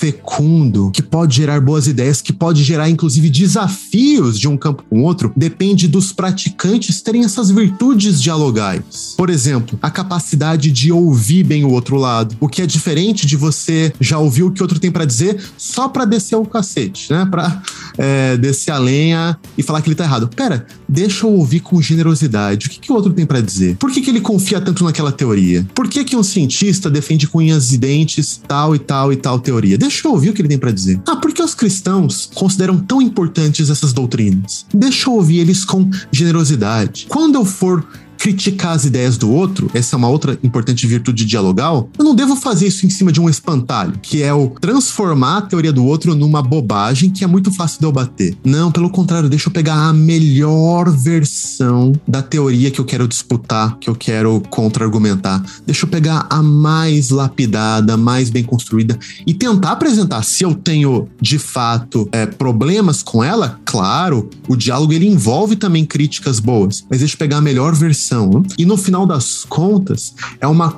fecundo, 0.00 0.90
que 0.94 1.02
pode 1.02 1.36
gerar 1.36 1.60
boas 1.60 1.86
ideias, 1.86 2.22
que 2.22 2.32
pode 2.32 2.64
gerar 2.64 2.88
inclusive 2.88 3.28
desafios 3.28 4.38
de 4.38 4.48
um 4.48 4.56
campo 4.56 4.82
com 4.88 5.02
outro, 5.02 5.30
depende 5.36 5.86
dos 5.86 6.10
praticantes 6.10 7.02
terem 7.02 7.22
essas 7.22 7.50
virtudes 7.50 8.22
dialogais. 8.22 9.14
Por 9.14 9.28
exemplo, 9.28 9.78
a 9.82 9.90
capacidade 9.90 10.72
de 10.72 10.90
ouvir 10.90 11.44
bem 11.44 11.64
o 11.64 11.70
outro 11.70 11.96
lado, 11.96 12.34
o 12.40 12.48
que 12.48 12.62
é 12.62 12.66
diferente 12.66 13.26
de 13.26 13.36
você 13.36 13.92
já 14.00 14.18
ouvir 14.18 14.44
o 14.44 14.50
que 14.50 14.62
o 14.62 14.64
outro 14.64 14.78
tem 14.78 14.90
para 14.90 15.04
dizer 15.04 15.38
só 15.58 15.86
para 15.86 16.06
descer 16.06 16.36
o 16.36 16.46
cacete, 16.46 17.12
né? 17.12 17.28
Para 17.30 17.62
é, 17.98 18.38
descer 18.38 18.70
a 18.70 18.78
lenha 18.78 19.38
e 19.58 19.62
falar 19.62 19.82
que 19.82 19.88
ele 19.88 19.94
tá 19.94 20.04
errado. 20.04 20.28
Pera, 20.28 20.66
deixa 20.88 21.26
eu 21.26 21.32
ouvir 21.32 21.60
com 21.60 21.82
generosidade. 21.82 22.68
O 22.68 22.70
que, 22.70 22.80
que 22.80 22.90
o 22.90 22.94
outro 22.94 23.12
tem 23.12 23.26
para 23.26 23.42
dizer? 23.42 23.76
Por 23.76 23.90
que, 23.90 24.00
que 24.00 24.08
ele 24.08 24.22
confia 24.22 24.62
tanto 24.62 24.82
naquela 24.82 25.12
teoria? 25.12 25.68
Por 25.74 25.88
que, 25.88 26.04
que 26.04 26.16
um 26.16 26.22
cientista 26.22 26.88
defende 26.88 27.26
com 27.26 27.38
unhas 27.38 27.72
e 27.72 27.78
dentes 27.78 28.40
tal 28.48 28.74
e 28.74 28.78
tal 28.78 29.12
e 29.12 29.16
tal 29.16 29.38
teoria? 29.38 29.76
Deixa 29.90 30.06
eu 30.06 30.12
ouvir 30.12 30.30
o 30.30 30.32
que 30.32 30.40
ele 30.40 30.48
tem 30.48 30.56
para 30.56 30.70
dizer. 30.70 31.00
Ah, 31.04 31.16
por 31.16 31.32
que 31.32 31.42
os 31.42 31.52
cristãos 31.52 32.30
consideram 32.32 32.78
tão 32.78 33.02
importantes 33.02 33.68
essas 33.70 33.92
doutrinas? 33.92 34.64
Deixa 34.72 35.10
eu 35.10 35.14
ouvir 35.14 35.40
eles 35.40 35.64
com 35.64 35.90
generosidade. 36.12 37.06
Quando 37.08 37.34
eu 37.34 37.44
for 37.44 37.84
criticar 38.20 38.72
as 38.72 38.84
ideias 38.84 39.16
do 39.16 39.30
outro, 39.30 39.70
essa 39.72 39.96
é 39.96 39.98
uma 39.98 40.08
outra 40.08 40.38
importante 40.44 40.86
virtude 40.86 41.24
dialogal, 41.24 41.88
eu 41.98 42.04
não 42.04 42.14
devo 42.14 42.36
fazer 42.36 42.66
isso 42.66 42.84
em 42.84 42.90
cima 42.90 43.10
de 43.10 43.18
um 43.18 43.30
espantalho, 43.30 43.94
que 44.02 44.22
é 44.22 44.32
o 44.32 44.50
transformar 44.60 45.38
a 45.38 45.42
teoria 45.42 45.72
do 45.72 45.86
outro 45.86 46.14
numa 46.14 46.42
bobagem 46.42 47.08
que 47.08 47.24
é 47.24 47.26
muito 47.26 47.50
fácil 47.50 47.80
de 47.80 47.86
eu 47.86 47.92
bater. 47.92 48.36
Não, 48.44 48.70
pelo 48.70 48.90
contrário, 48.90 49.26
deixa 49.26 49.48
eu 49.48 49.52
pegar 49.52 49.88
a 49.88 49.92
melhor 49.94 50.90
versão 50.90 51.94
da 52.06 52.20
teoria 52.20 52.70
que 52.70 52.78
eu 52.78 52.84
quero 52.84 53.08
disputar, 53.08 53.78
que 53.78 53.88
eu 53.88 53.94
quero 53.94 54.42
contra-argumentar. 54.50 55.42
Deixa 55.64 55.86
eu 55.86 55.88
pegar 55.88 56.26
a 56.28 56.42
mais 56.42 57.08
lapidada, 57.08 57.96
mais 57.96 58.28
bem 58.28 58.44
construída 58.44 58.98
e 59.26 59.32
tentar 59.32 59.72
apresentar. 59.72 60.22
Se 60.24 60.44
eu 60.44 60.54
tenho, 60.54 61.08
de 61.18 61.38
fato, 61.38 62.06
é, 62.12 62.26
problemas 62.26 63.02
com 63.02 63.24
ela, 63.24 63.58
claro, 63.64 64.28
o 64.46 64.56
diálogo 64.56 64.92
ele 64.92 65.06
envolve 65.08 65.56
também 65.56 65.86
críticas 65.86 66.38
boas, 66.38 66.84
mas 66.90 66.98
deixa 66.98 67.14
eu 67.14 67.18
pegar 67.18 67.38
a 67.38 67.40
melhor 67.40 67.74
versão 67.74 68.09
E 68.58 68.64
no 68.64 68.76
final 68.76 69.06
das 69.06 69.44
contas, 69.44 70.14
é 70.40 70.46
uma 70.46 70.70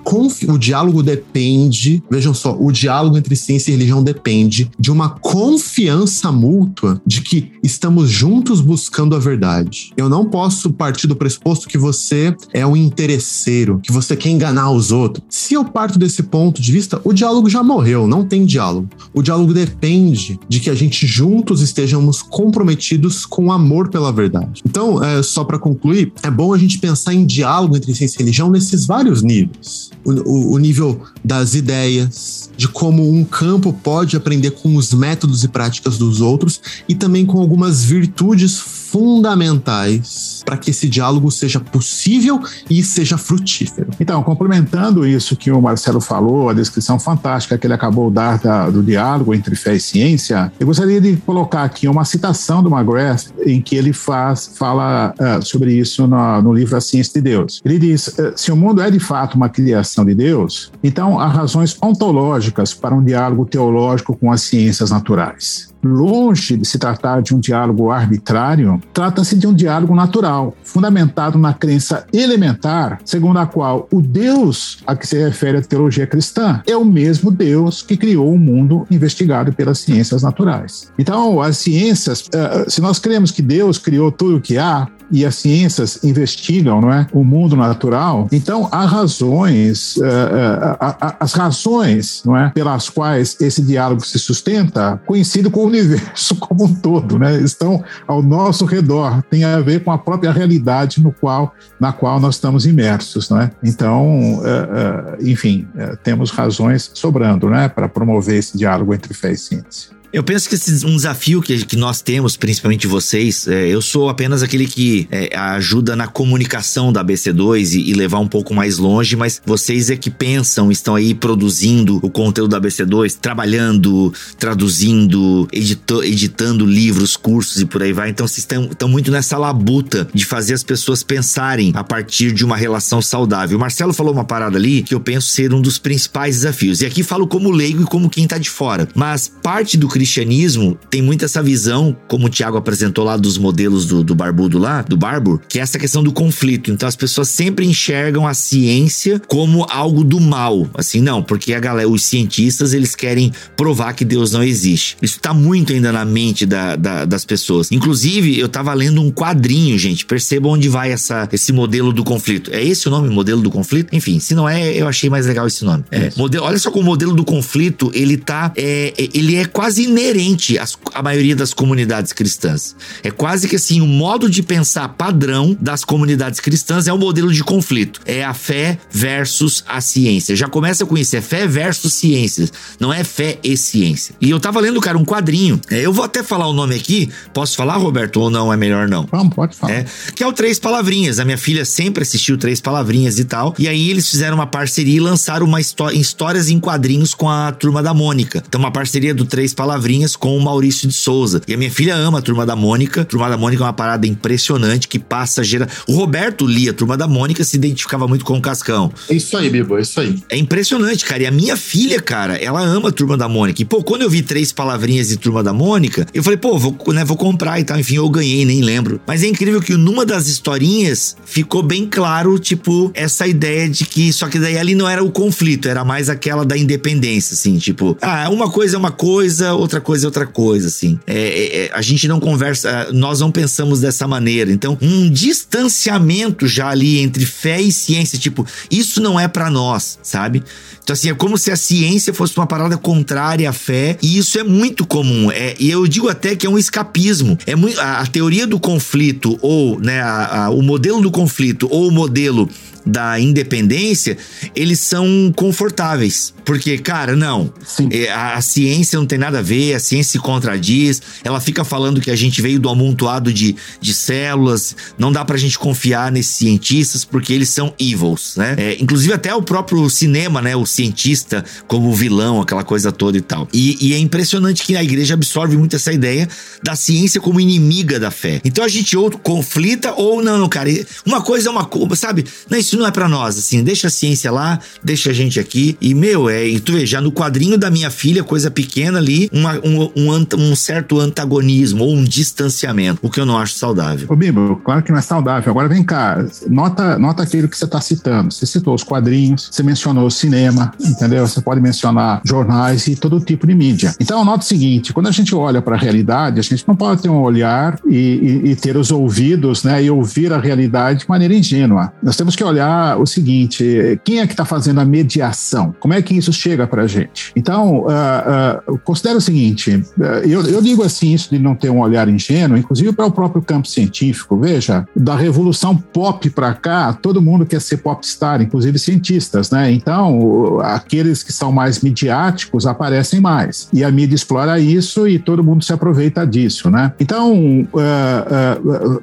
o 0.48 0.58
diálogo 0.58 1.02
depende, 1.02 2.02
vejam 2.10 2.34
só, 2.34 2.56
o 2.58 2.70
diálogo 2.70 3.16
entre 3.16 3.34
ciência 3.36 3.70
e 3.70 3.74
religião 3.74 4.02
depende 4.02 4.70
de 4.78 4.90
uma 4.90 5.10
confiança 5.10 6.30
mútua 6.30 7.00
de 7.06 7.20
que 7.20 7.52
estamos 7.62 8.10
juntos 8.10 8.60
buscando 8.60 9.14
a 9.14 9.18
verdade. 9.18 9.92
Eu 9.96 10.08
não 10.08 10.24
posso 10.24 10.70
partir 10.70 11.06
do 11.06 11.16
pressuposto 11.16 11.68
que 11.68 11.78
você 11.78 12.34
é 12.52 12.66
um 12.66 12.76
interesseiro, 12.76 13.80
que 13.82 13.92
você 13.92 14.16
quer 14.16 14.30
enganar 14.30 14.70
os 14.70 14.92
outros. 14.92 15.24
Se 15.28 15.54
eu 15.54 15.64
parto 15.64 15.98
desse 15.98 16.22
ponto 16.22 16.60
de 16.60 16.72
vista, 16.72 17.00
o 17.04 17.12
diálogo 17.12 17.48
já 17.48 17.62
morreu, 17.62 18.06
não 18.06 18.24
tem 18.24 18.44
diálogo. 18.44 18.88
O 19.14 19.22
diálogo 19.22 19.54
depende 19.54 20.38
de 20.48 20.60
que 20.60 20.70
a 20.70 20.74
gente 20.74 21.06
juntos 21.06 21.60
estejamos 21.60 22.22
comprometidos 22.22 23.24
com 23.24 23.46
o 23.46 23.52
amor 23.52 23.88
pela 23.88 24.12
verdade. 24.12 24.62
Então, 24.66 25.02
é, 25.02 25.22
só 25.22 25.44
para 25.44 25.58
concluir, 25.58 26.12
é 26.22 26.30
bom 26.30 26.52
a 26.52 26.58
gente 26.58 26.78
pensar 26.78 27.14
em 27.14 27.21
diálogo 27.24 27.76
entre 27.76 27.94
ciência 27.94 28.16
e 28.16 28.18
religião 28.20 28.50
nesses 28.50 28.86
vários 28.86 29.22
níveis. 29.22 29.90
O, 30.04 30.10
o, 30.12 30.52
o, 30.54 30.58
nível 30.58 31.00
das 31.24 31.54
ideias, 31.54 32.50
de 32.56 32.68
como 32.68 33.08
um 33.08 33.24
campo 33.24 33.72
pode 33.72 34.16
aprender 34.16 34.50
com 34.52 34.76
os 34.76 34.92
métodos 34.92 35.44
e 35.44 35.48
práticas 35.48 35.96
dos 35.98 36.20
outros 36.20 36.60
e 36.88 36.94
também 36.94 37.24
com 37.24 37.40
algumas 37.40 37.84
virtudes 37.84 38.81
fundamentais 38.92 40.42
para 40.44 40.58
que 40.58 40.70
esse 40.70 40.86
diálogo 40.86 41.30
seja 41.30 41.58
possível 41.58 42.40
e 42.68 42.82
seja 42.82 43.16
frutífero. 43.16 43.88
Então, 43.98 44.22
complementando 44.22 45.06
isso 45.06 45.34
que 45.34 45.50
o 45.50 45.62
Marcelo 45.62 46.00
falou, 46.00 46.50
a 46.50 46.52
descrição 46.52 46.98
fantástica 46.98 47.56
que 47.56 47.66
ele 47.66 47.72
acabou 47.72 48.10
de 48.10 48.16
dar 48.16 48.38
da, 48.38 48.68
do 48.68 48.82
diálogo 48.82 49.34
entre 49.34 49.56
fé 49.56 49.74
e 49.74 49.80
ciência, 49.80 50.52
eu 50.60 50.66
gostaria 50.66 51.00
de 51.00 51.16
colocar 51.16 51.64
aqui 51.64 51.88
uma 51.88 52.04
citação 52.04 52.62
do 52.62 52.68
McGrath 52.68 53.32
em 53.46 53.62
que 53.62 53.74
ele 53.76 53.94
faz, 53.94 54.52
fala 54.56 55.14
uh, 55.18 55.42
sobre 55.44 55.72
isso 55.72 56.06
no, 56.06 56.42
no 56.42 56.52
livro 56.52 56.76
A 56.76 56.80
Ciência 56.80 57.14
de 57.14 57.22
Deus. 57.22 57.62
Ele 57.64 57.78
diz: 57.78 58.08
uh, 58.08 58.32
se 58.36 58.52
o 58.52 58.56
mundo 58.56 58.82
é 58.82 58.90
de 58.90 59.00
fato 59.00 59.36
uma 59.36 59.48
criação 59.48 60.04
de 60.04 60.14
Deus, 60.14 60.70
então 60.84 61.18
há 61.18 61.26
razões 61.26 61.76
ontológicas 61.82 62.74
para 62.74 62.94
um 62.94 63.02
diálogo 63.02 63.46
teológico 63.46 64.14
com 64.14 64.30
as 64.30 64.42
ciências 64.42 64.90
naturais 64.90 65.71
longe 65.82 66.56
de 66.56 66.66
se 66.66 66.78
tratar 66.78 67.22
de 67.22 67.34
um 67.34 67.40
diálogo 67.40 67.90
arbitrário, 67.90 68.80
trata-se 68.92 69.36
de 69.36 69.46
um 69.46 69.54
diálogo 69.54 69.94
natural, 69.94 70.54
fundamentado 70.62 71.38
na 71.38 71.52
crença 71.52 72.06
elementar, 72.12 73.00
segundo 73.04 73.38
a 73.38 73.46
qual 73.46 73.88
o 73.90 74.00
Deus 74.00 74.78
a 74.86 74.94
que 74.94 75.06
se 75.06 75.18
refere 75.18 75.58
a 75.58 75.62
teologia 75.62 76.06
cristã 76.06 76.62
é 76.66 76.76
o 76.76 76.84
mesmo 76.84 77.30
Deus 77.30 77.82
que 77.82 77.96
criou 77.96 78.32
o 78.32 78.38
mundo 78.38 78.86
investigado 78.90 79.52
pelas 79.52 79.78
ciências 79.78 80.22
naturais. 80.22 80.90
Então, 80.98 81.40
as 81.40 81.58
ciências, 81.58 82.28
eh, 82.32 82.64
se 82.68 82.80
nós 82.80 82.98
cremos 82.98 83.30
que 83.30 83.42
Deus 83.42 83.78
criou 83.78 84.10
tudo 84.10 84.36
o 84.36 84.40
que 84.40 84.58
há, 84.58 84.88
e 85.12 85.24
as 85.24 85.36
ciências 85.36 86.02
investigam 86.02 86.80
não 86.80 86.92
é, 86.92 87.06
o 87.12 87.22
mundo 87.22 87.54
natural, 87.54 88.28
então 88.32 88.68
há 88.72 88.84
razões, 88.84 89.96
uh, 89.96 90.00
uh, 90.00 91.14
as 91.20 91.34
razões 91.34 92.22
não 92.24 92.36
é, 92.36 92.50
pelas 92.50 92.88
quais 92.88 93.36
esse 93.40 93.62
diálogo 93.62 94.04
se 94.04 94.18
sustenta 94.18 95.00
coincide 95.06 95.50
com 95.50 95.60
o 95.60 95.66
universo 95.66 96.34
como 96.40 96.64
um 96.64 96.74
todo, 96.74 97.18
né, 97.18 97.36
estão 97.40 97.84
ao 98.06 98.22
nosso 98.22 98.64
redor, 98.64 99.22
tem 99.30 99.44
a 99.44 99.60
ver 99.60 99.84
com 99.84 99.90
a 99.90 99.98
própria 99.98 100.32
realidade 100.32 101.02
no 101.02 101.12
qual, 101.12 101.54
na 101.78 101.92
qual 101.92 102.18
nós 102.18 102.36
estamos 102.36 102.66
imersos. 102.66 103.28
Não 103.28 103.40
é? 103.40 103.50
Então, 103.62 104.38
uh, 104.38 105.16
enfim, 105.20 105.68
temos 106.02 106.30
razões 106.30 106.90
sobrando 106.94 107.48
né, 107.50 107.68
para 107.68 107.88
promover 107.88 108.36
esse 108.36 108.56
diálogo 108.56 108.94
entre 108.94 109.12
fé 109.14 109.32
e 109.32 109.36
ciência. 109.36 110.01
Eu 110.12 110.22
penso 110.22 110.46
que 110.46 110.56
esse, 110.56 110.84
um 110.84 110.94
desafio 110.94 111.40
que, 111.40 111.64
que 111.64 111.76
nós 111.76 112.02
temos, 112.02 112.36
principalmente 112.36 112.86
vocês, 112.86 113.48
é, 113.48 113.68
eu 113.68 113.80
sou 113.80 114.10
apenas 114.10 114.42
aquele 114.42 114.66
que 114.66 115.08
é, 115.10 115.34
ajuda 115.34 115.96
na 115.96 116.06
comunicação 116.06 116.92
da 116.92 117.02
BC2 117.02 117.72
e, 117.72 117.90
e, 117.90 117.94
levar 117.94 118.18
um 118.18 118.28
pouco 118.28 118.52
mais 118.52 118.76
longe, 118.76 119.16
mas 119.16 119.40
vocês 119.46 119.88
é 119.88 119.96
que 119.96 120.10
pensam, 120.10 120.70
estão 120.70 120.94
aí 120.94 121.14
produzindo 121.14 121.98
o 122.02 122.10
conteúdo 122.10 122.50
da 122.50 122.60
BC2, 122.60 123.16
trabalhando, 123.18 124.12
traduzindo, 124.38 125.48
edito, 125.50 126.04
editando 126.04 126.66
livros, 126.66 127.16
cursos 127.16 127.62
e 127.62 127.64
por 127.64 127.82
aí 127.82 127.94
vai. 127.94 128.10
Então 128.10 128.28
vocês 128.28 128.38
estão, 128.38 128.64
estão 128.64 128.88
muito 128.90 129.10
nessa 129.10 129.38
labuta 129.38 130.06
de 130.12 130.26
fazer 130.26 130.52
as 130.52 130.62
pessoas 130.62 131.02
pensarem 131.02 131.72
a 131.74 131.82
partir 131.82 132.32
de 132.32 132.44
uma 132.44 132.56
relação 132.56 133.00
saudável. 133.00 133.56
O 133.56 133.60
Marcelo 133.60 133.94
falou 133.94 134.12
uma 134.12 134.24
parada 134.24 134.58
ali 134.58 134.82
que 134.82 134.94
eu 134.94 135.00
penso 135.00 135.28
ser 135.28 135.54
um 135.54 135.62
dos 135.62 135.78
principais 135.78 136.36
desafios. 136.36 136.82
E 136.82 136.86
aqui 136.86 137.02
falo 137.02 137.26
como 137.26 137.50
leigo 137.50 137.82
e 137.82 137.86
como 137.86 138.10
quem 138.10 138.26
tá 138.26 138.36
de 138.36 138.50
fora. 138.50 138.86
Mas 138.94 139.26
parte 139.26 139.78
do 139.78 139.88
cristianismo 140.02 140.76
tem 140.90 141.00
muito 141.00 141.24
essa 141.24 141.40
visão, 141.40 141.96
como 142.08 142.26
o 142.26 142.28
Tiago 142.28 142.56
apresentou 142.56 143.04
lá 143.04 143.16
dos 143.16 143.38
modelos 143.38 143.86
do, 143.86 144.02
do 144.02 144.16
barbudo 144.16 144.58
lá, 144.58 144.82
do 144.82 144.96
barbo, 144.96 145.40
que 145.48 145.60
é 145.60 145.62
essa 145.62 145.78
questão 145.78 146.02
do 146.02 146.10
conflito. 146.10 146.72
Então 146.72 146.88
as 146.88 146.96
pessoas 146.96 147.28
sempre 147.28 147.64
enxergam 147.64 148.26
a 148.26 148.34
ciência 148.34 149.22
como 149.28 149.64
algo 149.70 150.02
do 150.02 150.18
mal. 150.18 150.68
Assim, 150.74 151.00
não, 151.00 151.22
porque 151.22 151.54
a 151.54 151.60
galera, 151.60 151.88
os 151.88 152.02
cientistas, 152.02 152.72
eles 152.72 152.96
querem 152.96 153.30
provar 153.56 153.92
que 153.92 154.04
Deus 154.04 154.32
não 154.32 154.42
existe. 154.42 154.96
Isso 155.00 155.20
tá 155.20 155.32
muito 155.32 155.72
ainda 155.72 155.92
na 155.92 156.04
mente 156.04 156.44
da, 156.44 156.74
da, 156.74 157.04
das 157.04 157.24
pessoas. 157.24 157.70
Inclusive, 157.70 158.36
eu 158.36 158.48
tava 158.48 158.74
lendo 158.74 159.00
um 159.00 159.10
quadrinho, 159.12 159.78
gente. 159.78 160.04
Perceba 160.04 160.48
onde 160.48 160.68
vai 160.68 160.90
essa, 160.90 161.28
esse 161.32 161.52
modelo 161.52 161.92
do 161.92 162.02
conflito. 162.02 162.50
É 162.52 162.60
esse 162.60 162.88
o 162.88 162.90
nome, 162.90 163.08
modelo 163.08 163.40
do 163.40 163.50
conflito? 163.52 163.94
Enfim, 163.94 164.18
se 164.18 164.34
não 164.34 164.48
é, 164.48 164.74
eu 164.74 164.88
achei 164.88 165.08
mais 165.08 165.26
legal 165.26 165.46
esse 165.46 165.64
nome. 165.64 165.84
É, 165.92 166.10
modelo, 166.16 166.44
olha 166.44 166.58
só 166.58 166.72
como 166.72 166.86
o 166.86 166.86
modelo 166.86 167.14
do 167.14 167.24
conflito, 167.24 167.92
ele 167.94 168.16
tá. 168.16 168.52
É, 168.56 168.92
ele 169.14 169.36
é 169.36 169.44
quase 169.44 169.91
inerente 169.92 170.58
às, 170.58 170.76
à 170.94 171.02
maioria 171.02 171.36
das 171.36 171.54
comunidades 171.54 172.12
cristãs. 172.12 172.74
É 173.02 173.10
quase 173.10 173.48
que 173.48 173.56
assim, 173.56 173.80
o 173.80 173.86
modo 173.86 174.28
de 174.28 174.42
pensar 174.42 174.88
padrão 174.88 175.56
das 175.60 175.84
comunidades 175.84 176.40
cristãs 176.40 176.88
é 176.88 176.92
o 176.92 176.98
modelo 176.98 177.32
de 177.32 177.44
conflito. 177.44 178.00
É 178.04 178.24
a 178.24 178.34
fé 178.34 178.78
versus 178.90 179.62
a 179.68 179.80
ciência. 179.80 180.34
Já 180.34 180.48
começa 180.48 180.84
com 180.86 180.96
isso, 180.96 181.14
é 181.14 181.20
fé 181.20 181.46
versus 181.46 181.92
ciências. 181.92 182.52
Não 182.80 182.92
é 182.92 183.04
fé 183.04 183.38
e 183.44 183.56
ciência. 183.56 184.14
E 184.20 184.30
eu 184.30 184.40
tava 184.40 184.60
lendo, 184.60 184.80
cara, 184.80 184.96
um 184.98 185.04
quadrinho. 185.04 185.60
É, 185.70 185.80
eu 185.80 185.92
vou 185.92 186.04
até 186.04 186.22
falar 186.22 186.48
o 186.48 186.52
nome 186.52 186.74
aqui. 186.74 187.10
Posso 187.32 187.56
falar, 187.56 187.76
Roberto, 187.76 188.20
ou 188.20 188.30
não? 188.30 188.52
É 188.52 188.56
melhor 188.56 188.88
não? 188.88 189.06
Vamos, 189.10 189.34
pode 189.34 189.54
falar. 189.54 189.72
É, 189.72 189.86
que 190.14 190.22
é 190.22 190.26
o 190.26 190.32
Três 190.32 190.58
Palavrinhas. 190.58 191.18
A 191.18 191.24
minha 191.24 191.38
filha 191.38 191.64
sempre 191.64 192.02
assistiu 192.02 192.38
Três 192.38 192.60
Palavrinhas 192.60 193.18
e 193.18 193.24
tal. 193.24 193.54
E 193.58 193.68
aí 193.68 193.90
eles 193.90 194.08
fizeram 194.08 194.36
uma 194.36 194.46
parceria 194.46 194.96
e 194.96 195.00
lançaram 195.00 195.46
uma 195.46 195.60
história, 195.60 195.96
histórias 195.96 196.48
em 196.48 196.58
quadrinhos 196.58 197.14
com 197.14 197.28
a 197.28 197.52
Turma 197.52 197.82
da 197.82 197.92
Mônica. 197.92 198.42
Então, 198.46 198.60
uma 198.60 198.70
parceria 198.70 199.14
do 199.14 199.24
Três 199.24 199.52
Palavrinhas 199.52 199.81
com 200.16 200.36
o 200.36 200.40
Maurício 200.40 200.86
de 200.88 200.94
Souza. 200.94 201.40
E 201.46 201.54
a 201.54 201.56
minha 201.56 201.70
filha 201.70 201.94
ama 201.94 202.18
a 202.18 202.22
Turma 202.22 202.46
da 202.46 202.54
Mônica. 202.54 203.02
A 203.02 203.04
Turma 203.04 203.28
da 203.28 203.36
Mônica 203.36 203.62
é 203.62 203.66
uma 203.66 203.72
parada 203.72 204.06
impressionante 204.06 204.88
que 204.88 204.98
passa 204.98 205.42
gera. 205.42 205.68
O 205.88 205.94
Roberto 205.94 206.46
lia 206.46 206.70
a 206.70 206.74
Turma 206.74 206.96
da 206.96 207.08
Mônica, 207.08 207.44
se 207.44 207.56
identificava 207.56 208.06
muito 208.06 208.24
com 208.24 208.38
o 208.38 208.40
Cascão. 208.40 208.92
É 209.08 209.14
isso 209.14 209.36
aí, 209.36 209.50
Bibo, 209.50 209.78
é 209.78 209.82
isso 209.82 210.00
aí. 210.00 210.22
É 210.28 210.36
impressionante, 210.36 211.04
cara. 211.04 211.22
E 211.22 211.26
a 211.26 211.30
minha 211.30 211.56
filha, 211.56 212.00
cara, 212.00 212.36
ela 212.36 212.62
ama 212.62 212.90
a 212.90 212.92
Turma 212.92 213.16
da 213.16 213.28
Mônica. 213.28 213.60
E, 213.60 213.64
pô, 213.64 213.82
quando 213.82 214.02
eu 214.02 214.10
vi 214.10 214.22
Três 214.22 214.52
Palavrinhas 214.52 215.08
de 215.08 215.16
Turma 215.16 215.42
da 215.42 215.52
Mônica, 215.52 216.06
eu 216.14 216.22
falei, 216.22 216.36
pô, 216.36 216.58
vou, 216.58 216.76
né, 216.88 217.04
vou 217.04 217.16
comprar 217.16 217.60
e 217.60 217.64
tal. 217.64 217.78
Enfim, 217.78 217.96
eu 217.96 218.08
ganhei, 218.08 218.44
nem 218.44 218.62
lembro. 218.62 219.00
Mas 219.06 219.22
é 219.22 219.26
incrível 219.26 219.60
que 219.60 219.74
numa 219.76 220.06
das 220.06 220.28
historinhas 220.28 221.16
ficou 221.24 221.62
bem 221.62 221.86
claro, 221.86 222.38
tipo, 222.38 222.90
essa 222.94 223.26
ideia 223.26 223.68
de 223.68 223.84
que. 223.84 224.12
Só 224.12 224.28
que 224.28 224.38
daí 224.38 224.56
ali 224.58 224.74
não 224.74 224.88
era 224.88 225.02
o 225.02 225.10
conflito, 225.10 225.68
era 225.68 225.84
mais 225.84 226.08
aquela 226.08 226.44
da 226.44 226.56
independência, 226.56 227.34
assim, 227.34 227.58
tipo, 227.58 227.96
ah, 228.00 228.28
uma 228.30 228.50
coisa 228.50 228.76
é 228.76 228.78
uma 228.78 228.90
coisa, 228.90 229.54
outra 229.54 229.71
coisa 229.80 230.06
é 230.06 230.08
outra 230.08 230.26
coisa, 230.26 230.68
assim. 230.68 230.98
É, 231.06 231.16
é, 231.16 231.56
é 231.66 231.70
a 231.72 231.82
gente 231.82 232.06
não 232.08 232.20
conversa, 232.20 232.88
nós 232.92 233.20
não 233.20 233.30
pensamos 233.30 233.80
dessa 233.80 234.06
maneira. 234.06 234.52
Então, 234.52 234.76
um 234.80 235.10
distanciamento 235.10 236.46
já 236.46 236.68
ali 236.68 236.98
entre 237.00 237.24
fé 237.26 237.60
e 237.60 237.72
ciência, 237.72 238.18
tipo, 238.18 238.46
isso 238.70 239.00
não 239.00 239.18
é 239.18 239.28
para 239.28 239.50
nós, 239.50 239.98
sabe? 240.02 240.42
Então, 240.82 240.94
assim, 240.94 241.10
é 241.10 241.14
como 241.14 241.38
se 241.38 241.50
a 241.50 241.56
ciência 241.56 242.12
fosse 242.12 242.36
uma 242.36 242.46
parada 242.46 242.76
contrária 242.76 243.48
à 243.48 243.52
fé, 243.52 243.96
e 244.02 244.18
isso 244.18 244.38
é 244.38 244.42
muito 244.42 244.84
comum. 244.84 245.30
É, 245.30 245.54
e 245.58 245.70
eu 245.70 245.86
digo 245.86 246.08
até 246.08 246.34
que 246.34 246.46
é 246.46 246.50
um 246.50 246.58
escapismo. 246.58 247.38
É 247.46 247.54
muito, 247.54 247.80
a, 247.80 248.00
a 248.00 248.06
teoria 248.06 248.46
do 248.46 248.58
conflito, 248.58 249.38
ou 249.40 249.78
né, 249.78 250.00
a, 250.00 250.46
a, 250.46 250.50
o 250.50 250.60
modelo 250.62 251.00
do 251.00 251.10
conflito, 251.10 251.68
ou 251.70 251.88
o 251.88 251.92
modelo 251.92 252.48
da 252.84 253.18
independência, 253.18 254.16
eles 254.54 254.80
são 254.80 255.32
confortáveis. 255.34 256.34
Porque, 256.44 256.78
cara, 256.78 257.14
não. 257.14 257.52
É, 257.90 258.10
a, 258.10 258.34
a, 258.34 258.42
ciência 258.42 258.98
não 258.98 259.06
tem 259.06 259.18
nada 259.18 259.38
a 259.38 259.42
ver, 259.42 259.74
a 259.74 259.80
ciência 259.80 260.12
se 260.12 260.18
contradiz, 260.18 261.00
ela 261.22 261.40
fica 261.40 261.64
falando 261.64 262.00
que 262.00 262.10
a 262.10 262.16
gente 262.16 262.42
veio 262.42 262.58
do 262.58 262.68
amontoado 262.68 263.32
de, 263.32 263.54
de 263.80 263.94
células, 263.94 264.76
não 264.98 265.12
dá 265.12 265.24
pra 265.24 265.36
gente 265.36 265.58
confiar 265.58 266.10
nesses 266.10 266.36
cientistas 266.36 267.04
porque 267.04 267.32
eles 267.32 267.48
são 267.48 267.72
evils, 267.78 268.34
né? 268.36 268.54
É, 268.58 268.76
inclusive 268.80 269.12
até 269.12 269.34
o 269.34 269.42
próprio 269.42 269.88
cinema, 269.88 270.42
né? 270.42 270.56
O 270.56 270.66
cientista 270.66 271.44
como 271.66 271.92
vilão, 271.94 272.40
aquela 272.40 272.64
coisa 272.64 272.90
toda 272.90 273.16
e 273.16 273.20
tal. 273.20 273.48
E, 273.52 273.88
e 273.88 273.94
é 273.94 273.98
impressionante 273.98 274.62
que 274.62 274.76
a 274.76 274.82
igreja 274.82 275.14
absorve 275.14 275.56
muito 275.56 275.76
essa 275.76 275.92
ideia 275.92 276.28
da 276.62 276.74
ciência 276.74 277.20
como 277.20 277.40
inimiga 277.40 278.00
da 278.00 278.10
fé. 278.10 278.40
Então 278.44 278.64
a 278.64 278.68
gente 278.68 278.96
ou 278.96 279.10
conflita 279.10 279.94
ou 279.96 280.22
não, 280.22 280.48
cara. 280.48 280.70
Uma 281.04 281.20
coisa 281.20 281.48
é 281.48 281.52
uma 281.52 281.64
coisa, 281.64 281.96
sabe? 281.96 282.24
Não, 282.48 282.58
isso 282.58 282.71
não 282.76 282.86
é 282.86 282.90
para 282.90 283.08
nós, 283.08 283.38
assim. 283.38 283.62
Deixa 283.62 283.88
a 283.88 283.90
ciência 283.90 284.30
lá, 284.30 284.58
deixa 284.82 285.10
a 285.10 285.12
gente 285.12 285.38
aqui. 285.38 285.76
E, 285.80 285.94
meu, 285.94 286.28
é, 286.28 286.46
e 286.46 286.60
tu 286.60 286.72
vê, 286.72 286.86
já 286.86 287.00
no 287.00 287.12
quadrinho 287.12 287.58
da 287.58 287.70
minha 287.70 287.90
filha, 287.90 288.24
coisa 288.24 288.50
pequena 288.50 288.98
ali, 288.98 289.28
uma, 289.32 289.54
um, 289.64 289.90
um, 289.96 290.26
um, 290.38 290.56
certo 290.56 290.98
antagonismo 290.98 291.84
ou 291.84 291.94
um 291.94 292.04
distanciamento, 292.04 293.00
o 293.02 293.10
que 293.10 293.20
eu 293.20 293.26
não 293.26 293.38
acho 293.38 293.54
saudável. 293.54 294.06
Ô, 294.10 294.16
Bibo, 294.16 294.60
claro 294.64 294.82
que 294.82 294.90
não 294.90 294.98
é 294.98 295.02
saudável. 295.02 295.50
Agora 295.50 295.68
vem 295.68 295.82
cá, 295.82 296.24
nota, 296.48 296.98
nota 296.98 297.22
aquilo 297.22 297.48
que 297.48 297.56
você 297.56 297.64
está 297.64 297.80
citando. 297.80 298.32
Você 298.32 298.46
citou 298.46 298.74
os 298.74 298.82
quadrinhos, 298.82 299.48
você 299.50 299.62
mencionou 299.62 300.06
o 300.06 300.10
cinema, 300.10 300.72
entendeu? 300.80 301.26
Você 301.26 301.40
pode 301.40 301.60
mencionar 301.60 302.20
jornais 302.24 302.86
e 302.86 302.96
todo 302.96 303.20
tipo 303.20 303.46
de 303.46 303.54
mídia. 303.54 303.94
Então, 304.00 304.24
nota 304.24 304.44
o 304.44 304.46
seguinte: 304.46 304.92
quando 304.92 305.08
a 305.08 305.12
gente 305.12 305.34
olha 305.34 305.60
para 305.60 305.76
a 305.76 305.78
realidade, 305.78 306.40
a 306.40 306.42
gente 306.42 306.66
não 306.66 306.76
pode 306.76 307.02
ter 307.02 307.08
um 307.08 307.20
olhar 307.20 307.78
e, 307.86 307.96
e, 307.96 308.50
e 308.50 308.56
ter 308.56 308.76
os 308.76 308.90
ouvidos, 308.90 309.64
né, 309.64 309.82
e 309.84 309.90
ouvir 309.90 310.32
a 310.32 310.38
realidade 310.38 311.00
de 311.00 311.08
maneira 311.08 311.34
ingênua. 311.34 311.92
Nós 312.02 312.16
temos 312.16 312.36
que 312.36 312.44
olhar 312.44 312.61
o 312.98 313.06
seguinte: 313.06 314.00
quem 314.04 314.20
é 314.20 314.26
que 314.26 314.32
está 314.32 314.44
fazendo 314.44 314.80
a 314.80 314.84
mediação? 314.84 315.74
Como 315.80 315.94
é 315.94 316.00
que 316.00 316.14
isso 316.14 316.32
chega 316.32 316.66
para 316.66 316.82
a 316.82 316.86
gente? 316.86 317.32
Então, 317.34 317.80
uh, 317.80 318.72
uh, 318.72 319.16
o 319.16 319.20
seguinte: 319.20 319.82
uh, 319.98 320.02
eu, 320.24 320.46
eu 320.46 320.62
digo 320.62 320.82
assim, 320.82 321.12
isso 321.12 321.30
de 321.30 321.38
não 321.38 321.54
ter 321.54 321.70
um 321.70 321.80
olhar 321.80 322.08
ingênuo, 322.08 322.56
inclusive 322.56 322.92
para 322.92 323.06
o 323.06 323.10
próprio 323.10 323.42
campo 323.42 323.66
científico. 323.66 324.36
Veja, 324.38 324.86
da 324.94 325.16
revolução 325.16 325.76
pop 325.76 326.28
para 326.30 326.54
cá, 326.54 326.92
todo 326.92 327.20
mundo 327.20 327.44
quer 327.44 327.60
ser 327.60 327.78
popstar, 327.78 328.40
inclusive 328.40 328.78
cientistas, 328.78 329.50
né? 329.50 329.70
Então, 329.72 330.60
aqueles 330.60 331.22
que 331.22 331.32
são 331.32 331.50
mais 331.50 331.80
midiáticos 331.80 332.66
aparecem 332.66 333.20
mais. 333.20 333.68
E 333.72 333.84
a 333.84 333.90
mídia 333.90 334.14
explora 334.14 334.58
isso 334.58 335.08
e 335.08 335.18
todo 335.18 335.42
mundo 335.42 335.64
se 335.64 335.72
aproveita 335.72 336.26
disso, 336.26 336.70
né? 336.70 336.92
Então, 337.00 337.66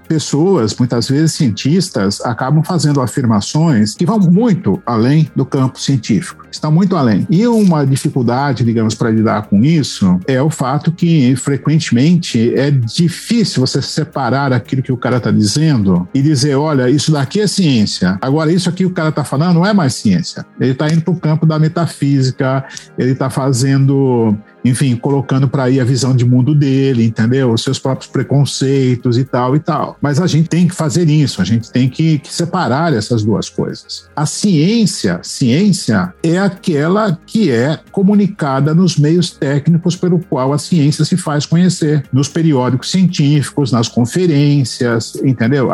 pessoas, 0.08 0.76
muitas 0.76 1.08
vezes 1.08 1.34
cientistas, 1.34 2.22
acabam 2.22 2.64
fazendo 2.64 3.02
afirmações 3.02 3.49
que 3.98 4.06
vão 4.06 4.20
muito 4.20 4.82
além 4.86 5.30
do 5.36 5.46
campo 5.46 5.80
científico 5.80 6.40
está 6.52 6.70
muito 6.70 6.96
além. 6.96 7.28
E 7.30 7.48
uma 7.48 7.86
dificuldade, 7.86 8.64
digamos, 8.64 8.96
para 8.96 9.12
lidar 9.12 9.44
com 9.44 9.64
isso 9.64 10.20
é 10.28 10.42
o 10.42 10.50
fato 10.50 10.92
que, 10.92 11.36
frequentemente, 11.36 12.54
é 12.56 12.72
difícil 12.72 13.66
você 13.66 13.82
separar 13.82 14.52
aquilo 14.52 14.82
que 14.82 14.92
o 14.92 14.98
cara 14.98 15.18
está 15.18 15.32
dizendo 15.32 16.08
e 16.14 16.22
dizer: 16.22 16.56
olha, 16.56 16.90
isso 16.90 17.12
daqui 17.12 17.42
é 17.42 17.48
ciência. 17.48 18.18
Agora, 18.22 18.52
isso 18.52 18.70
aqui 18.70 18.86
o 18.86 18.92
cara 18.92 19.10
está 19.10 19.24
falando 19.24 19.56
não 19.56 19.66
é 19.66 19.74
mais 19.74 19.96
ciência. 19.96 20.46
Ele 20.60 20.72
está 20.72 20.88
indo 20.90 21.02
para 21.02 21.14
o 21.14 21.20
campo 21.20 21.46
da 21.46 21.60
metafísica, 21.60 22.66
ele 22.98 23.12
está 23.12 23.30
fazendo 23.30 24.36
enfim, 24.64 24.96
colocando 24.96 25.48
para 25.48 25.64
aí 25.64 25.80
a 25.80 25.84
visão 25.84 26.16
de 26.16 26.26
mundo 26.26 26.54
dele, 26.54 27.06
entendeu? 27.06 27.52
Os 27.52 27.64
seus 27.64 27.80
próprios 27.80 28.10
preconceitos 28.10 29.18
e 29.18 29.24
tal 29.24 29.56
e 29.56 29.60
tal. 29.60 29.98
Mas 30.02 30.20
a 30.20 30.28
gente 30.28 30.50
tem 30.50 30.68
que 30.68 30.76
fazer 30.76 31.10
isso, 31.10 31.42
a 31.42 31.46
gente 31.46 31.72
tem 31.72 31.90
que, 31.90 32.20
que 32.20 32.34
separar 32.34 32.94
essas 32.94 33.24
duas 33.24 33.50
coisas. 33.50 34.08
A 34.16 34.26
ciência, 34.26 35.20
ciência 35.24 36.14
é 36.24 36.40
aquela 36.40 37.18
que 37.26 37.52
é 37.52 37.80
comunicada 37.92 38.74
nos 38.74 38.98
meios 38.98 39.32
técnicos 39.32 39.96
pelo 39.96 40.20
qual 40.20 40.54
a 40.54 40.58
ciência 40.58 41.06
se 41.06 41.18
faz 41.18 41.46
conhecer, 41.46 42.04
nos 42.12 42.28
periódicos 42.28 42.92
científicos, 42.92 43.72
nas 43.72 43.88
conferências, 43.88 45.16
entendeu? 45.24 45.70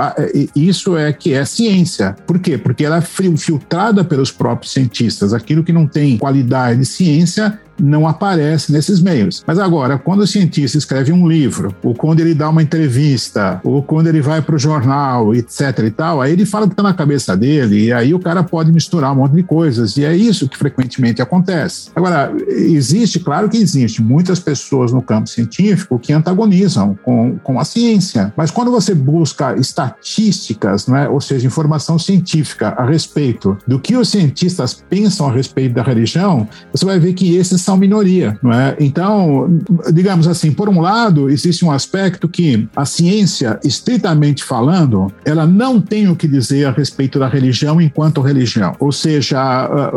Isso 0.55 0.97
é 0.97 1.11
que 1.11 1.33
é 1.33 1.45
ciência. 1.45 2.15
Por 2.25 2.39
quê? 2.39 2.57
Porque 2.57 2.85
ela 2.85 2.97
é 2.97 3.01
filtrada 3.01 4.03
pelos 4.03 4.31
próprios 4.31 4.73
cientistas. 4.73 5.33
Aquilo 5.33 5.63
que 5.63 5.73
não 5.73 5.87
tem 5.87 6.17
qualidade 6.17 6.79
de 6.79 6.85
ciência 6.85 7.59
não 7.79 8.07
aparece 8.07 8.71
nesses 8.71 9.01
meios. 9.01 9.43
Mas 9.45 9.59
agora, 9.59 9.97
quando 9.97 10.21
o 10.21 10.27
cientista 10.27 10.77
escreve 10.77 11.11
um 11.11 11.27
livro, 11.27 11.75
ou 11.83 11.93
quando 11.93 12.19
ele 12.19 12.33
dá 12.33 12.49
uma 12.49 12.63
entrevista, 12.63 13.59
ou 13.63 13.81
quando 13.81 14.07
ele 14.07 14.21
vai 14.21 14.41
para 14.41 14.55
o 14.55 14.59
jornal, 14.59 15.33
etc 15.33 15.79
e 15.85 15.91
tal, 15.91 16.21
aí 16.21 16.31
ele 16.33 16.45
fala 16.45 16.65
o 16.65 16.67
que 16.67 16.73
está 16.73 16.83
na 16.83 16.93
cabeça 16.93 17.35
dele, 17.35 17.85
e 17.85 17.93
aí 17.93 18.13
o 18.13 18.19
cara 18.19 18.43
pode 18.43 18.71
misturar 18.71 19.11
um 19.11 19.15
monte 19.15 19.33
de 19.33 19.43
coisas, 19.43 19.97
e 19.97 20.05
é 20.05 20.15
isso 20.15 20.47
que 20.47 20.57
frequentemente 20.57 21.21
acontece. 21.21 21.89
Agora, 21.95 22.33
existe, 22.47 23.19
claro 23.19 23.49
que 23.49 23.57
existe, 23.57 24.01
muitas 24.01 24.39
pessoas 24.39 24.91
no 24.91 25.01
campo 25.01 25.29
científico 25.29 25.99
que 25.99 26.13
antagonizam 26.13 26.97
com, 27.03 27.37
com 27.43 27.59
a 27.59 27.65
ciência, 27.65 28.33
mas 28.35 28.51
quando 28.51 28.71
você 28.71 28.93
busca 28.93 29.55
estatísticas, 29.55 30.87
né, 30.87 31.07
ou 31.09 31.19
seja, 31.19 31.47
informação 31.47 31.97
científica 31.99 32.69
a 32.77 32.85
respeito 32.85 33.57
do 33.67 33.79
que 33.79 33.95
os 33.95 34.09
cientistas 34.09 34.83
pensam 34.89 35.27
a 35.27 35.31
respeito 35.31 35.75
da 35.75 35.83
religião, 35.83 36.47
você 36.71 36.85
vai 36.85 36.99
ver 36.99 37.13
que 37.13 37.35
esses 37.35 37.64
são 37.65 37.75
minoria, 37.75 38.37
não 38.41 38.53
é? 38.53 38.75
Então, 38.79 39.59
digamos 39.91 40.27
assim, 40.27 40.51
por 40.51 40.69
um 40.69 40.79
lado, 40.79 41.29
existe 41.29 41.65
um 41.65 41.71
aspecto 41.71 42.29
que 42.29 42.67
a 42.75 42.85
ciência, 42.85 43.59
estritamente 43.63 44.43
falando, 44.43 45.11
ela 45.25 45.45
não 45.45 45.81
tem 45.81 46.07
o 46.07 46.15
que 46.15 46.27
dizer 46.27 46.65
a 46.65 46.71
respeito 46.71 47.17
da 47.17 47.27
religião 47.27 47.81
enquanto 47.81 48.21
religião. 48.21 48.75
Ou 48.79 48.91
seja, 48.91 49.39
a, 49.39 49.89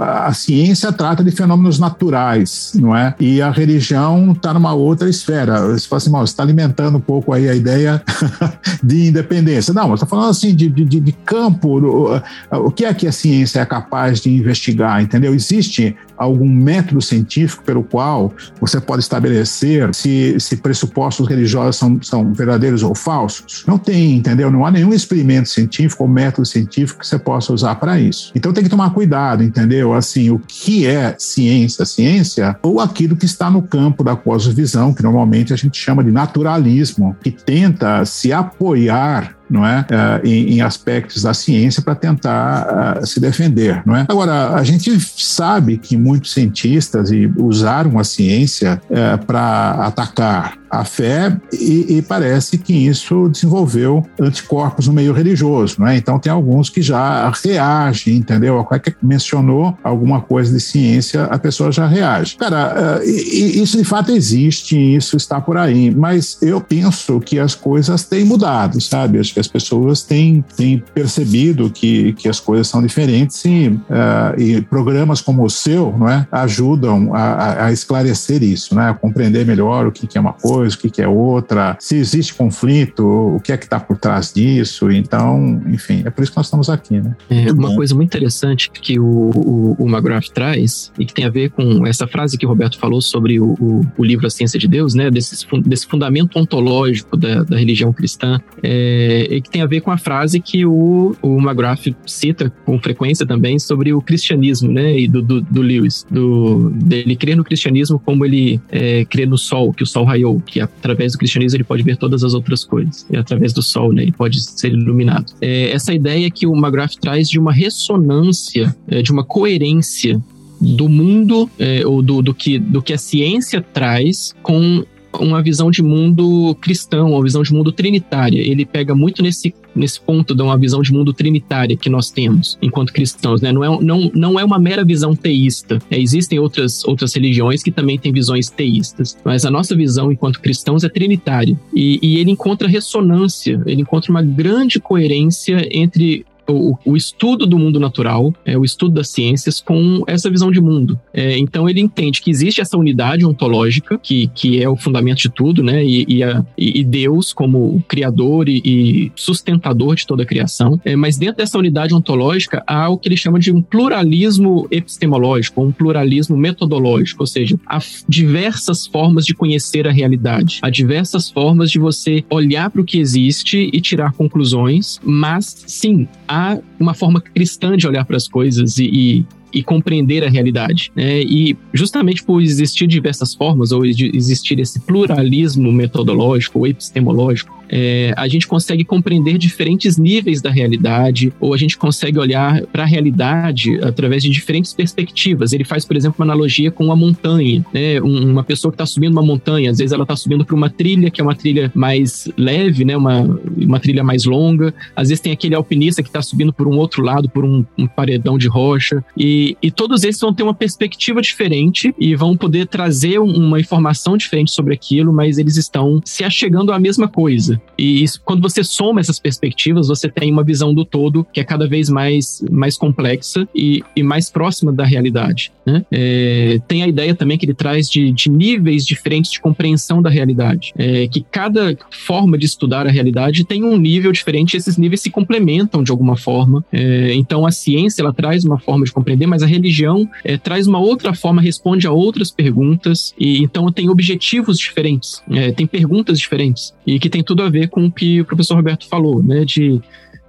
a, 0.00 0.26
a 0.28 0.32
ciência 0.32 0.92
trata 0.92 1.24
de 1.24 1.30
fenômenos 1.32 1.78
naturais, 1.78 2.72
não 2.74 2.96
é? 2.96 3.14
E 3.18 3.42
a 3.42 3.50
religião 3.50 4.32
está 4.32 4.54
numa 4.54 4.72
outra 4.72 5.08
esfera. 5.08 5.66
Você 5.68 5.88
fala 5.88 5.98
assim, 5.98 6.10
você 6.10 6.32
está 6.32 6.42
alimentando 6.42 6.98
um 6.98 7.00
pouco 7.00 7.32
aí 7.32 7.48
a 7.48 7.54
ideia 7.54 8.02
de 8.82 9.08
independência. 9.08 9.74
Não, 9.74 9.88
você 9.88 10.04
está 10.04 10.06
falando 10.06 10.30
assim 10.30 10.54
de, 10.54 10.68
de, 10.68 11.00
de 11.00 11.12
campo, 11.12 11.78
o, 11.78 12.22
o 12.66 12.70
que 12.70 12.84
é 12.84 12.94
que 12.94 13.06
a 13.06 13.12
ciência 13.12 13.60
é 13.60 13.66
capaz 13.66 14.20
de 14.20 14.30
investigar, 14.30 15.02
entendeu? 15.02 15.34
Existe 15.34 15.96
algum 16.16 16.48
método 16.48 17.00
científico 17.02 17.15
científico 17.16 17.64
pelo 17.64 17.82
qual 17.82 18.32
você 18.60 18.80
pode 18.80 19.02
estabelecer 19.02 19.94
se, 19.94 20.36
se 20.38 20.56
pressupostos 20.56 21.26
religiosos 21.26 21.76
são, 21.76 21.98
são 22.02 22.32
verdadeiros 22.32 22.82
ou 22.82 22.94
falsos. 22.94 23.64
Não 23.66 23.78
tem, 23.78 24.16
entendeu? 24.16 24.50
Não 24.50 24.64
há 24.66 24.70
nenhum 24.70 24.92
experimento 24.92 25.48
científico 25.48 26.04
ou 26.04 26.08
método 26.08 26.46
científico 26.46 27.00
que 27.00 27.06
você 27.06 27.18
possa 27.18 27.52
usar 27.52 27.76
para 27.76 27.98
isso. 27.98 28.32
Então 28.34 28.52
tem 28.52 28.64
que 28.64 28.70
tomar 28.70 28.90
cuidado, 28.90 29.42
entendeu? 29.42 29.94
Assim, 29.94 30.30
o 30.30 30.38
que 30.38 30.86
é 30.86 31.14
ciência? 31.18 31.84
Ciência 31.84 32.56
ou 32.62 32.80
aquilo 32.80 33.16
que 33.16 33.26
está 33.26 33.50
no 33.50 33.62
campo 33.62 34.04
da 34.04 34.16
cosmovisão, 34.16 34.92
que 34.92 35.02
normalmente 35.02 35.52
a 35.52 35.56
gente 35.56 35.78
chama 35.78 36.04
de 36.04 36.10
naturalismo, 36.10 37.16
que 37.22 37.30
tenta 37.30 38.04
se 38.04 38.32
apoiar 38.32 39.35
não 39.48 39.64
é, 39.64 39.80
uh, 39.80 40.26
em, 40.26 40.54
em, 40.54 40.60
aspectos 40.60 41.22
da 41.22 41.32
ciência 41.32 41.82
para 41.82 41.94
tentar 41.94 43.00
uh, 43.02 43.06
se 43.06 43.20
defender, 43.20 43.82
não 43.86 43.96
é? 43.96 44.06
Agora 44.08 44.54
a 44.54 44.64
gente 44.64 44.98
sabe 45.00 45.78
que 45.78 45.96
muitos 45.96 46.32
cientistas 46.32 47.10
usaram 47.36 47.98
a 47.98 48.04
ciência 48.04 48.80
eh, 48.90 49.16
para 49.18 49.70
atacar 49.86 50.54
a 50.70 50.84
fé 50.84 51.36
e, 51.52 51.96
e, 51.96 52.02
parece 52.02 52.58
que 52.58 52.72
isso 52.72 53.28
desenvolveu 53.28 54.04
anticorpos 54.20 54.86
no 54.86 54.92
meio 54.92 55.12
religioso, 55.12 55.80
né? 55.80 55.96
Então 55.96 56.18
tem 56.18 56.32
alguns 56.32 56.70
que 56.70 56.82
já 56.82 57.30
reagem, 57.44 58.16
entendeu? 58.16 58.66
A 58.70 58.78
que 58.78 58.94
mencionou 59.02 59.76
alguma 59.82 60.20
coisa 60.20 60.52
de 60.52 60.60
ciência, 60.60 61.24
a 61.24 61.38
pessoa 61.38 61.72
já 61.72 61.86
reage. 61.86 62.36
Cara, 62.36 63.00
isso 63.04 63.76
de 63.76 63.84
fato 63.84 64.10
existe, 64.10 64.76
isso 64.76 65.16
está 65.16 65.40
por 65.40 65.56
aí, 65.56 65.94
mas 65.94 66.38
eu 66.42 66.60
penso 66.60 67.20
que 67.20 67.38
as 67.38 67.54
coisas 67.54 68.04
têm 68.04 68.24
mudado, 68.24 68.80
sabe? 68.80 69.16
que 69.32 69.40
as 69.40 69.48
pessoas 69.48 70.02
têm, 70.02 70.44
têm 70.56 70.82
percebido 70.94 71.70
que, 71.70 72.12
que 72.14 72.28
as 72.28 72.40
coisas 72.40 72.68
são 72.68 72.82
diferentes 72.82 73.44
e, 73.44 73.68
uh, 73.68 74.40
e 74.40 74.60
programas 74.62 75.20
como 75.20 75.44
o 75.44 75.50
seu 75.50 75.94
não 75.96 76.08
é, 76.08 76.26
ajudam 76.30 77.14
a, 77.14 77.66
a 77.66 77.72
esclarecer 77.72 78.42
isso, 78.42 78.74
né, 78.74 78.90
a 78.90 78.94
compreender 78.94 79.44
melhor 79.46 79.86
o 79.86 79.92
que, 79.92 80.06
que 80.06 80.18
é 80.18 80.20
uma 80.20 80.32
coisa, 80.32 80.55
o 80.62 80.78
que, 80.78 80.90
que 80.90 81.02
é 81.02 81.08
outra, 81.08 81.76
se 81.80 81.96
existe 81.96 82.34
conflito, 82.34 83.04
o 83.04 83.40
que 83.40 83.52
é 83.52 83.56
que 83.56 83.64
está 83.64 83.78
por 83.78 83.98
trás 83.98 84.32
disso. 84.32 84.90
Então, 84.90 85.62
enfim, 85.66 86.02
é 86.04 86.10
por 86.10 86.22
isso 86.22 86.32
que 86.32 86.36
nós 86.36 86.46
estamos 86.46 86.68
aqui. 86.68 87.00
Né? 87.00 87.16
É, 87.30 87.52
uma 87.52 87.74
coisa 87.74 87.94
muito 87.94 88.08
interessante 88.08 88.70
que 88.70 88.98
o, 88.98 89.04
o, 89.04 89.76
o 89.78 89.88
McGrath 89.88 90.28
traz 90.32 90.92
e 90.98 91.04
que 91.04 91.14
tem 91.14 91.24
a 91.24 91.30
ver 91.30 91.50
com 91.50 91.86
essa 91.86 92.06
frase 92.06 92.38
que 92.38 92.46
o 92.46 92.48
Roberto 92.48 92.78
falou 92.78 93.00
sobre 93.00 93.40
o, 93.40 93.52
o, 93.60 93.86
o 93.96 94.04
livro 94.04 94.26
A 94.26 94.30
Ciência 94.30 94.58
de 94.58 94.68
Deus, 94.68 94.94
né, 94.94 95.10
desse, 95.10 95.46
desse 95.64 95.86
fundamento 95.86 96.38
ontológico 96.38 97.16
da, 97.16 97.42
da 97.42 97.56
religião 97.56 97.92
cristã, 97.92 98.40
é, 98.62 99.26
e 99.30 99.40
que 99.40 99.50
tem 99.50 99.62
a 99.62 99.66
ver 99.66 99.80
com 99.80 99.90
a 99.90 99.98
frase 99.98 100.40
que 100.40 100.64
o, 100.64 101.16
o 101.22 101.38
McGrath 101.38 101.94
cita 102.06 102.52
com 102.64 102.78
frequência 102.78 103.26
também 103.26 103.58
sobre 103.58 103.92
o 103.92 104.00
cristianismo, 104.00 104.70
né? 104.72 104.98
E 104.98 105.08
do, 105.08 105.22
do, 105.22 105.40
do 105.40 105.62
Lewis, 105.62 106.06
do, 106.10 106.70
dele 106.70 107.16
crer 107.16 107.36
no 107.36 107.44
cristianismo 107.44 107.98
como 107.98 108.24
ele 108.24 108.60
é, 108.70 109.04
crê 109.04 109.26
no 109.26 109.38
sol, 109.38 109.72
que 109.72 109.82
o 109.82 109.86
sol 109.86 110.04
raiou, 110.04 110.40
que 110.46 110.60
através 110.60 111.12
do 111.12 111.18
cristianismo 111.18 111.56
ele 111.56 111.64
pode 111.64 111.82
ver 111.82 111.96
todas 111.96 112.24
as 112.24 112.32
outras 112.32 112.64
coisas, 112.64 113.06
e 113.10 113.16
através 113.16 113.52
do 113.52 113.62
sol, 113.62 113.92
né? 113.92 114.02
Ele 114.02 114.12
pode 114.12 114.40
ser 114.40 114.72
iluminado. 114.72 115.32
É, 115.40 115.70
essa 115.70 115.92
ideia 115.92 116.30
que 116.30 116.46
o 116.46 116.54
McGrath 116.56 116.94
traz 117.00 117.28
de 117.28 117.38
uma 117.38 117.52
ressonância, 117.52 118.74
é, 118.88 119.02
de 119.02 119.12
uma 119.12 119.24
coerência 119.24 120.22
do 120.60 120.88
mundo 120.88 121.50
é, 121.58 121.86
ou 121.86 122.00
do, 122.00 122.22
do, 122.22 122.32
que, 122.32 122.58
do 122.58 122.80
que 122.80 122.92
a 122.92 122.98
ciência 122.98 123.60
traz 123.60 124.34
com 124.42 124.84
uma 125.20 125.42
visão 125.42 125.70
de 125.70 125.82
mundo 125.82 126.54
cristão, 126.60 127.12
uma 127.12 127.22
visão 127.22 127.42
de 127.42 127.52
mundo 127.52 127.72
trinitária. 127.72 128.40
Ele 128.40 128.64
pega 128.64 128.94
muito 128.94 129.22
nesse, 129.22 129.54
nesse 129.76 130.00
ponto 130.00 130.34
de 130.34 130.42
uma 130.42 130.56
visão 130.56 130.82
de 130.82 130.92
mundo 130.92 131.12
trinitária 131.12 131.76
que 131.76 131.88
nós 131.88 132.10
temos 132.10 132.58
enquanto 132.60 132.92
cristãos. 132.92 133.40
Né? 133.40 133.52
Não, 133.52 133.62
é, 133.62 133.82
não, 133.82 134.10
não 134.14 134.40
é 134.40 134.44
uma 134.44 134.58
mera 134.58 134.84
visão 134.84 135.14
teísta. 135.14 135.78
É, 135.90 136.00
existem 136.00 136.38
outras, 136.38 136.84
outras 136.84 137.14
religiões 137.14 137.62
que 137.62 137.70
também 137.70 137.98
têm 137.98 138.12
visões 138.12 138.48
teístas, 138.48 139.16
mas 139.24 139.44
a 139.44 139.50
nossa 139.50 139.74
visão 139.76 140.10
enquanto 140.10 140.40
cristãos 140.40 140.84
é 140.84 140.88
trinitária. 140.88 141.58
E, 141.74 141.98
e 142.02 142.18
ele 142.18 142.30
encontra 142.30 142.68
ressonância, 142.68 143.60
ele 143.66 143.82
encontra 143.82 144.10
uma 144.10 144.22
grande 144.22 144.80
coerência 144.80 145.68
entre 145.70 146.24
o, 146.48 146.76
o, 146.84 146.96
estudo 146.96 147.46
do 147.46 147.58
mundo 147.58 147.80
natural, 147.80 148.34
é, 148.44 148.56
o 148.56 148.64
estudo 148.64 148.94
das 148.94 149.08
ciências, 149.08 149.60
com 149.60 150.02
essa 150.06 150.30
visão 150.30 150.50
de 150.50 150.60
mundo. 150.60 150.98
É, 151.12 151.38
então 151.38 151.68
ele 151.68 151.80
entende 151.80 152.20
que 152.20 152.30
existe 152.30 152.60
essa 152.60 152.76
unidade 152.76 153.24
ontológica, 153.24 153.98
que, 153.98 154.28
que 154.34 154.62
é 154.62 154.68
o 154.68 154.76
fundamento 154.76 155.18
de 155.18 155.28
tudo, 155.28 155.62
né? 155.62 155.84
E, 155.84 156.04
e, 156.08 156.22
a, 156.22 156.44
e 156.56 156.84
Deus 156.84 157.32
como 157.32 157.82
criador 157.88 158.48
e, 158.48 158.62
e, 158.64 159.12
sustentador 159.14 159.94
de 159.94 160.06
toda 160.06 160.22
a 160.22 160.26
criação. 160.26 160.80
É, 160.84 160.94
mas 160.96 161.16
dentro 161.16 161.36
dessa 161.36 161.58
unidade 161.58 161.94
ontológica 161.94 162.62
há 162.66 162.88
o 162.88 162.98
que 162.98 163.08
ele 163.08 163.16
chama 163.16 163.38
de 163.38 163.52
um 163.52 163.62
pluralismo 163.62 164.66
epistemológico, 164.70 165.62
um 165.62 165.72
pluralismo 165.72 166.36
metodológico, 166.36 167.22
ou 167.22 167.26
seja, 167.26 167.58
há 167.66 167.78
diversas 168.08 168.86
formas 168.86 169.24
de 169.26 169.34
conhecer 169.34 169.86
a 169.86 169.92
realidade, 169.92 170.58
há 170.62 170.70
diversas 170.70 171.30
formas 171.30 171.70
de 171.70 171.78
você 171.78 172.24
olhar 172.30 172.70
para 172.70 172.80
o 172.80 172.84
que 172.84 172.98
existe 172.98 173.70
e 173.72 173.80
tirar 173.80 174.12
conclusões, 174.12 175.00
mas 175.02 175.64
sim, 175.66 176.08
há 176.26 176.35
há 176.36 176.58
uma 176.78 176.92
forma 176.92 177.20
cristã 177.20 177.76
de 177.76 177.86
olhar 177.86 178.04
para 178.04 178.16
as 178.16 178.28
coisas 178.28 178.78
e, 178.78 178.84
e 178.84 179.26
e 179.52 179.62
compreender 179.62 180.24
a 180.24 180.28
realidade. 180.28 180.90
Né? 180.94 181.20
E 181.22 181.56
justamente 181.72 182.22
por 182.22 182.42
existir 182.42 182.86
diversas 182.86 183.34
formas, 183.34 183.72
ou 183.72 183.84
existir 183.84 184.58
esse 184.58 184.80
pluralismo 184.80 185.72
metodológico 185.72 186.60
ou 186.60 186.66
epistemológico, 186.66 187.56
é, 187.68 188.12
a 188.16 188.28
gente 188.28 188.46
consegue 188.46 188.84
compreender 188.84 189.38
diferentes 189.38 189.96
níveis 189.96 190.40
da 190.40 190.50
realidade, 190.50 191.32
ou 191.40 191.52
a 191.52 191.56
gente 191.56 191.76
consegue 191.76 192.18
olhar 192.18 192.62
para 192.66 192.82
a 192.82 192.86
realidade 192.86 193.78
através 193.82 194.22
de 194.22 194.30
diferentes 194.30 194.72
perspectivas. 194.72 195.52
Ele 195.52 195.64
faz, 195.64 195.84
por 195.84 195.96
exemplo, 195.96 196.16
uma 196.18 196.32
analogia 196.32 196.70
com 196.70 196.84
uma 196.84 196.96
montanha. 196.96 197.64
Né? 197.72 198.00
Uma 198.00 198.44
pessoa 198.44 198.70
que 198.70 198.76
está 198.76 198.86
subindo 198.86 199.12
uma 199.12 199.22
montanha, 199.22 199.70
às 199.70 199.78
vezes 199.78 199.92
ela 199.92 200.02
está 200.02 200.16
subindo 200.16 200.44
para 200.44 200.54
uma 200.54 200.70
trilha 200.70 201.10
que 201.10 201.20
é 201.20 201.24
uma 201.24 201.34
trilha 201.34 201.70
mais 201.74 202.28
leve, 202.36 202.84
né? 202.84 202.96
uma, 202.96 203.22
uma 203.56 203.80
trilha 203.80 204.04
mais 204.04 204.24
longa. 204.24 204.72
Às 204.94 205.08
vezes 205.08 205.20
tem 205.20 205.32
aquele 205.32 205.54
alpinista 205.54 206.02
que 206.02 206.08
está 206.08 206.22
subindo 206.22 206.52
por 206.52 206.68
um 206.68 206.76
outro 206.76 207.02
lado, 207.02 207.28
por 207.28 207.44
um, 207.44 207.64
um 207.76 207.86
paredão 207.86 208.38
de 208.38 208.48
rocha. 208.48 209.04
E, 209.16 209.35
e 209.62 209.70
todos 209.70 210.04
esses 210.04 210.20
vão 210.20 210.32
ter 210.32 210.42
uma 210.42 210.54
perspectiva 210.54 211.20
diferente 211.20 211.94
e 211.98 212.14
vão 212.14 212.36
poder 212.36 212.66
trazer 212.66 213.18
uma 213.18 213.60
informação 213.60 214.16
diferente 214.16 214.50
sobre 214.50 214.74
aquilo, 214.74 215.12
mas 215.12 215.38
eles 215.38 215.56
estão 215.56 216.00
se 216.04 216.24
achegando 216.24 216.72
à 216.72 216.78
mesma 216.78 217.08
coisa. 217.08 217.60
E 217.78 218.02
isso, 218.02 218.20
quando 218.24 218.42
você 218.42 218.62
soma 218.62 219.00
essas 219.00 219.18
perspectivas, 219.18 219.88
você 219.88 220.08
tem 220.08 220.32
uma 220.32 220.44
visão 220.44 220.72
do 220.74 220.84
todo 220.84 221.26
que 221.32 221.40
é 221.40 221.44
cada 221.44 221.68
vez 221.68 221.88
mais, 221.88 222.44
mais 222.50 222.76
complexa 222.76 223.48
e, 223.54 223.82
e 223.94 224.02
mais 224.02 224.30
próxima 224.30 224.72
da 224.72 224.84
realidade. 224.84 225.52
Né? 225.64 225.84
É, 225.90 226.60
tem 226.68 226.82
a 226.82 226.88
ideia 226.88 227.14
também 227.14 227.36
que 227.36 227.44
ele 227.44 227.54
traz 227.54 227.90
de, 227.90 228.12
de 228.12 228.30
níveis 228.30 228.84
diferentes 228.86 229.30
de 229.30 229.40
compreensão 229.40 230.00
da 230.00 230.08
realidade. 230.08 230.72
É, 230.76 231.08
que 231.08 231.20
cada 231.30 231.76
forma 231.90 232.38
de 232.38 232.46
estudar 232.46 232.86
a 232.86 232.90
realidade 232.90 233.44
tem 233.44 233.64
um 233.64 233.76
nível 233.76 234.12
diferente 234.12 234.54
e 234.54 234.56
esses 234.56 234.76
níveis 234.76 235.00
se 235.00 235.10
complementam 235.10 235.82
de 235.82 235.90
alguma 235.90 236.16
forma. 236.16 236.64
É, 236.72 237.12
então 237.14 237.46
a 237.46 237.50
ciência 237.50 238.02
ela 238.02 238.12
traz 238.12 238.44
uma 238.44 238.58
forma 238.58 238.84
de 238.84 238.92
compreender, 238.92 239.25
mas 239.26 239.42
a 239.42 239.46
religião 239.46 240.08
é, 240.24 240.36
traz 240.36 240.66
uma 240.66 240.78
outra 240.78 241.14
forma, 241.14 241.42
responde 241.42 241.86
a 241.86 241.92
outras 241.92 242.30
perguntas 242.30 243.14
e 243.18 243.42
então 243.42 243.70
tem 243.72 243.88
objetivos 243.88 244.58
diferentes, 244.58 245.22
é, 245.30 245.52
tem 245.52 245.66
perguntas 245.66 246.18
diferentes 246.18 246.74
e 246.86 246.98
que 246.98 247.10
tem 247.10 247.22
tudo 247.22 247.42
a 247.42 247.48
ver 247.48 247.68
com 247.68 247.86
o 247.86 247.92
que 247.92 248.20
o 248.20 248.24
professor 248.24 248.54
Roberto 248.54 248.88
falou, 248.88 249.22
né? 249.22 249.44
De, 249.44 249.80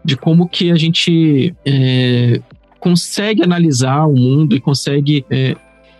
de 0.03 0.15
como 0.17 0.47
que 0.47 0.71
a 0.71 0.75
gente 0.75 1.53
é, 1.65 2.41
consegue 2.79 3.43
analisar 3.43 4.05
o 4.05 4.15
mundo 4.15 4.55
e 4.55 4.59
consegue 4.59 5.25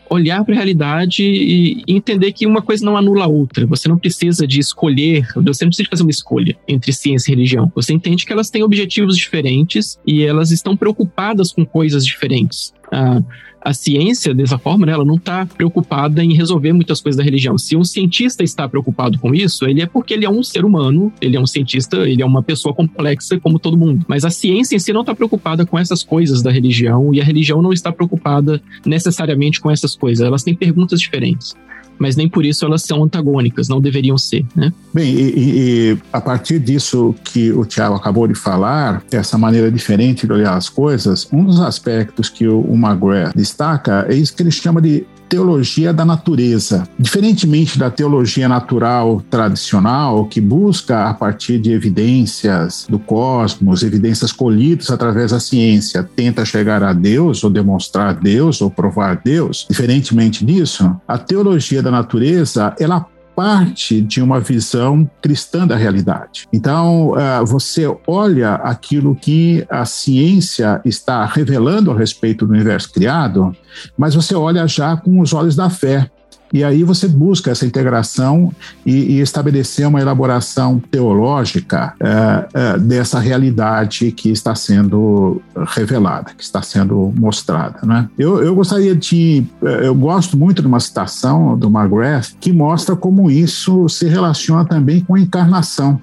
olhar 0.09 0.43
para 0.43 0.53
a 0.53 0.55
realidade 0.55 1.23
e 1.23 1.83
entender 1.87 2.31
que 2.31 2.45
uma 2.45 2.61
coisa 2.61 2.85
não 2.85 2.97
anula 2.97 3.25
a 3.25 3.27
outra. 3.27 3.65
Você 3.67 3.87
não 3.87 3.97
precisa 3.97 4.47
de 4.47 4.59
escolher, 4.59 5.27
você 5.35 5.65
não 5.65 5.69
precisa 5.69 5.89
fazer 5.89 6.03
uma 6.03 6.11
escolha 6.11 6.55
entre 6.67 6.91
ciência 6.93 7.31
e 7.31 7.35
religião. 7.35 7.71
Você 7.75 7.93
entende 7.93 8.25
que 8.25 8.33
elas 8.33 8.49
têm 8.49 8.63
objetivos 8.63 9.17
diferentes 9.17 9.99
e 10.05 10.23
elas 10.23 10.51
estão 10.51 10.75
preocupadas 10.75 11.51
com 11.51 11.65
coisas 11.65 12.05
diferentes. 12.05 12.73
Ah, 12.91 13.21
a 13.67 13.73
ciência, 13.73 14.33
dessa 14.33 14.57
forma, 14.57 14.85
né, 14.85 14.93
ela 14.93 15.03
não 15.03 15.15
está 15.15 15.45
preocupada 15.45 16.23
em 16.23 16.33
resolver 16.33 16.71
muitas 16.71 17.01
coisas 17.01 17.17
da 17.17 17.23
religião. 17.23 17.57
Se 17.57 17.75
um 17.75 17.83
cientista 17.83 18.41
está 18.41 18.67
preocupado 18.69 19.19
com 19.19 19.33
isso, 19.33 19.65
ele 19.65 19.81
é 19.81 19.85
porque 19.85 20.13
ele 20.13 20.23
é 20.23 20.29
um 20.29 20.41
ser 20.41 20.63
humano, 20.63 21.11
ele 21.19 21.35
é 21.35 21.39
um 21.39 21.45
cientista, 21.45 21.97
ele 22.07 22.21
é 22.21 22.25
uma 22.25 22.41
pessoa 22.41 22.73
complexa 22.73 23.37
como 23.39 23.59
todo 23.59 23.75
mundo. 23.75 24.05
Mas 24.07 24.23
a 24.23 24.29
ciência 24.29 24.75
em 24.75 24.79
si 24.79 24.93
não 24.93 25.01
está 25.01 25.13
preocupada 25.13 25.65
com 25.65 25.77
essas 25.77 26.01
coisas 26.01 26.41
da 26.41 26.49
religião 26.49 27.13
e 27.13 27.19
a 27.19 27.23
religião 27.23 27.61
não 27.61 27.73
está 27.73 27.91
preocupada 27.91 28.61
necessariamente 28.85 29.59
com 29.59 29.69
essas 29.69 29.95
coisas. 29.95 30.25
Elas 30.25 30.43
têm 30.43 30.55
perguntas 30.55 30.99
diferentes 31.01 31.53
mas 31.99 32.15
nem 32.15 32.29
por 32.29 32.45
isso 32.45 32.65
elas 32.65 32.83
são 32.83 33.03
antagônicas, 33.03 33.67
não 33.67 33.81
deveriam 33.81 34.17
ser. 34.17 34.45
Né? 34.55 34.71
Bem, 34.93 35.13
e, 35.13 35.33
e, 35.35 35.97
a 36.11 36.21
partir 36.21 36.59
disso 36.59 37.15
que 37.23 37.51
o 37.51 37.65
Tiago 37.65 37.95
acabou 37.95 38.27
de 38.27 38.35
falar, 38.35 39.03
essa 39.11 39.37
maneira 39.37 39.71
diferente 39.71 40.25
de 40.25 40.33
olhar 40.33 40.55
as 40.55 40.69
coisas, 40.69 41.27
um 41.31 41.43
dos 41.43 41.59
aspectos 41.59 42.29
que 42.29 42.47
o, 42.47 42.61
o 42.61 42.75
McGrath 42.75 43.35
destaca 43.35 44.05
é 44.09 44.15
isso 44.15 44.35
que 44.35 44.43
ele 44.43 44.51
chama 44.51 44.81
de 44.81 45.05
teologia 45.27 45.93
da 45.93 46.05
natureza. 46.05 46.87
Diferentemente 46.97 47.77
da 47.77 47.89
teologia 47.89 48.47
natural 48.47 49.21
tradicional, 49.29 50.25
que 50.25 50.41
busca, 50.41 51.05
a 51.09 51.13
partir 51.13 51.59
de 51.59 51.71
evidências 51.71 52.85
do 52.89 52.99
cosmos, 52.99 53.83
evidências 53.83 54.31
colhidas 54.31 54.89
através 54.89 55.31
da 55.31 55.39
ciência, 55.39 56.07
tenta 56.15 56.45
chegar 56.45 56.83
a 56.83 56.93
Deus, 56.93 57.43
ou 57.43 57.49
demonstrar 57.49 58.13
Deus, 58.15 58.61
ou 58.61 58.69
provar 58.69 59.21
Deus, 59.23 59.65
diferentemente 59.69 60.45
disso, 60.45 60.95
a 61.07 61.17
teologia 61.17 61.81
da 61.81 61.91
natureza, 61.91 62.75
ela 62.79 63.05
parte 63.37 64.01
de 64.01 64.19
uma 64.19 64.39
visão 64.39 65.07
cristã 65.21 65.67
da 65.67 65.75
realidade. 65.75 66.47
Então, 66.51 67.11
uh, 67.11 67.45
você 67.45 67.83
olha 68.07 68.55
aquilo 68.55 69.15
que 69.15 69.63
a 69.69 69.85
ciência 69.85 70.81
está 70.83 71.23
revelando 71.23 71.91
a 71.91 71.95
respeito 71.95 72.47
do 72.47 72.53
universo 72.53 72.91
criado, 72.91 73.55
mas 73.95 74.15
você 74.15 74.33
olha 74.33 74.67
já 74.67 74.97
com 74.97 75.19
os 75.19 75.33
olhos 75.33 75.55
da 75.55 75.69
fé. 75.69 76.09
E 76.53 76.63
aí 76.63 76.83
você 76.83 77.07
busca 77.07 77.51
essa 77.51 77.65
integração 77.65 78.51
e, 78.85 79.17
e 79.17 79.19
estabelecer 79.19 79.87
uma 79.87 80.01
elaboração 80.01 80.81
teológica 80.91 81.93
é, 81.99 82.47
é, 82.53 82.77
dessa 82.77 83.19
realidade 83.19 84.11
que 84.11 84.29
está 84.29 84.55
sendo 84.55 85.41
revelada, 85.67 86.31
que 86.35 86.43
está 86.43 86.61
sendo 86.61 87.13
mostrada. 87.15 87.79
Né? 87.83 88.09
Eu, 88.17 88.41
eu 88.41 88.55
gostaria 88.55 88.95
de. 88.95 89.45
É, 89.63 89.87
eu 89.87 89.95
gosto 89.95 90.37
muito 90.37 90.61
de 90.61 90.67
uma 90.67 90.79
citação 90.79 91.57
do 91.57 91.67
McGrath 91.67 92.33
que 92.39 92.51
mostra 92.51 92.95
como 92.95 93.29
isso 93.29 93.87
se 93.89 94.07
relaciona 94.07 94.65
também 94.65 95.01
com 95.01 95.15
a 95.15 95.19
encarnação. 95.19 95.99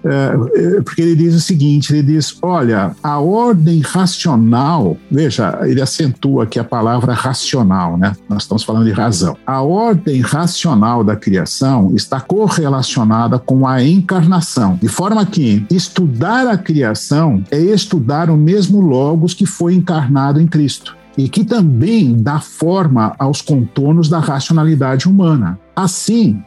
Porque 0.85 1.03
ele 1.03 1.17
diz 1.17 1.35
o 1.35 1.41
seguinte: 1.41 1.93
ele 1.93 2.03
diz, 2.03 2.37
olha, 2.43 2.95
a 3.03 3.19
ordem 3.19 3.81
racional, 3.81 4.97
veja, 5.11 5.59
ele 5.63 5.81
acentua 5.81 6.45
aqui 6.45 6.59
a 6.59 6.65
palavra 6.65 7.13
racional, 7.13 7.97
né? 7.97 8.15
Nós 8.29 8.43
estamos 8.43 8.63
falando 8.63 8.85
de 8.85 8.93
razão. 8.93 9.37
A 9.47 9.63
ordem 9.63 10.21
racional 10.35 11.05
da 11.05 11.15
criação 11.15 11.93
está 11.95 12.21
correlacionada 12.21 13.39
com 13.39 13.67
a 13.67 13.85
encarnação, 13.85 14.77
de 14.83 14.89
forma 14.89 15.25
que 15.25 15.65
estudar 15.71 16.49
a 16.49 16.59
criação 16.59 17.45
é 17.53 17.59
estudar 17.59 18.29
o 18.29 18.37
mesmo 18.37 18.81
Logos 18.81 19.33
que 19.33 19.47
foi 19.47 19.75
encarnado 19.75 20.41
em 20.41 20.47
Cristo 20.49 20.97
e 21.17 21.29
que 21.29 21.45
também 21.45 22.17
dá 22.17 22.41
forma 22.41 23.15
aos 23.17 23.41
contornos 23.41 24.09
da 24.09 24.19
racionalidade 24.19 25.09
humana. 25.09 25.57
Assim, 25.77 26.43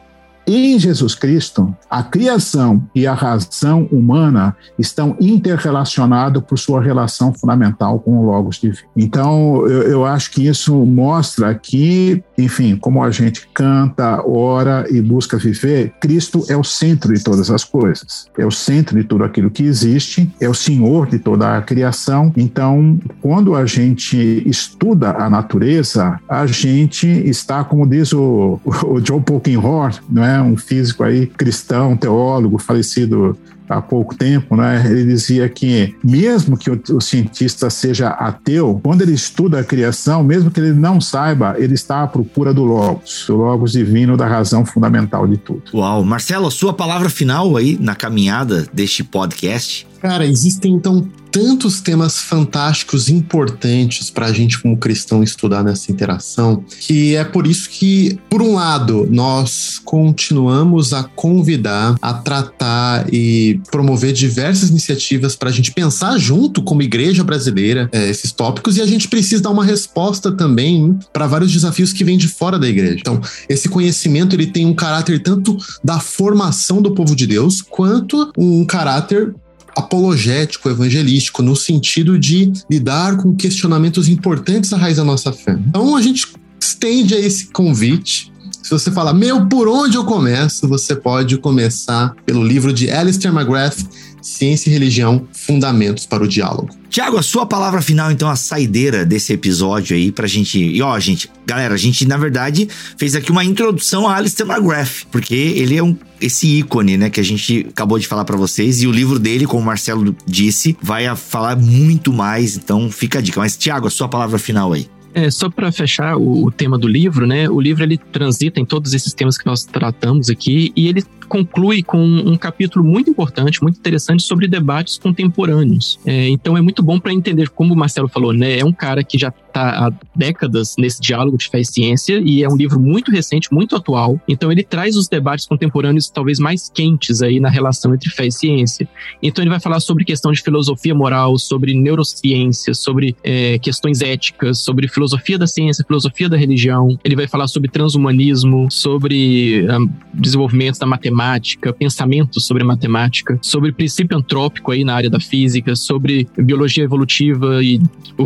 em 0.48 0.78
Jesus 0.78 1.14
Cristo, 1.14 1.76
a 1.90 2.02
criação 2.02 2.82
e 2.94 3.06
a 3.06 3.14
razão 3.14 3.88
humana 3.92 4.56
estão 4.78 5.16
interrelacionadas 5.20 6.42
por 6.42 6.58
sua 6.58 6.82
relação 6.82 7.32
fundamental 7.32 7.98
com 8.00 8.18
o 8.18 8.24
Logos 8.24 8.56
divino. 8.56 8.88
Então, 8.96 9.66
eu, 9.66 9.82
eu 9.82 10.06
acho 10.06 10.30
que 10.30 10.46
isso 10.46 10.74
mostra 10.86 11.54
que, 11.54 12.22
enfim, 12.36 12.76
como 12.76 13.02
a 13.02 13.10
gente 13.10 13.48
canta, 13.52 14.22
ora 14.26 14.86
e 14.90 15.00
busca 15.00 15.36
viver, 15.36 15.92
Cristo 16.00 16.44
é 16.48 16.56
o 16.56 16.64
centro 16.64 17.12
de 17.12 17.22
todas 17.22 17.50
as 17.50 17.64
coisas, 17.64 18.26
é 18.38 18.46
o 18.46 18.50
centro 18.50 18.96
de 18.96 19.04
tudo 19.04 19.24
aquilo 19.24 19.50
que 19.50 19.64
existe, 19.64 20.32
é 20.40 20.48
o 20.48 20.54
Senhor 20.54 21.08
de 21.08 21.18
toda 21.18 21.56
a 21.56 21.62
criação. 21.62 22.32
Então, 22.36 22.98
quando 23.20 23.54
a 23.54 23.66
gente 23.66 24.42
estuda 24.48 25.10
a 25.10 25.28
natureza, 25.28 26.18
a 26.28 26.46
gente 26.46 27.06
está, 27.06 27.64
como 27.64 27.86
diz 27.86 28.12
o, 28.12 28.60
o 28.64 29.04
Joe 29.04 29.20
Polkinghorne, 29.20 29.98
não 30.08 30.24
é? 30.24 30.37
Um 30.42 30.56
físico 30.56 31.02
aí 31.02 31.26
cristão, 31.26 31.96
teólogo, 31.96 32.58
falecido 32.58 33.36
há 33.68 33.82
pouco 33.82 34.16
tempo, 34.16 34.56
né, 34.56 34.82
ele 34.86 35.04
dizia 35.04 35.48
que 35.48 35.94
mesmo 36.02 36.56
que 36.56 36.70
o, 36.70 36.80
o, 36.90 37.00
cientista 37.00 37.68
seja 37.68 38.08
ateu, 38.08 38.80
quando 38.82 39.02
ele 39.02 39.12
estuda 39.12 39.60
a 39.60 39.64
criação, 39.64 40.22
mesmo 40.24 40.50
que 40.50 40.58
ele 40.58 40.72
não 40.72 41.00
saiba, 41.00 41.54
ele 41.58 41.74
está 41.74 42.02
à 42.02 42.06
procura 42.06 42.54
do 42.54 42.64
Logos, 42.64 43.24
do 43.26 43.36
Logos 43.36 43.72
divino, 43.72 44.16
da 44.16 44.26
razão 44.26 44.64
fundamental 44.64 45.26
de 45.26 45.36
tudo. 45.36 45.62
Uau, 45.74 46.02
Marcelo, 46.02 46.50
sua 46.50 46.72
palavra 46.72 47.10
final 47.10 47.56
aí 47.56 47.76
na 47.78 47.94
caminhada 47.94 48.66
deste 48.72 49.04
podcast? 49.04 49.86
Cara, 50.00 50.26
existem 50.26 50.72
então 50.72 51.08
tantos 51.30 51.80
temas 51.80 52.18
fantásticos, 52.18 53.08
importantes 53.08 54.10
para 54.10 54.26
a 54.26 54.32
gente, 54.32 54.58
como 54.60 54.76
cristão, 54.76 55.22
estudar 55.22 55.62
nessa 55.62 55.92
interação, 55.92 56.64
que 56.80 57.14
é 57.14 57.24
por 57.24 57.46
isso 57.46 57.68
que, 57.68 58.18
por 58.28 58.42
um 58.42 58.54
lado, 58.54 59.06
nós 59.10 59.78
continuamos 59.84 60.92
a 60.92 61.04
convidar, 61.04 61.96
a 62.00 62.14
tratar 62.14 63.12
e 63.12 63.60
promover 63.70 64.12
diversas 64.12 64.70
iniciativas 64.70 65.36
para 65.36 65.50
a 65.50 65.52
gente 65.52 65.72
pensar 65.72 66.18
junto, 66.18 66.62
como 66.62 66.82
igreja 66.82 67.22
brasileira, 67.22 67.88
é, 67.92 68.08
esses 68.08 68.32
tópicos, 68.32 68.76
e 68.76 68.82
a 68.82 68.86
gente 68.86 69.08
precisa 69.08 69.42
dar 69.42 69.50
uma 69.50 69.64
resposta 69.64 70.32
também 70.32 70.98
para 71.12 71.26
vários 71.26 71.52
desafios 71.52 71.92
que 71.92 72.04
vêm 72.04 72.18
de 72.18 72.28
fora 72.28 72.58
da 72.58 72.68
igreja. 72.68 72.96
Então, 73.00 73.20
esse 73.48 73.68
conhecimento 73.68 74.34
ele 74.34 74.46
tem 74.46 74.66
um 74.66 74.74
caráter 74.74 75.22
tanto 75.22 75.56
da 75.84 76.00
formação 76.00 76.80
do 76.80 76.94
povo 76.94 77.14
de 77.14 77.26
Deus, 77.26 77.60
quanto 77.62 78.32
um 78.36 78.64
caráter 78.64 79.34
apologético, 79.76 80.68
evangelístico, 80.68 81.42
no 81.42 81.56
sentido 81.56 82.18
de 82.18 82.52
lidar 82.70 83.16
com 83.16 83.34
questionamentos 83.34 84.08
importantes 84.08 84.72
à 84.72 84.76
raiz 84.76 84.96
da 84.96 85.04
nossa 85.04 85.32
fé. 85.32 85.58
Então 85.68 85.96
a 85.96 86.02
gente 86.02 86.26
estende 86.60 87.14
a 87.14 87.18
esse 87.18 87.46
convite. 87.48 88.32
Se 88.62 88.70
você 88.70 88.90
fala, 88.90 89.14
meu, 89.14 89.46
por 89.46 89.66
onde 89.66 89.96
eu 89.96 90.04
começo? 90.04 90.68
Você 90.68 90.94
pode 90.94 91.38
começar 91.38 92.14
pelo 92.26 92.44
livro 92.44 92.72
de 92.72 92.90
Alistair 92.90 93.34
McGrath, 93.34 93.78
Ciência 94.22 94.70
e 94.70 94.72
Religião, 94.72 95.26
Fundamentos 95.32 96.06
para 96.06 96.24
o 96.24 96.28
Diálogo. 96.28 96.68
Tiago, 96.88 97.18
a 97.18 97.22
sua 97.22 97.44
palavra 97.44 97.82
final, 97.82 98.10
então, 98.10 98.28
a 98.28 98.36
saideira 98.36 99.04
desse 99.04 99.32
episódio 99.32 99.94
aí 99.94 100.10
pra 100.10 100.26
gente. 100.26 100.58
E 100.58 100.80
ó, 100.80 100.98
gente, 100.98 101.30
galera, 101.46 101.74
a 101.74 101.76
gente, 101.76 102.06
na 102.06 102.16
verdade, 102.16 102.68
fez 102.96 103.14
aqui 103.14 103.30
uma 103.30 103.44
introdução 103.44 104.08
a 104.08 104.16
Alistair 104.16 104.48
McGrath, 104.48 105.04
porque 105.10 105.34
ele 105.34 105.76
é 105.76 105.82
um, 105.82 105.96
esse 106.20 106.46
ícone, 106.46 106.96
né, 106.96 107.10
que 107.10 107.20
a 107.20 107.24
gente 107.24 107.66
acabou 107.68 107.98
de 107.98 108.06
falar 108.06 108.24
para 108.24 108.36
vocês. 108.36 108.82
E 108.82 108.86
o 108.86 108.90
livro 108.90 109.18
dele, 109.18 109.46
como 109.46 109.62
o 109.62 109.66
Marcelo 109.66 110.16
disse, 110.26 110.76
vai 110.82 111.14
falar 111.14 111.56
muito 111.56 112.12
mais, 112.12 112.56
então 112.56 112.90
fica 112.90 113.18
a 113.18 113.22
dica. 113.22 113.38
Mas, 113.38 113.56
Tiago, 113.56 113.86
a 113.86 113.90
sua 113.90 114.08
palavra 114.08 114.38
final 114.38 114.72
aí. 114.72 114.88
É, 115.14 115.30
só 115.30 115.48
para 115.48 115.72
fechar 115.72 116.16
o, 116.16 116.44
o, 116.44 116.50
tema 116.50 116.78
do 116.78 116.86
livro, 116.86 117.26
né? 117.26 117.48
O 117.48 117.60
livro 117.60 117.82
ele 117.82 117.96
transita 117.96 118.60
em 118.60 118.64
todos 118.64 118.92
esses 118.94 119.12
temas 119.12 119.38
que 119.38 119.46
nós 119.46 119.64
tratamos 119.64 120.28
aqui 120.28 120.72
e 120.76 120.88
ele 120.88 121.02
conclui 121.28 121.82
com 121.82 122.02
um 122.02 122.36
capítulo 122.36 122.84
muito 122.84 123.10
importante, 123.10 123.62
muito 123.62 123.78
interessante 123.78 124.22
sobre 124.22 124.48
debates 124.48 124.98
contemporâneos. 124.98 126.00
É, 126.04 126.28
então 126.28 126.56
é 126.56 126.60
muito 126.60 126.82
bom 126.82 126.98
para 126.98 127.12
entender, 127.12 127.50
como 127.50 127.74
o 127.74 127.76
Marcelo 127.76 128.08
falou, 128.08 128.32
né? 128.32 128.58
É 128.58 128.64
um 128.64 128.72
cara 128.72 129.04
que 129.04 129.18
já 129.18 129.28
está 129.28 129.86
há 129.86 129.92
décadas 130.16 130.74
nesse 130.78 131.00
diálogo 131.00 131.36
de 131.36 131.48
fé 131.48 131.60
e 131.60 131.64
ciência 131.64 132.20
e 132.24 132.42
é 132.42 132.48
um 132.48 132.56
livro 132.56 132.80
muito 132.80 133.10
recente, 133.10 133.52
muito 133.52 133.76
atual. 133.76 134.20
Então 134.26 134.50
ele 134.50 134.62
traz 134.62 134.96
os 134.96 135.08
debates 135.08 135.46
contemporâneos 135.46 136.08
talvez 136.08 136.38
mais 136.38 136.68
quentes 136.68 137.22
aí 137.22 137.38
na 137.38 137.48
relação 137.48 137.94
entre 137.94 138.10
fé 138.10 138.26
e 138.26 138.32
ciência. 138.32 138.88
Então 139.22 139.42
ele 139.42 139.50
vai 139.50 139.60
falar 139.60 139.80
sobre 139.80 140.04
questão 140.04 140.32
de 140.32 140.42
filosofia 140.42 140.94
moral, 140.94 141.38
sobre 141.38 141.74
neurociência, 141.74 142.72
sobre 142.74 143.14
é, 143.22 143.58
questões 143.58 144.00
éticas, 144.00 144.60
sobre 144.60 144.88
filosofia 144.98 145.38
da 145.38 145.46
ciência, 145.46 145.84
filosofia 145.86 146.28
da 146.28 146.36
religião. 146.36 146.98
Ele 147.04 147.14
vai 147.14 147.28
falar 147.28 147.46
sobre 147.46 147.70
transhumanismo, 147.70 148.66
sobre 148.70 149.64
um, 149.70 149.88
desenvolvimento 150.12 150.78
da 150.78 150.86
matemática, 150.86 151.72
pensamentos 151.72 152.44
sobre 152.44 152.64
matemática, 152.64 153.38
sobre 153.40 153.70
princípio 153.70 154.18
antrópico 154.18 154.72
aí 154.72 154.82
na 154.82 154.94
área 154.94 155.08
da 155.08 155.20
física, 155.20 155.76
sobre 155.76 156.26
biologia 156.36 156.82
evolutiva 156.82 157.62
e 157.62 157.80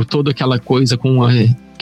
toda 0.08 0.30
aquela 0.30 0.58
coisa 0.58 0.96
com 0.96 1.22
a 1.22 1.30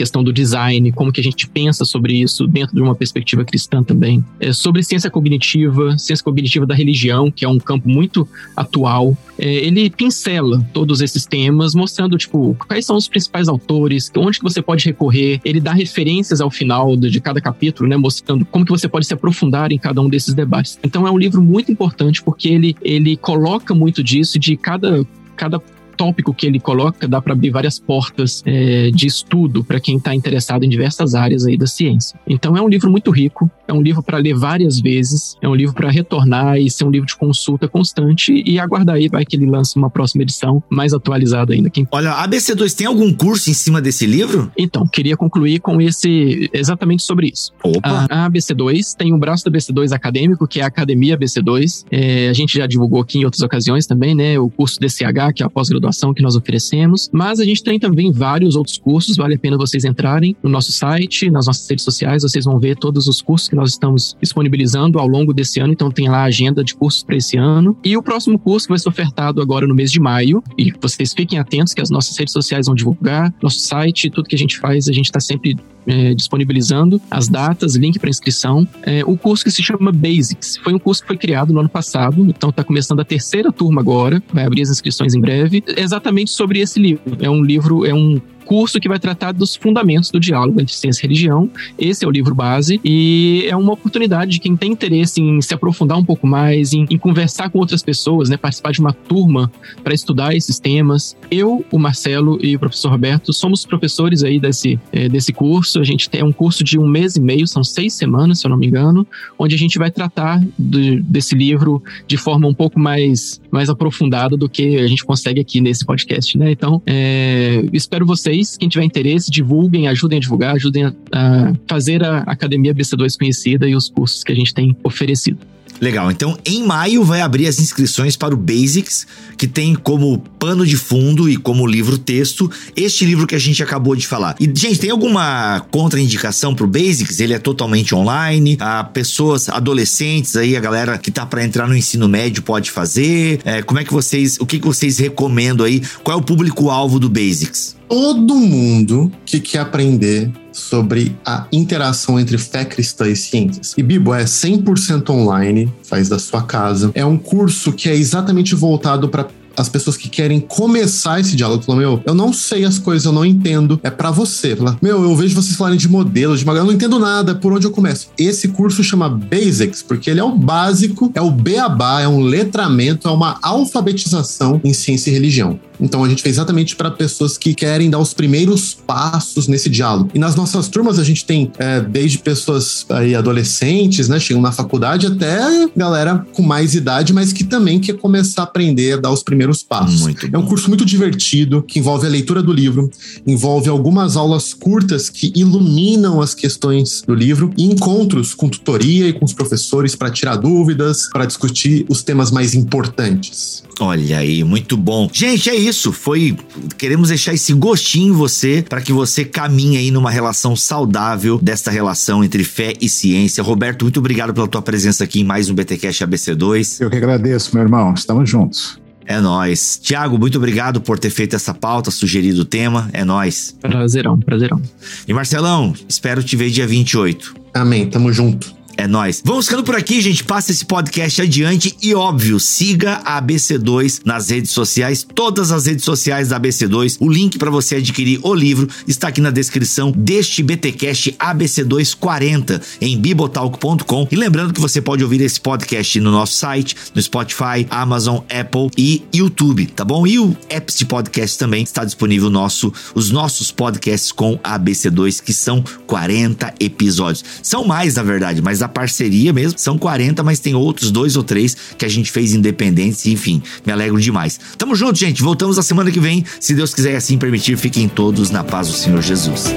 questão 0.00 0.24
do 0.24 0.32
design, 0.32 0.90
como 0.92 1.12
que 1.12 1.20
a 1.20 1.22
gente 1.22 1.46
pensa 1.46 1.84
sobre 1.84 2.14
isso 2.14 2.46
dentro 2.46 2.74
de 2.74 2.80
uma 2.80 2.94
perspectiva 2.94 3.44
cristã 3.44 3.82
também. 3.82 4.24
É 4.40 4.50
sobre 4.50 4.82
ciência 4.82 5.10
cognitiva, 5.10 5.98
ciência 5.98 6.24
cognitiva 6.24 6.64
da 6.64 6.74
religião, 6.74 7.30
que 7.30 7.44
é 7.44 7.48
um 7.48 7.58
campo 7.58 7.86
muito 7.86 8.26
atual. 8.56 9.14
É, 9.38 9.46
ele 9.46 9.90
pincela 9.90 10.66
todos 10.72 11.02
esses 11.02 11.26
temas, 11.26 11.74
mostrando, 11.74 12.16
tipo, 12.16 12.56
quais 12.66 12.86
são 12.86 12.96
os 12.96 13.08
principais 13.08 13.46
autores, 13.46 14.10
onde 14.16 14.38
que 14.38 14.44
você 14.44 14.62
pode 14.62 14.86
recorrer. 14.86 15.38
Ele 15.44 15.60
dá 15.60 15.74
referências 15.74 16.40
ao 16.40 16.50
final 16.50 16.96
de, 16.96 17.20
cada 17.20 17.38
capítulo, 17.38 17.86
né, 17.86 17.98
mostrando 17.98 18.46
como 18.46 18.64
que 18.64 18.70
você 18.70 18.88
pode 18.88 19.04
se 19.04 19.12
aprofundar 19.12 19.70
em 19.70 19.78
cada 19.78 20.00
um 20.00 20.08
desses 20.08 20.32
debates. 20.32 20.78
Então 20.82 21.06
é 21.06 21.10
um 21.10 21.18
livro 21.18 21.42
muito 21.42 21.70
importante 21.70 22.22
porque 22.22 22.48
ele, 22.48 22.74
ele 22.80 23.18
coloca 23.18 23.74
muito 23.74 24.02
disso 24.02 24.38
de 24.38 24.56
cada 24.56 25.06
cada 25.36 25.58
tópico 26.00 26.32
que 26.32 26.46
ele 26.46 26.58
coloca 26.58 27.06
dá 27.06 27.20
para 27.20 27.34
abrir 27.34 27.50
várias 27.50 27.78
portas 27.78 28.42
é, 28.46 28.90
de 28.90 29.06
estudo 29.06 29.62
para 29.62 29.78
quem 29.78 29.98
está 29.98 30.14
interessado 30.14 30.64
em 30.64 30.68
diversas 30.70 31.14
áreas 31.14 31.44
aí 31.44 31.58
da 31.58 31.66
ciência. 31.66 32.18
Então 32.26 32.56
é 32.56 32.62
um 32.62 32.68
livro 32.68 32.90
muito 32.90 33.10
rico, 33.10 33.50
é 33.68 33.72
um 33.74 33.82
livro 33.82 34.02
para 34.02 34.16
ler 34.16 34.34
várias 34.34 34.80
vezes, 34.80 35.36
é 35.42 35.46
um 35.48 35.54
livro 35.54 35.74
para 35.74 35.90
retornar 35.90 36.56
e 36.58 36.70
ser 36.70 36.84
um 36.84 36.90
livro 36.90 37.06
de 37.06 37.14
consulta 37.14 37.68
constante 37.68 38.42
e 38.46 38.58
aguardar 38.58 38.96
aí 38.96 39.08
vai 39.08 39.26
que 39.26 39.36
ele 39.36 39.44
lance 39.44 39.76
uma 39.76 39.90
próxima 39.90 40.22
edição 40.22 40.62
mais 40.70 40.94
atualizada 40.94 41.52
ainda. 41.52 41.68
Quem... 41.68 41.86
Olha, 41.90 42.12
a 42.12 42.26
ABC2 42.26 42.74
tem 42.74 42.86
algum 42.86 43.12
curso 43.12 43.50
em 43.50 43.54
cima 43.54 43.82
desse 43.82 44.06
livro? 44.06 44.50
Então, 44.56 44.86
queria 44.86 45.18
concluir 45.18 45.60
com 45.60 45.82
esse 45.82 46.48
exatamente 46.50 47.02
sobre 47.02 47.28
isso. 47.30 47.52
Opa. 47.62 48.06
A, 48.08 48.24
a 48.24 48.30
ABC2 48.30 48.96
tem 48.96 49.12
um 49.12 49.18
braço 49.18 49.44
da 49.44 49.50
ABC2 49.50 49.92
acadêmico, 49.92 50.48
que 50.48 50.60
é 50.60 50.62
a 50.62 50.66
Academia 50.68 51.18
ABC2. 51.18 51.84
É, 51.90 52.30
a 52.30 52.32
gente 52.32 52.56
já 52.56 52.66
divulgou 52.66 53.02
aqui 53.02 53.18
em 53.18 53.24
outras 53.26 53.42
ocasiões 53.42 53.86
também, 53.86 54.14
né? 54.14 54.38
O 54.38 54.48
curso 54.48 54.80
DCH, 54.80 55.34
que 55.34 55.42
é 55.42 55.46
a 55.46 55.50
pós-graduação 55.50 55.89
formação 55.90 56.14
que 56.14 56.22
nós 56.22 56.36
oferecemos, 56.36 57.10
mas 57.12 57.40
a 57.40 57.44
gente 57.44 57.62
tem 57.62 57.78
também 57.78 58.12
vários 58.12 58.54
outros 58.54 58.78
cursos, 58.78 59.16
vale 59.16 59.34
a 59.34 59.38
pena 59.38 59.56
vocês 59.56 59.84
entrarem 59.84 60.36
no 60.42 60.48
nosso 60.48 60.72
site, 60.72 61.30
nas 61.30 61.46
nossas 61.46 61.68
redes 61.68 61.84
sociais, 61.84 62.22
vocês 62.22 62.44
vão 62.44 62.58
ver 62.58 62.76
todos 62.76 63.08
os 63.08 63.20
cursos 63.20 63.48
que 63.48 63.56
nós 63.56 63.70
estamos 63.70 64.16
disponibilizando 64.20 64.98
ao 64.98 65.08
longo 65.08 65.34
desse 65.34 65.60
ano, 65.60 65.72
então 65.72 65.90
tem 65.90 66.08
lá 66.08 66.18
a 66.18 66.24
agenda 66.24 66.62
de 66.62 66.74
cursos 66.74 67.02
para 67.02 67.16
esse 67.16 67.36
ano. 67.36 67.76
E 67.84 67.96
o 67.96 68.02
próximo 68.02 68.38
curso 68.38 68.68
vai 68.68 68.78
ser 68.78 68.88
ofertado 68.88 69.42
agora 69.42 69.66
no 69.66 69.74
mês 69.74 69.90
de 69.90 70.00
maio, 70.00 70.42
e 70.56 70.72
vocês 70.80 71.12
fiquem 71.12 71.38
atentos 71.38 71.74
que 71.74 71.80
as 71.80 71.90
nossas 71.90 72.16
redes 72.16 72.32
sociais 72.32 72.66
vão 72.66 72.74
divulgar, 72.74 73.34
nosso 73.42 73.58
site, 73.58 74.10
tudo 74.10 74.28
que 74.28 74.36
a 74.36 74.38
gente 74.38 74.58
faz, 74.58 74.88
a 74.88 74.92
gente 74.92 75.06
está 75.06 75.20
sempre 75.20 75.56
é, 75.86 76.14
disponibilizando 76.14 77.00
as 77.10 77.28
datas, 77.28 77.74
link 77.74 77.98
para 77.98 78.10
inscrição. 78.10 78.66
É, 78.82 79.04
o 79.04 79.16
curso 79.16 79.44
que 79.44 79.50
se 79.50 79.62
chama 79.62 79.92
Basics 79.92 80.56
foi 80.58 80.72
um 80.72 80.78
curso 80.78 81.02
que 81.02 81.08
foi 81.08 81.16
criado 81.16 81.52
no 81.52 81.60
ano 81.60 81.68
passado, 81.68 82.24
então 82.24 82.50
está 82.50 82.62
começando 82.62 83.00
a 83.00 83.04
terceira 83.04 83.50
turma 83.52 83.80
agora, 83.80 84.22
vai 84.32 84.44
abrir 84.44 84.62
as 84.62 84.70
inscrições 84.70 85.14
em 85.14 85.20
breve, 85.20 85.62
exatamente 85.82 86.30
sobre 86.30 86.60
esse 86.60 86.80
livro. 86.80 87.02
É 87.20 87.30
um 87.30 87.42
livro, 87.42 87.84
é 87.86 87.94
um 87.94 88.20
curso 88.50 88.80
que 88.80 88.88
vai 88.88 88.98
tratar 88.98 89.30
dos 89.30 89.54
fundamentos 89.54 90.10
do 90.10 90.18
diálogo 90.18 90.60
entre 90.60 90.74
ciência 90.74 91.02
e 91.02 91.06
religião. 91.06 91.48
Esse 91.78 92.04
é 92.04 92.08
o 92.08 92.10
livro 92.10 92.34
base 92.34 92.80
e 92.84 93.44
é 93.46 93.54
uma 93.54 93.74
oportunidade 93.74 94.32
de 94.32 94.40
quem 94.40 94.56
tem 94.56 94.72
interesse 94.72 95.20
em 95.20 95.40
se 95.40 95.54
aprofundar 95.54 95.96
um 95.96 96.04
pouco 96.04 96.26
mais, 96.26 96.72
em, 96.72 96.84
em 96.90 96.98
conversar 96.98 97.48
com 97.48 97.60
outras 97.60 97.80
pessoas, 97.80 98.28
né, 98.28 98.36
participar 98.36 98.72
de 98.72 98.80
uma 98.80 98.92
turma 98.92 99.52
para 99.84 99.94
estudar 99.94 100.34
esses 100.34 100.58
temas. 100.58 101.16
Eu, 101.30 101.64
o 101.70 101.78
Marcelo 101.78 102.44
e 102.44 102.56
o 102.56 102.58
professor 102.58 102.90
Roberto 102.90 103.32
somos 103.32 103.64
professores 103.64 104.24
aí 104.24 104.40
desse, 104.40 104.80
é, 104.90 105.08
desse 105.08 105.32
curso. 105.32 105.78
A 105.78 105.84
gente 105.84 106.10
tem 106.10 106.24
um 106.24 106.32
curso 106.32 106.64
de 106.64 106.76
um 106.76 106.88
mês 106.88 107.14
e 107.14 107.20
meio, 107.20 107.46
são 107.46 107.62
seis 107.62 107.92
semanas, 107.92 108.40
se 108.40 108.48
eu 108.48 108.50
não 108.50 108.56
me 108.56 108.66
engano, 108.66 109.06
onde 109.38 109.54
a 109.54 109.58
gente 109.58 109.78
vai 109.78 109.92
tratar 109.92 110.44
de, 110.58 111.00
desse 111.02 111.36
livro 111.36 111.80
de 112.04 112.16
forma 112.16 112.48
um 112.48 112.54
pouco 112.54 112.80
mais, 112.80 113.40
mais 113.48 113.70
aprofundada 113.70 114.36
do 114.36 114.48
que 114.48 114.76
a 114.78 114.88
gente 114.88 115.04
consegue 115.04 115.40
aqui 115.40 115.60
nesse 115.60 115.86
podcast, 115.86 116.36
né? 116.36 116.50
Então, 116.50 116.82
é, 116.84 117.64
espero 117.72 118.04
vocês 118.04 118.39
quem 118.58 118.68
tiver 118.68 118.84
interesse, 118.84 119.30
divulguem, 119.30 119.88
ajudem 119.88 120.18
a 120.18 120.20
divulgar, 120.20 120.54
ajudem 120.54 120.84
a 121.12 121.52
fazer 121.66 122.04
a 122.04 122.18
Academia 122.20 122.74
BC2 122.74 123.18
conhecida 123.18 123.68
e 123.68 123.74
os 123.74 123.88
cursos 123.88 124.22
que 124.24 124.32
a 124.32 124.34
gente 124.34 124.54
tem 124.54 124.76
oferecido. 124.82 125.38
Legal, 125.80 126.10
então 126.10 126.36
em 126.44 126.62
maio 126.62 127.02
vai 127.02 127.22
abrir 127.22 127.46
as 127.46 127.58
inscrições 127.58 128.14
para 128.14 128.34
o 128.34 128.36
Basics, 128.36 129.06
que 129.38 129.46
tem 129.46 129.74
como 129.74 130.18
pano 130.38 130.66
de 130.66 130.76
fundo 130.76 131.28
e 131.28 131.36
como 131.36 131.66
livro-texto 131.66 132.50
este 132.76 133.06
livro 133.06 133.26
que 133.26 133.34
a 133.34 133.38
gente 133.38 133.62
acabou 133.62 133.96
de 133.96 134.06
falar. 134.06 134.36
E, 134.38 134.44
gente, 134.44 134.78
tem 134.78 134.90
alguma 134.90 135.60
contraindicação 135.70 136.54
para 136.54 136.64
o 136.64 136.68
Basics? 136.68 137.20
Ele 137.20 137.32
é 137.32 137.38
totalmente 137.38 137.94
online, 137.94 138.58
a 138.60 138.84
pessoas, 138.84 139.48
adolescentes 139.48 140.36
aí, 140.36 140.54
a 140.54 140.60
galera 140.60 140.98
que 140.98 141.10
tá 141.10 141.24
para 141.24 141.42
entrar 141.42 141.66
no 141.66 141.76
ensino 141.76 142.08
médio 142.08 142.42
pode 142.42 142.70
fazer. 142.70 143.40
É, 143.44 143.62
como 143.62 143.80
é 143.80 143.84
que 143.84 143.92
vocês, 143.92 144.36
o 144.38 144.44
que, 144.44 144.58
que 144.58 144.66
vocês 144.66 144.98
recomendam 144.98 145.64
aí? 145.64 145.80
Qual 146.04 146.18
é 146.18 146.20
o 146.20 146.22
público-alvo 146.22 146.98
do 147.00 147.08
Basics? 147.08 147.76
Todo 147.88 148.36
mundo 148.36 149.10
que 149.24 149.40
quer 149.40 149.60
aprender 149.60 150.30
sobre 150.60 151.16
a 151.24 151.46
interação 151.52 152.18
entre 152.18 152.38
fé 152.38 152.64
cristã 152.64 153.08
e 153.08 153.16
ciências. 153.16 153.74
E 153.76 153.82
Bibo 153.82 154.14
é 154.14 154.24
100% 154.24 155.10
online, 155.10 155.72
faz 155.82 156.08
da 156.08 156.18
sua 156.18 156.42
casa. 156.42 156.90
É 156.94 157.04
um 157.04 157.16
curso 157.16 157.72
que 157.72 157.88
é 157.88 157.94
exatamente 157.94 158.54
voltado 158.54 159.08
para 159.08 159.26
as 159.56 159.68
pessoas 159.68 159.96
que 159.96 160.08
querem 160.08 160.40
começar 160.40 161.20
esse 161.20 161.36
diálogo. 161.36 161.62
Falam, 161.62 161.80
meu, 161.80 162.02
eu 162.04 162.14
não 162.14 162.32
sei 162.32 162.64
as 162.64 162.78
coisas, 162.78 163.04
eu 163.04 163.12
não 163.12 163.24
entendo. 163.24 163.78
É 163.82 163.90
para 163.90 164.10
você. 164.10 164.56
Fala, 164.56 164.78
meu, 164.80 165.02
eu 165.02 165.14
vejo 165.14 165.34
vocês 165.34 165.56
falarem 165.56 165.78
de 165.78 165.88
modelos, 165.88 166.40
de 166.40 166.46
eu 166.46 166.64
não 166.64 166.72
entendo 166.72 166.98
nada, 166.98 167.34
por 167.34 167.52
onde 167.52 167.66
eu 167.66 167.70
começo? 167.70 168.08
Esse 168.18 168.48
curso 168.48 168.82
chama 168.82 169.08
Basics, 169.08 169.82
porque 169.82 170.10
ele 170.10 170.20
é 170.20 170.24
o 170.24 170.34
básico, 170.34 171.10
é 171.14 171.20
o 171.20 171.30
beabá, 171.30 172.00
é 172.00 172.08
um 172.08 172.20
letramento, 172.20 173.08
é 173.08 173.10
uma 173.10 173.38
alfabetização 173.42 174.60
em 174.64 174.72
ciência 174.72 175.10
e 175.10 175.12
religião. 175.12 175.58
Então 175.80 176.04
a 176.04 176.08
gente 176.08 176.22
fez 176.22 176.36
exatamente 176.36 176.76
para 176.76 176.90
pessoas 176.90 177.36
que 177.36 177.54
querem 177.54 177.90
dar 177.90 177.98
os 177.98 178.14
primeiros 178.14 178.74
passos 178.74 179.48
nesse 179.48 179.68
diálogo. 179.68 180.10
E 180.14 180.18
nas 180.18 180.34
nossas 180.34 180.68
turmas 180.68 180.98
a 180.98 181.04
gente 181.04 181.24
tem 181.24 181.50
é, 181.58 181.80
desde 181.80 182.18
pessoas 182.18 182.86
aí 182.90 183.14
adolescentes, 183.14 184.08
né, 184.08 184.18
chegam 184.18 184.42
na 184.42 184.52
faculdade, 184.52 185.06
até 185.06 185.40
galera 185.76 186.26
com 186.32 186.42
mais 186.42 186.74
idade, 186.74 187.12
mas 187.12 187.32
que 187.32 187.44
também 187.44 187.80
quer 187.80 187.94
começar 187.94 188.42
a 188.42 188.44
aprender 188.44 188.94
a 188.94 188.96
dar 188.96 189.10
os 189.10 189.22
primeiros 189.22 189.62
passos. 189.62 190.00
Muito 190.00 190.28
é 190.32 190.38
um 190.38 190.46
curso 190.46 190.68
muito 190.68 190.84
divertido, 190.84 191.62
que 191.62 191.78
envolve 191.78 192.06
a 192.06 192.10
leitura 192.10 192.42
do 192.42 192.52
livro, 192.52 192.90
envolve 193.26 193.68
algumas 193.68 194.16
aulas 194.16 194.52
curtas 194.54 195.08
que 195.08 195.32
iluminam 195.34 196.20
as 196.20 196.34
questões 196.34 197.02
do 197.06 197.14
livro 197.14 197.52
e 197.56 197.64
encontros 197.64 198.34
com 198.34 198.48
tutoria 198.48 199.08
e 199.08 199.12
com 199.12 199.24
os 199.24 199.32
professores 199.32 199.94
para 199.94 200.10
tirar 200.10 200.36
dúvidas, 200.36 201.08
para 201.12 201.24
discutir 201.24 201.84
os 201.88 202.02
temas 202.02 202.30
mais 202.30 202.54
importantes. 202.54 203.62
Olha 203.80 204.18
aí, 204.18 204.44
muito 204.44 204.76
bom. 204.76 205.08
Gente, 205.12 205.48
é 205.48 205.54
isso. 205.54 205.90
Foi. 205.90 206.36
Queremos 206.76 207.08
deixar 207.08 207.32
esse 207.32 207.52
gostinho 207.54 208.12
em 208.12 208.16
você 208.16 208.62
para 208.68 208.80
que 208.80 208.92
você 208.92 209.24
caminhe 209.24 209.78
aí 209.78 209.90
numa 209.90 210.10
relação 210.10 210.54
saudável 210.54 211.38
desta 211.42 211.70
relação 211.70 212.22
entre 212.22 212.44
fé 212.44 212.74
e 212.80 212.88
ciência. 212.88 213.42
Roberto, 213.42 213.82
muito 213.82 213.98
obrigado 213.98 214.34
pela 214.34 214.46
tua 214.46 214.60
presença 214.60 215.04
aqui 215.04 215.20
em 215.20 215.24
mais 215.24 215.48
um 215.48 215.54
BTcast 215.54 216.04
ABC2. 216.04 216.80
Eu 216.80 216.90
que 216.90 216.96
agradeço, 216.96 217.54
meu 217.54 217.62
irmão. 217.62 217.94
Estamos 217.94 218.28
juntos. 218.28 218.78
É 219.06 219.18
nós. 219.18 219.80
Tiago, 219.82 220.18
muito 220.18 220.38
obrigado 220.38 220.80
por 220.80 220.98
ter 220.98 221.10
feito 221.10 221.34
essa 221.34 221.52
pauta, 221.52 221.90
sugerido 221.90 222.42
o 222.42 222.44
tema. 222.44 222.88
É 222.92 223.04
nós. 223.04 223.56
Prazerão, 223.60 224.18
prazerão. 224.18 224.60
E 225.08 225.12
Marcelão, 225.12 225.74
espero 225.88 226.22
te 226.22 226.36
ver 226.36 226.50
dia 226.50 226.66
28. 226.66 227.34
Amém, 227.52 227.88
tamo 227.88 228.12
junto. 228.12 228.59
É 228.80 228.86
nós. 228.86 229.20
Vamos 229.22 229.44
ficando 229.44 229.62
por 229.62 229.76
aqui, 229.76 230.00
gente. 230.00 230.24
Passa 230.24 230.52
esse 230.52 230.64
podcast 230.64 231.20
adiante 231.20 231.76
e, 231.82 231.94
óbvio, 231.94 232.40
siga 232.40 232.94
a 233.04 233.20
ABC2 233.20 234.00
nas 234.06 234.30
redes 234.30 234.52
sociais, 234.52 235.06
todas 235.14 235.52
as 235.52 235.66
redes 235.66 235.84
sociais 235.84 236.30
da 236.30 236.40
ABC2. 236.40 236.96
O 236.98 237.10
link 237.10 237.36
para 237.36 237.50
você 237.50 237.76
adquirir 237.76 238.20
o 238.22 238.32
livro 238.32 238.66
está 238.88 239.08
aqui 239.08 239.20
na 239.20 239.30
descrição 239.30 239.92
deste 239.94 240.42
BTcast 240.42 241.12
ABC2 241.12 241.94
40 241.94 242.62
em 242.80 242.98
bibotalk.com. 242.98 244.08
E 244.10 244.16
lembrando 244.16 244.54
que 244.54 244.60
você 244.62 244.80
pode 244.80 245.04
ouvir 245.04 245.20
esse 245.20 245.38
podcast 245.38 246.00
no 246.00 246.10
nosso 246.10 246.36
site, 246.36 246.74
no 246.94 247.02
Spotify, 247.02 247.66
Amazon, 247.68 248.20
Apple 248.30 248.70
e 248.78 249.02
YouTube, 249.14 249.66
tá 249.66 249.84
bom? 249.84 250.06
E 250.06 250.18
o 250.18 250.34
apps 250.48 250.78
de 250.78 250.86
podcast 250.86 251.38
também 251.38 251.64
está 251.64 251.84
disponível 251.84 252.30
nosso, 252.30 252.72
os 252.94 253.10
nossos 253.10 253.52
podcasts 253.52 254.10
com 254.10 254.40
a 254.42 254.58
ABC2 254.58 255.22
que 255.22 255.34
são 255.34 255.62
40 255.86 256.54
episódios. 256.58 257.22
São 257.42 257.66
mais, 257.66 257.96
na 257.96 258.02
verdade, 258.02 258.40
mas 258.40 258.62
a 258.62 258.69
parceria 258.70 259.32
mesmo. 259.32 259.58
São 259.58 259.76
40, 259.76 260.22
mas 260.22 260.38
tem 260.38 260.54
outros 260.54 260.90
dois 260.90 261.16
ou 261.16 261.22
três 261.22 261.56
que 261.76 261.84
a 261.84 261.88
gente 261.88 262.10
fez 262.10 262.32
independentes, 262.32 263.04
enfim, 263.06 263.42
me 263.66 263.72
alegro 263.72 264.00
demais. 264.00 264.40
Tamo 264.56 264.74
junto, 264.74 264.98
gente. 264.98 265.22
Voltamos 265.22 265.58
a 265.58 265.62
semana 265.62 265.90
que 265.90 266.00
vem. 266.00 266.24
Se 266.38 266.54
Deus 266.54 266.72
quiser 266.72 266.96
assim 266.96 267.18
permitir, 267.18 267.56
fiquem 267.56 267.88
todos 267.88 268.30
na 268.30 268.42
paz 268.42 268.68
do 268.68 268.74
Senhor 268.74 269.02
Jesus. 269.02 269.52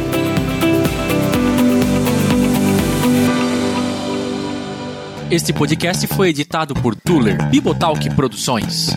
Este 5.31 5.51
podcast 5.51 6.05
foi 6.05 6.29
editado 6.29 6.75
por 6.75 6.95
Tuller 6.95 7.49
Bibotalk 7.49 8.07
Produções. 8.15 8.89